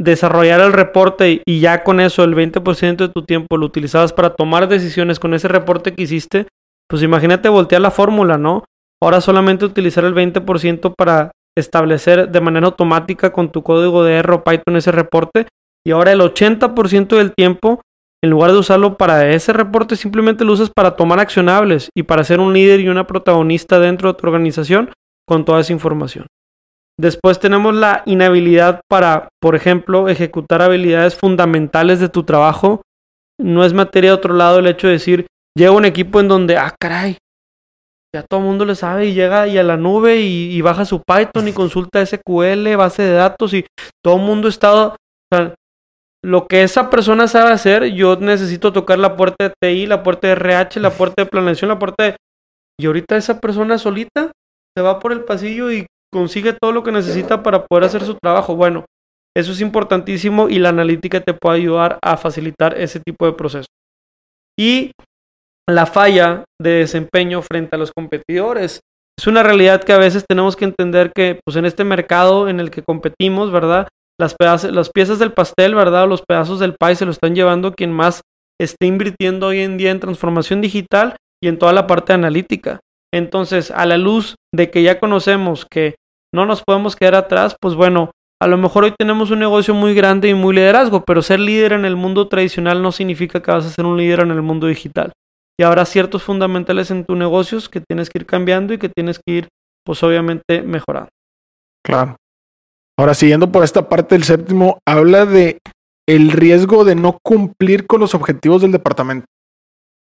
desarrollar 0.00 0.60
el 0.60 0.72
reporte 0.72 1.42
y 1.44 1.60
ya 1.60 1.82
con 1.82 2.00
eso 2.00 2.24
el 2.24 2.34
20% 2.34 2.96
de 2.96 3.08
tu 3.08 3.24
tiempo 3.24 3.56
lo 3.56 3.66
utilizabas 3.66 4.12
para 4.12 4.34
tomar 4.34 4.68
decisiones 4.68 5.18
con 5.18 5.34
ese 5.34 5.48
reporte 5.48 5.94
que 5.94 6.02
hiciste, 6.02 6.46
pues 6.88 7.02
imagínate 7.02 7.48
voltear 7.48 7.82
la 7.82 7.90
fórmula, 7.90 8.38
¿no? 8.38 8.64
Ahora 9.02 9.20
solamente 9.20 9.64
utilizar 9.64 10.04
el 10.04 10.14
20% 10.14 10.94
para 10.96 11.32
establecer 11.56 12.30
de 12.30 12.40
manera 12.40 12.66
automática 12.66 13.32
con 13.32 13.50
tu 13.50 13.62
código 13.62 14.04
de 14.04 14.18
R 14.18 14.32
o 14.32 14.44
Python 14.44 14.76
ese 14.76 14.92
reporte 14.92 15.46
y 15.84 15.90
ahora 15.90 16.12
el 16.12 16.20
80% 16.20 17.16
del 17.16 17.32
tiempo 17.32 17.80
en 18.22 18.30
lugar 18.30 18.52
de 18.52 18.58
usarlo 18.58 18.96
para 18.96 19.30
ese 19.30 19.52
reporte 19.52 19.96
simplemente 19.96 20.44
lo 20.44 20.52
usas 20.52 20.70
para 20.70 20.96
tomar 20.96 21.20
accionables 21.20 21.90
y 21.94 22.04
para 22.04 22.24
ser 22.24 22.40
un 22.40 22.52
líder 22.52 22.80
y 22.80 22.88
una 22.88 23.06
protagonista 23.06 23.78
dentro 23.78 24.12
de 24.12 24.18
tu 24.18 24.26
organización 24.26 24.90
con 25.26 25.44
toda 25.44 25.60
esa 25.60 25.72
información. 25.72 26.26
Después 27.00 27.38
tenemos 27.38 27.74
la 27.74 28.02
inhabilidad 28.06 28.80
para, 28.88 29.28
por 29.40 29.54
ejemplo, 29.54 30.08
ejecutar 30.08 30.62
habilidades 30.62 31.14
fundamentales 31.14 32.00
de 32.00 32.08
tu 32.08 32.24
trabajo. 32.24 32.82
No 33.40 33.64
es 33.64 33.72
materia 33.72 34.10
de 34.10 34.16
otro 34.16 34.34
lado 34.34 34.58
el 34.58 34.66
hecho 34.66 34.88
de 34.88 34.94
decir, 34.94 35.26
llega 35.56 35.70
un 35.70 35.84
equipo 35.84 36.18
en 36.18 36.26
donde, 36.26 36.56
ah, 36.56 36.74
caray, 36.80 37.18
ya 38.14 38.22
todo 38.22 38.40
el 38.40 38.46
mundo 38.46 38.64
le 38.64 38.74
sabe 38.74 39.06
y 39.06 39.14
llega 39.14 39.46
y 39.46 39.58
a 39.58 39.62
la 39.62 39.76
nube 39.76 40.16
y, 40.16 40.60
baja 40.60 40.84
su 40.84 41.02
Python 41.02 41.46
y 41.46 41.52
consulta 41.52 42.04
SQL, 42.04 42.74
base 42.76 43.02
de 43.02 43.12
datos 43.12 43.54
y 43.54 43.64
todo 44.04 44.16
el 44.16 44.22
mundo 44.22 44.48
está... 44.48 44.86
O 44.86 44.96
sea, 45.32 45.54
lo 46.24 46.48
que 46.48 46.64
esa 46.64 46.90
persona 46.90 47.28
sabe 47.28 47.52
hacer, 47.52 47.84
yo 47.92 48.16
necesito 48.16 48.72
tocar 48.72 48.98
la 48.98 49.16
puerta 49.16 49.44
de 49.48 49.54
TI, 49.60 49.86
la 49.86 50.02
puerta 50.02 50.26
de 50.26 50.32
RH, 50.32 50.80
la 50.80 50.90
puerta 50.96 51.22
de 51.22 51.30
planeación, 51.30 51.68
la 51.68 51.78
puerta 51.78 52.04
de... 52.04 52.16
Y 52.80 52.86
ahorita 52.86 53.16
esa 53.16 53.40
persona 53.40 53.78
solita 53.78 54.32
se 54.76 54.82
va 54.82 54.98
por 54.98 55.12
el 55.12 55.24
pasillo 55.24 55.70
y 55.70 55.86
consigue 56.12 56.52
todo 56.52 56.72
lo 56.72 56.82
que 56.82 56.92
necesita 56.92 57.42
para 57.42 57.66
poder 57.66 57.84
hacer 57.84 58.04
su 58.04 58.14
trabajo. 58.14 58.56
Bueno, 58.56 58.84
eso 59.36 59.52
es 59.52 59.60
importantísimo 59.60 60.48
y 60.48 60.58
la 60.58 60.70
analítica 60.70 61.20
te 61.20 61.34
puede 61.34 61.58
ayudar 61.58 61.98
a 62.02 62.16
facilitar 62.16 62.78
ese 62.78 63.00
tipo 63.00 63.26
de 63.26 63.32
proceso. 63.32 63.68
Y 64.58 64.92
la 65.68 65.86
falla 65.86 66.44
de 66.60 66.70
desempeño 66.70 67.42
frente 67.42 67.76
a 67.76 67.78
los 67.78 67.92
competidores. 67.92 68.80
Es 69.18 69.26
una 69.26 69.42
realidad 69.42 69.82
que 69.84 69.92
a 69.92 69.98
veces 69.98 70.24
tenemos 70.26 70.56
que 70.56 70.64
entender 70.64 71.12
que 71.14 71.40
pues 71.44 71.56
en 71.56 71.66
este 71.66 71.84
mercado 71.84 72.48
en 72.48 72.58
el 72.58 72.70
que 72.70 72.82
competimos, 72.82 73.52
¿verdad? 73.52 73.88
Las, 74.18 74.34
piezas 74.34 75.18
del 75.18 75.32
pastel, 75.32 75.74
¿verdad? 75.74 76.08
los 76.08 76.22
pedazos 76.22 76.58
del 76.58 76.74
pie 76.74 76.96
se 76.96 77.04
lo 77.04 77.12
están 77.12 77.34
llevando 77.34 77.74
quien 77.74 77.92
más 77.92 78.22
esté 78.60 78.86
invirtiendo 78.86 79.48
hoy 79.48 79.60
en 79.60 79.76
día 79.76 79.92
en 79.92 80.00
transformación 80.00 80.60
digital 80.60 81.16
y 81.42 81.48
en 81.48 81.58
toda 81.58 81.72
la 81.72 81.86
parte 81.86 82.12
analítica. 82.12 82.80
Entonces, 83.12 83.70
a 83.70 83.86
la 83.86 83.96
luz 83.96 84.36
de 84.54 84.70
que 84.70 84.82
ya 84.82 84.98
conocemos 85.00 85.66
que 85.66 85.96
no 86.34 86.46
nos 86.46 86.62
podemos 86.62 86.96
quedar 86.96 87.14
atrás, 87.14 87.56
pues 87.60 87.74
bueno, 87.74 88.10
a 88.40 88.46
lo 88.46 88.56
mejor 88.56 88.84
hoy 88.84 88.94
tenemos 88.96 89.30
un 89.30 89.40
negocio 89.40 89.74
muy 89.74 89.94
grande 89.94 90.28
y 90.28 90.34
muy 90.34 90.54
liderazgo, 90.54 91.04
pero 91.04 91.22
ser 91.22 91.40
líder 91.40 91.72
en 91.72 91.84
el 91.84 91.96
mundo 91.96 92.28
tradicional 92.28 92.82
no 92.82 92.92
significa 92.92 93.42
que 93.42 93.50
vas 93.50 93.66
a 93.66 93.70
ser 93.70 93.84
un 93.84 93.96
líder 93.96 94.20
en 94.20 94.30
el 94.30 94.42
mundo 94.42 94.66
digital. 94.66 95.12
Y 95.58 95.64
habrá 95.64 95.84
ciertos 95.84 96.22
fundamentales 96.22 96.90
en 96.90 97.04
tus 97.04 97.16
negocios 97.16 97.68
que 97.68 97.80
tienes 97.80 98.10
que 98.10 98.18
ir 98.18 98.26
cambiando 98.26 98.74
y 98.74 98.78
que 98.78 98.88
tienes 98.88 99.18
que 99.18 99.32
ir, 99.32 99.48
pues 99.84 100.02
obviamente, 100.04 100.62
mejorando. 100.62 101.08
Claro. 101.84 102.16
Ahora, 102.96 103.14
siguiendo 103.14 103.50
por 103.50 103.64
esta 103.64 103.88
parte 103.88 104.14
del 104.14 104.24
séptimo, 104.24 104.78
habla 104.86 105.26
de 105.26 105.58
el 106.08 106.30
riesgo 106.30 106.84
de 106.84 106.94
no 106.94 107.18
cumplir 107.22 107.86
con 107.86 108.00
los 108.00 108.14
objetivos 108.14 108.62
del 108.62 108.72
departamento. 108.72 109.26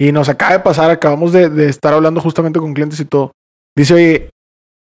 Y 0.00 0.12
nos 0.12 0.28
acaba 0.28 0.52
de 0.52 0.60
pasar, 0.60 0.90
acabamos 0.90 1.32
de, 1.32 1.68
estar 1.68 1.92
hablando 1.92 2.20
justamente 2.20 2.60
con 2.60 2.72
clientes 2.72 3.00
y 3.00 3.04
todo. 3.04 3.32
Dice, 3.76 3.94
oye, 3.94 4.30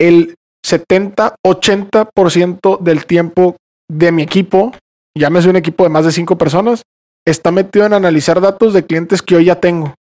el 0.00 0.34
70, 0.64 1.36
80% 1.46 2.80
del 2.80 3.04
tiempo 3.04 3.56
de 3.90 4.12
mi 4.12 4.22
equipo, 4.22 4.72
llámese 5.16 5.50
un 5.50 5.56
equipo 5.56 5.84
de 5.84 5.90
más 5.90 6.06
de 6.06 6.12
cinco 6.12 6.38
personas, 6.38 6.82
está 7.26 7.50
metido 7.50 7.84
en 7.84 7.92
analizar 7.92 8.40
datos 8.40 8.72
de 8.72 8.84
clientes 8.84 9.20
que 9.20 9.36
hoy 9.36 9.46
ya 9.46 9.60
tengo. 9.60 9.94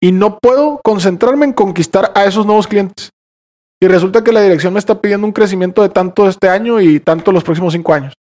Y 0.00 0.12
no 0.12 0.38
puedo 0.38 0.80
concentrarme 0.84 1.46
en 1.46 1.52
conquistar 1.52 2.12
a 2.14 2.24
esos 2.24 2.46
nuevos 2.46 2.68
clientes. 2.68 3.10
Y 3.82 3.88
resulta 3.88 4.22
que 4.22 4.32
la 4.32 4.40
dirección 4.40 4.72
me 4.72 4.78
está 4.78 5.00
pidiendo 5.00 5.26
un 5.26 5.32
crecimiento 5.32 5.82
de 5.82 5.88
tanto 5.88 6.28
este 6.28 6.48
año 6.48 6.80
y 6.80 7.00
tanto 7.00 7.32
los 7.32 7.42
próximos 7.42 7.72
cinco 7.72 7.92
años. 7.92 8.14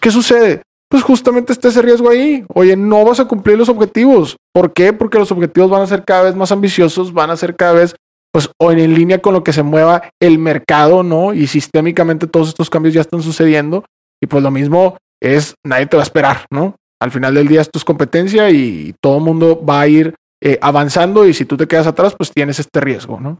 ¿Qué 0.00 0.10
sucede? 0.10 0.62
Pues 0.92 1.04
justamente 1.04 1.54
está 1.54 1.68
ese 1.68 1.80
riesgo 1.80 2.10
ahí. 2.10 2.44
Oye, 2.52 2.76
no 2.76 3.02
vas 3.02 3.18
a 3.18 3.24
cumplir 3.24 3.56
los 3.56 3.70
objetivos. 3.70 4.36
¿Por 4.52 4.74
qué? 4.74 4.92
Porque 4.92 5.18
los 5.18 5.32
objetivos 5.32 5.70
van 5.70 5.80
a 5.80 5.86
ser 5.86 6.04
cada 6.04 6.24
vez 6.24 6.36
más 6.36 6.52
ambiciosos, 6.52 7.14
van 7.14 7.30
a 7.30 7.36
ser 7.38 7.56
cada 7.56 7.72
vez, 7.72 7.96
pues, 8.30 8.50
o 8.60 8.72
en 8.72 8.92
línea 8.92 9.22
con 9.22 9.32
lo 9.32 9.42
que 9.42 9.54
se 9.54 9.62
mueva 9.62 10.10
el 10.20 10.38
mercado, 10.38 11.02
¿no? 11.02 11.32
Y 11.32 11.46
sistémicamente 11.46 12.26
todos 12.26 12.48
estos 12.48 12.68
cambios 12.68 12.92
ya 12.92 13.00
están 13.00 13.22
sucediendo. 13.22 13.86
Y 14.20 14.26
pues 14.26 14.42
lo 14.42 14.50
mismo 14.50 14.98
es, 15.18 15.54
nadie 15.64 15.86
te 15.86 15.96
va 15.96 16.02
a 16.02 16.04
esperar, 16.04 16.44
¿no? 16.50 16.76
Al 17.00 17.10
final 17.10 17.32
del 17.36 17.48
día 17.48 17.62
esto 17.62 17.78
es 17.78 17.86
competencia 17.86 18.50
y 18.50 18.94
todo 19.00 19.16
el 19.16 19.24
mundo 19.24 19.64
va 19.64 19.80
a 19.80 19.88
ir 19.88 20.14
eh, 20.42 20.58
avanzando 20.60 21.26
y 21.26 21.32
si 21.32 21.46
tú 21.46 21.56
te 21.56 21.66
quedas 21.66 21.86
atrás, 21.86 22.14
pues 22.18 22.30
tienes 22.30 22.60
este 22.60 22.82
riesgo, 22.82 23.18
¿no? 23.18 23.38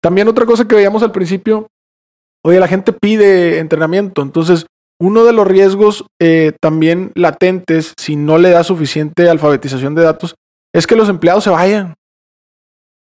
También 0.00 0.28
otra 0.28 0.46
cosa 0.46 0.68
que 0.68 0.76
veíamos 0.76 1.02
al 1.02 1.10
principio, 1.10 1.66
oye, 2.44 2.60
la 2.60 2.68
gente 2.68 2.92
pide 2.92 3.58
entrenamiento, 3.58 4.22
entonces 4.22 4.64
uno 5.00 5.24
de 5.24 5.32
los 5.32 5.46
riesgos 5.46 6.06
eh, 6.20 6.52
también 6.60 7.12
latentes, 7.14 7.94
si 7.98 8.16
no 8.16 8.38
le 8.38 8.50
da 8.50 8.64
suficiente 8.64 9.28
alfabetización 9.28 9.94
de 9.94 10.02
datos, 10.02 10.34
es 10.74 10.86
que 10.86 10.96
los 10.96 11.08
empleados 11.08 11.44
se 11.44 11.50
vayan. 11.50 11.94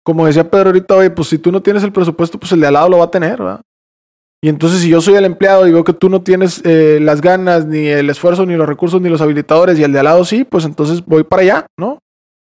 Como 0.04 0.26
decía 0.26 0.50
Pedro 0.50 0.70
ahorita, 0.70 0.96
oye, 0.96 1.10
pues 1.12 1.28
si 1.28 1.38
tú 1.38 1.52
no 1.52 1.62
tienes 1.62 1.84
el 1.84 1.92
presupuesto, 1.92 2.40
pues 2.40 2.52
el 2.52 2.62
de 2.62 2.68
al 2.68 2.74
lado 2.74 2.90
lo 2.90 2.98
va 2.98 3.06
a 3.06 3.12
tener, 3.12 3.38
¿verdad? 3.38 3.62
Y 4.44 4.50
entonces 4.50 4.80
si 4.82 4.90
yo 4.90 5.02
soy 5.02 5.14
el 5.16 5.26
empleado 5.26 5.68
y 5.68 5.72
veo 5.72 5.84
que 5.84 5.94
tú 5.94 6.10
no 6.10 6.24
tienes 6.24 6.62
eh, 6.66 7.00
las 7.00 7.22
ganas, 7.22 7.68
ni 7.68 7.88
el 7.88 8.10
esfuerzo, 8.10 8.46
ni 8.46 8.56
los 8.56 8.68
recursos, 8.68 9.00
ni 9.00 9.10
los 9.10 9.22
habilitadores, 9.22 9.78
y 9.78 9.84
el 9.84 9.94
de 9.94 10.00
al 10.00 10.06
lado 10.06 10.26
sí, 10.26 10.44
pues 10.44 10.66
entonces 10.66 11.06
voy 11.06 11.24
para 11.24 11.44
allá, 11.44 11.68
¿no? 11.78 12.00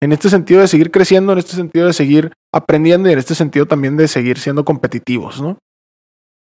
En 0.02 0.12
este 0.12 0.28
sentido 0.28 0.60
de 0.60 0.68
seguir 0.68 0.90
creciendo, 0.90 1.32
en 1.32 1.38
este 1.38 1.54
sentido 1.54 1.86
de 1.86 1.92
seguir 1.92 2.32
aprendiendo 2.52 3.08
y 3.08 3.12
en 3.12 3.18
este 3.20 3.36
sentido 3.36 3.66
también 3.66 3.96
de 3.96 4.08
seguir 4.08 4.38
siendo 4.38 4.64
competitivos, 4.64 5.40
¿no? 5.40 5.58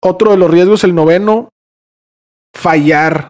Otro 0.03 0.33
de 0.33 0.37
los 0.37 0.51
riesgos, 0.51 0.85
el 0.85 0.95
noveno, 0.95 1.49
fallar 2.55 3.29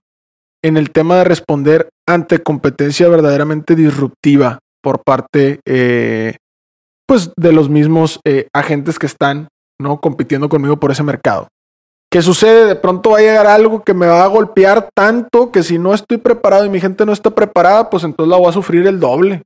en 0.62 0.76
el 0.76 0.90
tema 0.90 1.16
de 1.16 1.24
responder 1.24 1.90
ante 2.06 2.42
competencia 2.42 3.08
verdaderamente 3.08 3.74
disruptiva 3.74 4.58
por 4.82 5.02
parte 5.04 5.60
eh, 5.66 6.36
pues 7.06 7.32
de 7.36 7.52
los 7.52 7.68
mismos 7.68 8.20
eh, 8.24 8.48
agentes 8.52 8.98
que 8.98 9.06
están 9.06 9.48
no 9.80 10.00
compitiendo 10.00 10.48
conmigo 10.48 10.78
por 10.78 10.90
ese 10.90 11.02
mercado. 11.02 11.48
¿Qué 12.10 12.22
sucede? 12.22 12.66
De 12.66 12.74
pronto 12.74 13.10
va 13.10 13.18
a 13.18 13.22
llegar 13.22 13.46
algo 13.46 13.82
que 13.84 13.92
me 13.94 14.06
va 14.06 14.24
a 14.24 14.28
golpear 14.28 14.88
tanto 14.94 15.52
que 15.52 15.62
si 15.62 15.78
no 15.78 15.92
estoy 15.92 16.16
preparado 16.16 16.64
y 16.64 16.70
mi 16.70 16.80
gente 16.80 17.04
no 17.04 17.12
está 17.12 17.30
preparada, 17.30 17.90
pues 17.90 18.02
entonces 18.02 18.30
la 18.30 18.38
voy 18.38 18.48
a 18.48 18.52
sufrir 18.52 18.86
el 18.86 18.98
doble. 18.98 19.42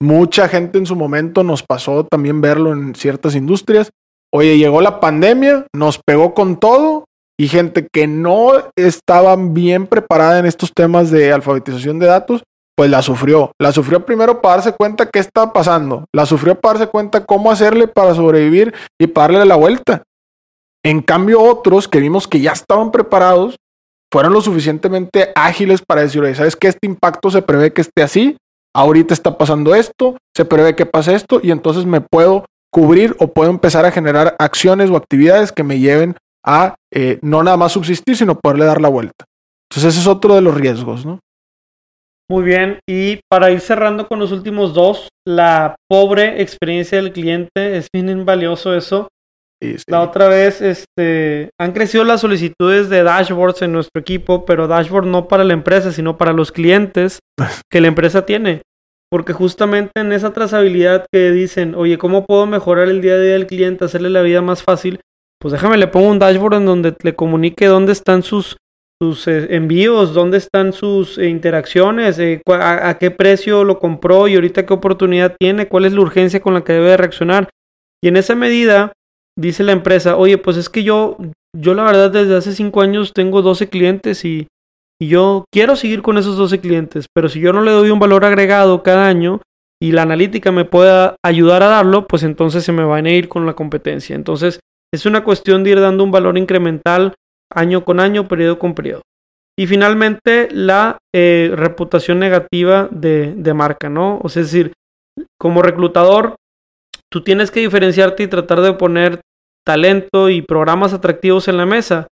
Mucha 0.00 0.48
gente 0.48 0.78
en 0.78 0.86
su 0.86 0.96
momento 0.96 1.42
nos 1.42 1.62
pasó 1.62 2.04
también 2.04 2.40
verlo 2.40 2.72
en 2.72 2.94
ciertas 2.94 3.34
industrias. 3.34 3.90
Oye, 4.32 4.56
llegó 4.56 4.80
la 4.80 5.00
pandemia, 5.00 5.66
nos 5.74 5.98
pegó 5.98 6.34
con 6.34 6.58
todo 6.58 7.04
y 7.38 7.48
gente 7.48 7.86
que 7.92 8.06
no 8.06 8.52
estaba 8.76 9.36
bien 9.36 9.86
preparada 9.86 10.38
en 10.38 10.46
estos 10.46 10.72
temas 10.72 11.10
de 11.10 11.32
alfabetización 11.32 11.98
de 11.98 12.06
datos, 12.06 12.42
pues 12.76 12.90
la 12.90 13.02
sufrió. 13.02 13.52
La 13.60 13.72
sufrió 13.72 14.04
primero 14.04 14.40
para 14.40 14.56
darse 14.56 14.72
cuenta 14.72 15.06
qué 15.06 15.18
estaba 15.18 15.52
pasando. 15.52 16.04
La 16.12 16.26
sufrió 16.26 16.60
para 16.60 16.78
darse 16.78 16.90
cuenta 16.90 17.24
cómo 17.24 17.50
hacerle 17.50 17.88
para 17.88 18.14
sobrevivir 18.14 18.74
y 19.00 19.06
para 19.06 19.34
darle 19.34 19.46
la 19.46 19.56
vuelta. 19.56 20.02
En 20.84 21.00
cambio, 21.00 21.40
otros 21.40 21.88
que 21.88 22.00
vimos 22.00 22.28
que 22.28 22.40
ya 22.40 22.52
estaban 22.52 22.90
preparados 22.90 23.56
fueron 24.12 24.32
lo 24.32 24.40
suficientemente 24.40 25.32
ágiles 25.34 25.82
para 25.82 26.02
decir, 26.02 26.22
¿sabes 26.36 26.56
que 26.56 26.68
Este 26.68 26.86
impacto 26.86 27.30
se 27.30 27.42
prevé 27.42 27.72
que 27.72 27.80
esté 27.80 28.02
así. 28.02 28.36
Ahorita 28.76 29.14
está 29.14 29.38
pasando 29.38 29.74
esto, 29.74 30.16
se 30.36 30.44
prevé 30.44 30.74
que 30.74 30.84
pase 30.84 31.14
esto 31.14 31.40
y 31.42 31.52
entonces 31.52 31.86
me 31.86 32.00
puedo 32.00 32.44
cubrir 32.72 33.14
o 33.20 33.28
puedo 33.28 33.50
empezar 33.50 33.84
a 33.86 33.92
generar 33.92 34.34
acciones 34.40 34.90
o 34.90 34.96
actividades 34.96 35.52
que 35.52 35.62
me 35.62 35.78
lleven 35.78 36.16
a 36.44 36.74
eh, 36.92 37.18
no 37.22 37.42
nada 37.42 37.56
más 37.56 37.72
subsistir, 37.72 38.16
sino 38.16 38.38
poderle 38.38 38.66
dar 38.66 38.80
la 38.80 38.88
vuelta. 38.88 39.24
Entonces 39.70 39.94
ese 39.94 40.00
es 40.00 40.06
otro 40.06 40.34
de 40.34 40.42
los 40.42 40.54
riesgos, 40.54 41.06
¿no? 41.06 41.20
Muy 42.30 42.42
bien, 42.42 42.78
y 42.88 43.20
para 43.30 43.50
ir 43.50 43.60
cerrando 43.60 44.08
con 44.08 44.18
los 44.18 44.32
últimos 44.32 44.72
dos, 44.72 45.08
la 45.26 45.76
pobre 45.90 46.40
experiencia 46.40 46.96
del 46.96 47.12
cliente, 47.12 47.76
es 47.76 47.88
bien 47.92 48.24
valioso 48.24 48.74
eso. 48.74 49.08
La 49.86 50.02
otra 50.02 50.28
vez, 50.28 50.60
este, 50.60 51.50
han 51.58 51.72
crecido 51.72 52.04
las 52.04 52.20
solicitudes 52.20 52.88
de 52.88 53.02
dashboards 53.02 53.62
en 53.62 53.72
nuestro 53.72 54.00
equipo, 54.00 54.44
pero 54.44 54.68
dashboard 54.68 55.06
no 55.06 55.28
para 55.28 55.44
la 55.44 55.54
empresa, 55.54 55.92
sino 55.92 56.18
para 56.18 56.32
los 56.32 56.52
clientes 56.52 57.20
que 57.70 57.80
la 57.80 57.88
empresa 57.88 58.26
tiene. 58.26 58.62
Porque 59.10 59.32
justamente 59.32 59.92
en 60.00 60.12
esa 60.12 60.32
trazabilidad 60.32 61.06
que 61.12 61.30
dicen, 61.30 61.74
oye, 61.74 61.98
¿cómo 61.98 62.26
puedo 62.26 62.46
mejorar 62.46 62.88
el 62.88 63.00
día 63.00 63.14
a 63.14 63.18
día 63.18 63.32
del 63.32 63.46
cliente, 63.46 63.84
hacerle 63.84 64.10
la 64.10 64.22
vida 64.22 64.42
más 64.42 64.62
fácil? 64.62 65.00
Pues 65.44 65.52
déjame, 65.52 65.76
le 65.76 65.88
pongo 65.88 66.08
un 66.08 66.18
dashboard 66.18 66.54
en 66.54 66.64
donde 66.64 66.96
le 67.02 67.14
comunique 67.14 67.66
dónde 67.66 67.92
están 67.92 68.22
sus, 68.22 68.56
sus 68.98 69.28
eh, 69.28 69.54
envíos, 69.54 70.14
dónde 70.14 70.38
están 70.38 70.72
sus 70.72 71.18
eh, 71.18 71.28
interacciones, 71.28 72.18
eh, 72.18 72.40
a, 72.48 72.96
qué 72.98 73.10
precio 73.10 73.62
lo 73.62 73.78
compró 73.78 74.26
y 74.26 74.36
ahorita 74.36 74.64
qué 74.64 74.72
oportunidad 74.72 75.36
tiene, 75.38 75.68
cuál 75.68 75.84
es 75.84 75.92
la 75.92 76.00
urgencia 76.00 76.40
con 76.40 76.54
la 76.54 76.64
que 76.64 76.72
debe 76.72 76.96
reaccionar. 76.96 77.50
Y 78.02 78.08
en 78.08 78.16
esa 78.16 78.34
medida, 78.34 78.94
dice 79.38 79.64
la 79.64 79.72
empresa, 79.72 80.16
oye, 80.16 80.38
pues 80.38 80.56
es 80.56 80.70
que 80.70 80.82
yo, 80.82 81.18
yo 81.54 81.74
la 81.74 81.82
verdad 81.82 82.10
desde 82.10 82.36
hace 82.36 82.54
cinco 82.54 82.80
años 82.80 83.12
tengo 83.12 83.42
12 83.42 83.68
clientes 83.68 84.24
y, 84.24 84.46
y 84.98 85.08
yo 85.08 85.44
quiero 85.52 85.76
seguir 85.76 86.00
con 86.00 86.16
esos 86.16 86.38
12 86.38 86.60
clientes, 86.60 87.04
pero 87.14 87.28
si 87.28 87.40
yo 87.40 87.52
no 87.52 87.60
le 87.60 87.70
doy 87.70 87.90
un 87.90 87.98
valor 87.98 88.24
agregado 88.24 88.82
cada 88.82 89.06
año, 89.06 89.42
y 89.82 89.92
la 89.92 90.02
analítica 90.02 90.52
me 90.52 90.64
pueda 90.64 91.16
ayudar 91.22 91.62
a 91.62 91.66
darlo, 91.66 92.06
pues 92.06 92.22
entonces 92.22 92.64
se 92.64 92.72
me 92.72 92.84
van 92.84 93.04
a 93.04 93.10
ir 93.10 93.28
con 93.28 93.44
la 93.44 93.52
competencia. 93.52 94.16
Entonces, 94.16 94.60
es 94.94 95.06
una 95.06 95.24
cuestión 95.24 95.64
de 95.64 95.70
ir 95.70 95.80
dando 95.80 96.04
un 96.04 96.10
valor 96.10 96.38
incremental 96.38 97.14
año 97.52 97.84
con 97.84 98.00
año, 98.00 98.28
periodo 98.28 98.58
con 98.58 98.74
periodo. 98.74 99.02
Y 99.56 99.66
finalmente, 99.66 100.48
la 100.50 100.98
eh, 101.14 101.52
reputación 101.54 102.18
negativa 102.18 102.88
de, 102.90 103.54
marca, 103.54 103.88
¿no? 103.88 104.18
O 104.22 104.28
sea, 104.28 104.42
es 104.42 104.50
decir, 104.50 104.72
como 105.38 105.62
reclutador, 105.62 106.36
tú 107.10 107.22
tienes 107.22 107.50
que 107.50 107.60
diferenciarte 107.60 108.24
y 108.24 108.28
tratar 108.28 108.60
de 108.60 108.72
poner 108.72 109.20
talento 109.64 110.28
y 110.28 110.42
programas 110.42 110.92
atractivos 110.92 111.46
en 111.46 111.56
la 111.56 111.66
mesa. 111.66 112.08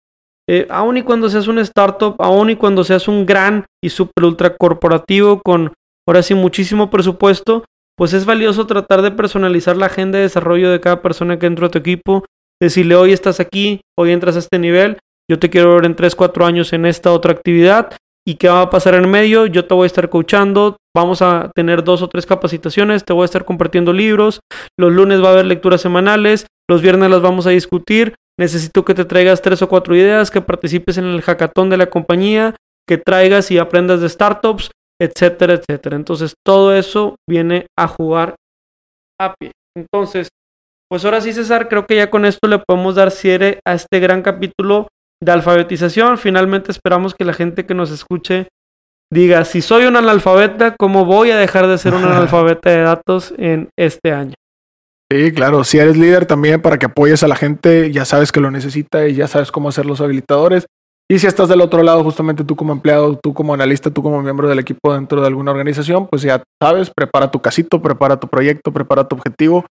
Eh, 0.49 0.67
aun 0.69 0.97
y 0.99 1.03
cuando 1.03 1.31
seas 1.31 1.49
un 1.49 1.59
startup, 1.61 2.17
aun 2.19 2.51
y 2.51 2.57
cuando 2.57 2.85
seas 2.85 3.09
un 3.09 3.25
gran 3.25 3.65
y 3.83 3.89
super 3.91 4.25
ultra 4.25 4.57
corporativo 4.57 5.41
con 5.43 5.73
ahora 6.07 6.23
sí 6.23 6.35
muchísimo 6.35 6.91
presupuesto, 6.91 7.65
pues 7.97 8.13
es 8.13 8.25
valioso 8.25 8.67
tratar 8.67 9.03
de 9.03 9.11
personalizar 9.11 9.77
la 9.77 9.87
agenda 9.87 10.19
de 10.19 10.25
desarrollo 10.25 10.71
de 10.71 10.81
cada 10.81 11.03
persona 11.03 11.39
que 11.39 11.47
entra 11.47 11.67
a 11.67 11.71
tu 11.71 11.79
equipo, 11.79 12.25
decirle, 12.61 12.97
hoy 12.97 13.13
estás 13.13 13.41
aquí, 13.41 13.81
hoy 13.99 14.13
entras 14.13 14.37
a 14.37 14.41
este 14.41 14.59
nivel, 14.59 14.99
yo 15.31 15.39
te 15.39 15.51
quiero 15.51 15.75
ver 15.75 15.87
en 15.87 15.97
3, 15.97 16.15
4 16.15 16.47
años 16.47 16.73
en 16.73 16.87
esta 16.87 17.13
otra 17.13 17.33
actividad 17.33 17.97
y 18.27 18.35
qué 18.35 18.49
va 18.49 18.63
a 18.63 18.71
pasar 18.71 18.95
en 18.95 19.09
medio, 19.11 19.47
yo 19.47 19.67
te 19.67 19.75
voy 19.75 19.85
a 19.85 19.87
estar 19.87 20.09
coachando, 20.11 20.77
vamos 20.95 21.23
a 21.23 21.51
tener 21.55 21.83
dos 21.85 22.03
o 22.03 22.09
tres 22.09 22.27
capacitaciones, 22.27 23.05
te 23.05 23.13
voy 23.13 23.23
a 23.23 23.25
estar 23.25 23.45
compartiendo 23.45 23.93
libros, 23.93 24.41
los 24.79 24.93
lunes 24.93 25.23
va 25.23 25.29
a 25.29 25.33
haber 25.33 25.47
lecturas 25.47 25.81
semanales, 25.81 26.47
los 26.69 26.83
viernes 26.83 27.11
las 27.11 27.23
vamos 27.23 27.47
a 27.47 27.51
discutir, 27.51 28.15
necesito 28.39 28.85
que 28.85 28.95
te 28.95 29.05
traigas 29.05 29.43
tres 29.43 29.63
o 29.63 29.69
cuatro 29.69 29.97
ideas, 29.97 30.31
que 30.31 30.41
participes 30.41 30.99
en 30.99 31.07
el 31.07 31.23
hackathon 31.23 31.71
de 31.71 31.77
la 31.77 31.87
compañía, 31.87 32.57
que 32.87 32.99
traigas 32.99 33.51
y 33.51 33.59
aprendas 33.59 34.01
de 34.01 34.09
startups, 34.09 34.71
etcétera, 35.01 35.55
etcétera. 35.55 35.97
Entonces 35.97 36.35
todo 36.45 36.75
eso 36.75 37.17
viene 37.29 37.67
a 37.79 37.89
jugar 37.89 38.35
a 39.19 39.35
pie. 39.35 39.53
Entonces, 39.77 40.29
pues 40.91 41.05
ahora 41.05 41.21
sí, 41.21 41.33
César, 41.33 41.69
creo 41.69 41.87
que 41.87 41.95
ya 41.95 42.11
con 42.11 42.25
esto 42.25 42.49
le 42.49 42.59
podemos 42.59 42.97
dar 42.97 43.13
cierre 43.13 43.61
a 43.65 43.75
este 43.75 44.01
gran 44.01 44.23
capítulo 44.23 44.89
de 45.23 45.31
alfabetización. 45.31 46.19
Finalmente 46.19 46.73
esperamos 46.73 47.15
que 47.15 47.25
la 47.25 47.33
gente 47.33 47.65
que 47.65 47.75
nos 47.75 47.93
escuche 47.93 48.49
diga, 49.13 49.45
si 49.45 49.63
soy 49.63 49.85
un 49.85 49.95
analfabeta, 49.97 50.75
¿cómo 50.77 51.05
voy 51.05 51.31
a 51.31 51.37
dejar 51.37 51.69
de 51.69 51.79
ser 51.79 51.95
un 51.95 52.05
analfabeta 52.07 52.71
de 52.71 52.81
datos 52.81 53.33
en 53.39 53.69
este 53.79 54.13
año? 54.13 54.35
Sí, 55.13 55.33
claro, 55.33 55.63
si 55.63 55.79
eres 55.79 55.97
líder 55.97 56.27
también 56.27 56.61
para 56.61 56.77
que 56.77 56.87
apoyes 56.87 57.23
a 57.23 57.29
la 57.29 57.37
gente, 57.37 57.93
ya 57.93 58.05
sabes 58.05 58.33
que 58.33 58.41
lo 58.41 58.51
necesita 58.51 59.07
y 59.07 59.15
ya 59.15 59.29
sabes 59.29 59.53
cómo 59.53 59.69
hacer 59.69 59.87
los 59.87 60.01
habilitadores. 60.01 60.67
Y 61.09 61.21
si 61.21 61.29
estás 61.29 61.49
del 61.49 61.61
otro 61.61 61.85
lado, 61.85 62.03
justamente 62.03 62.43
tú 62.43 62.57
como 62.57 62.73
empleado, 62.73 63.17
tú 63.17 63.33
como 63.33 63.55
analista, 63.55 63.93
tú 63.93 64.03
como 64.03 64.23
miembro 64.23 64.49
del 64.49 64.59
equipo 64.59 64.93
dentro 64.93 65.21
de 65.21 65.29
alguna 65.29 65.53
organización, 65.53 66.09
pues 66.09 66.23
ya 66.23 66.43
sabes, 66.61 66.91
prepara 66.91 67.31
tu 67.31 67.41
casito, 67.41 67.81
prepara 67.81 68.19
tu 68.19 68.27
proyecto, 68.27 68.73
prepara 68.73 69.07
tu 69.07 69.15
objetivo 69.15 69.65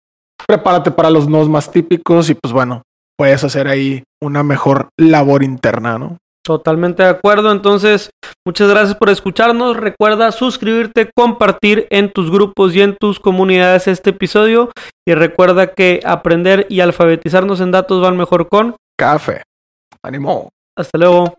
prepárate 0.48 0.91
para 0.91 1.10
los 1.10 1.28
nos 1.28 1.50
más 1.50 1.72
típicos 1.72 2.30
y 2.30 2.36
pues 2.36 2.54
bueno, 2.54 2.84
puedes 3.18 3.43
hacer 3.43 3.68
ahí 3.68 4.04
una 4.22 4.43
mejor 4.43 4.89
labor 4.98 5.43
interna, 5.43 5.98
¿no? 5.98 6.18
Totalmente 6.43 7.04
de 7.04 7.10
acuerdo. 7.10 7.52
Entonces, 7.52 8.10
muchas 8.45 8.70
gracias 8.70 8.95
por 8.95 9.10
escucharnos. 9.10 9.76
Recuerda 9.76 10.32
suscribirte, 10.32 11.10
compartir 11.14 11.88
en 11.89 12.10
tus 12.10 12.32
grupos 12.32 12.74
y 12.74 12.82
en 12.82 12.95
tus 12.95 13.20
comunidades 13.20 13.89
este 13.89 14.12
episodio. 14.12 14.72
Y 15.06 15.14
recuerda 15.14 15.74
que 15.74 16.00
aprender 16.06 16.66
y 16.70 16.80
alfabetizarnos 16.80 17.60
en 17.60 17.72
datos 17.72 18.02
van 18.02 18.16
mejor 18.16 18.48
con 18.48 18.78
café. 18.98 19.43
Ánimo. 20.02 20.48
Hasta 20.78 20.98
luego. 20.98 21.34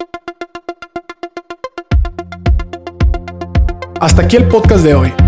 Hasta 4.01 4.23
aquí 4.23 4.37
el 4.37 4.47
podcast 4.47 4.85
de 4.85 4.95
hoy. 4.95 5.28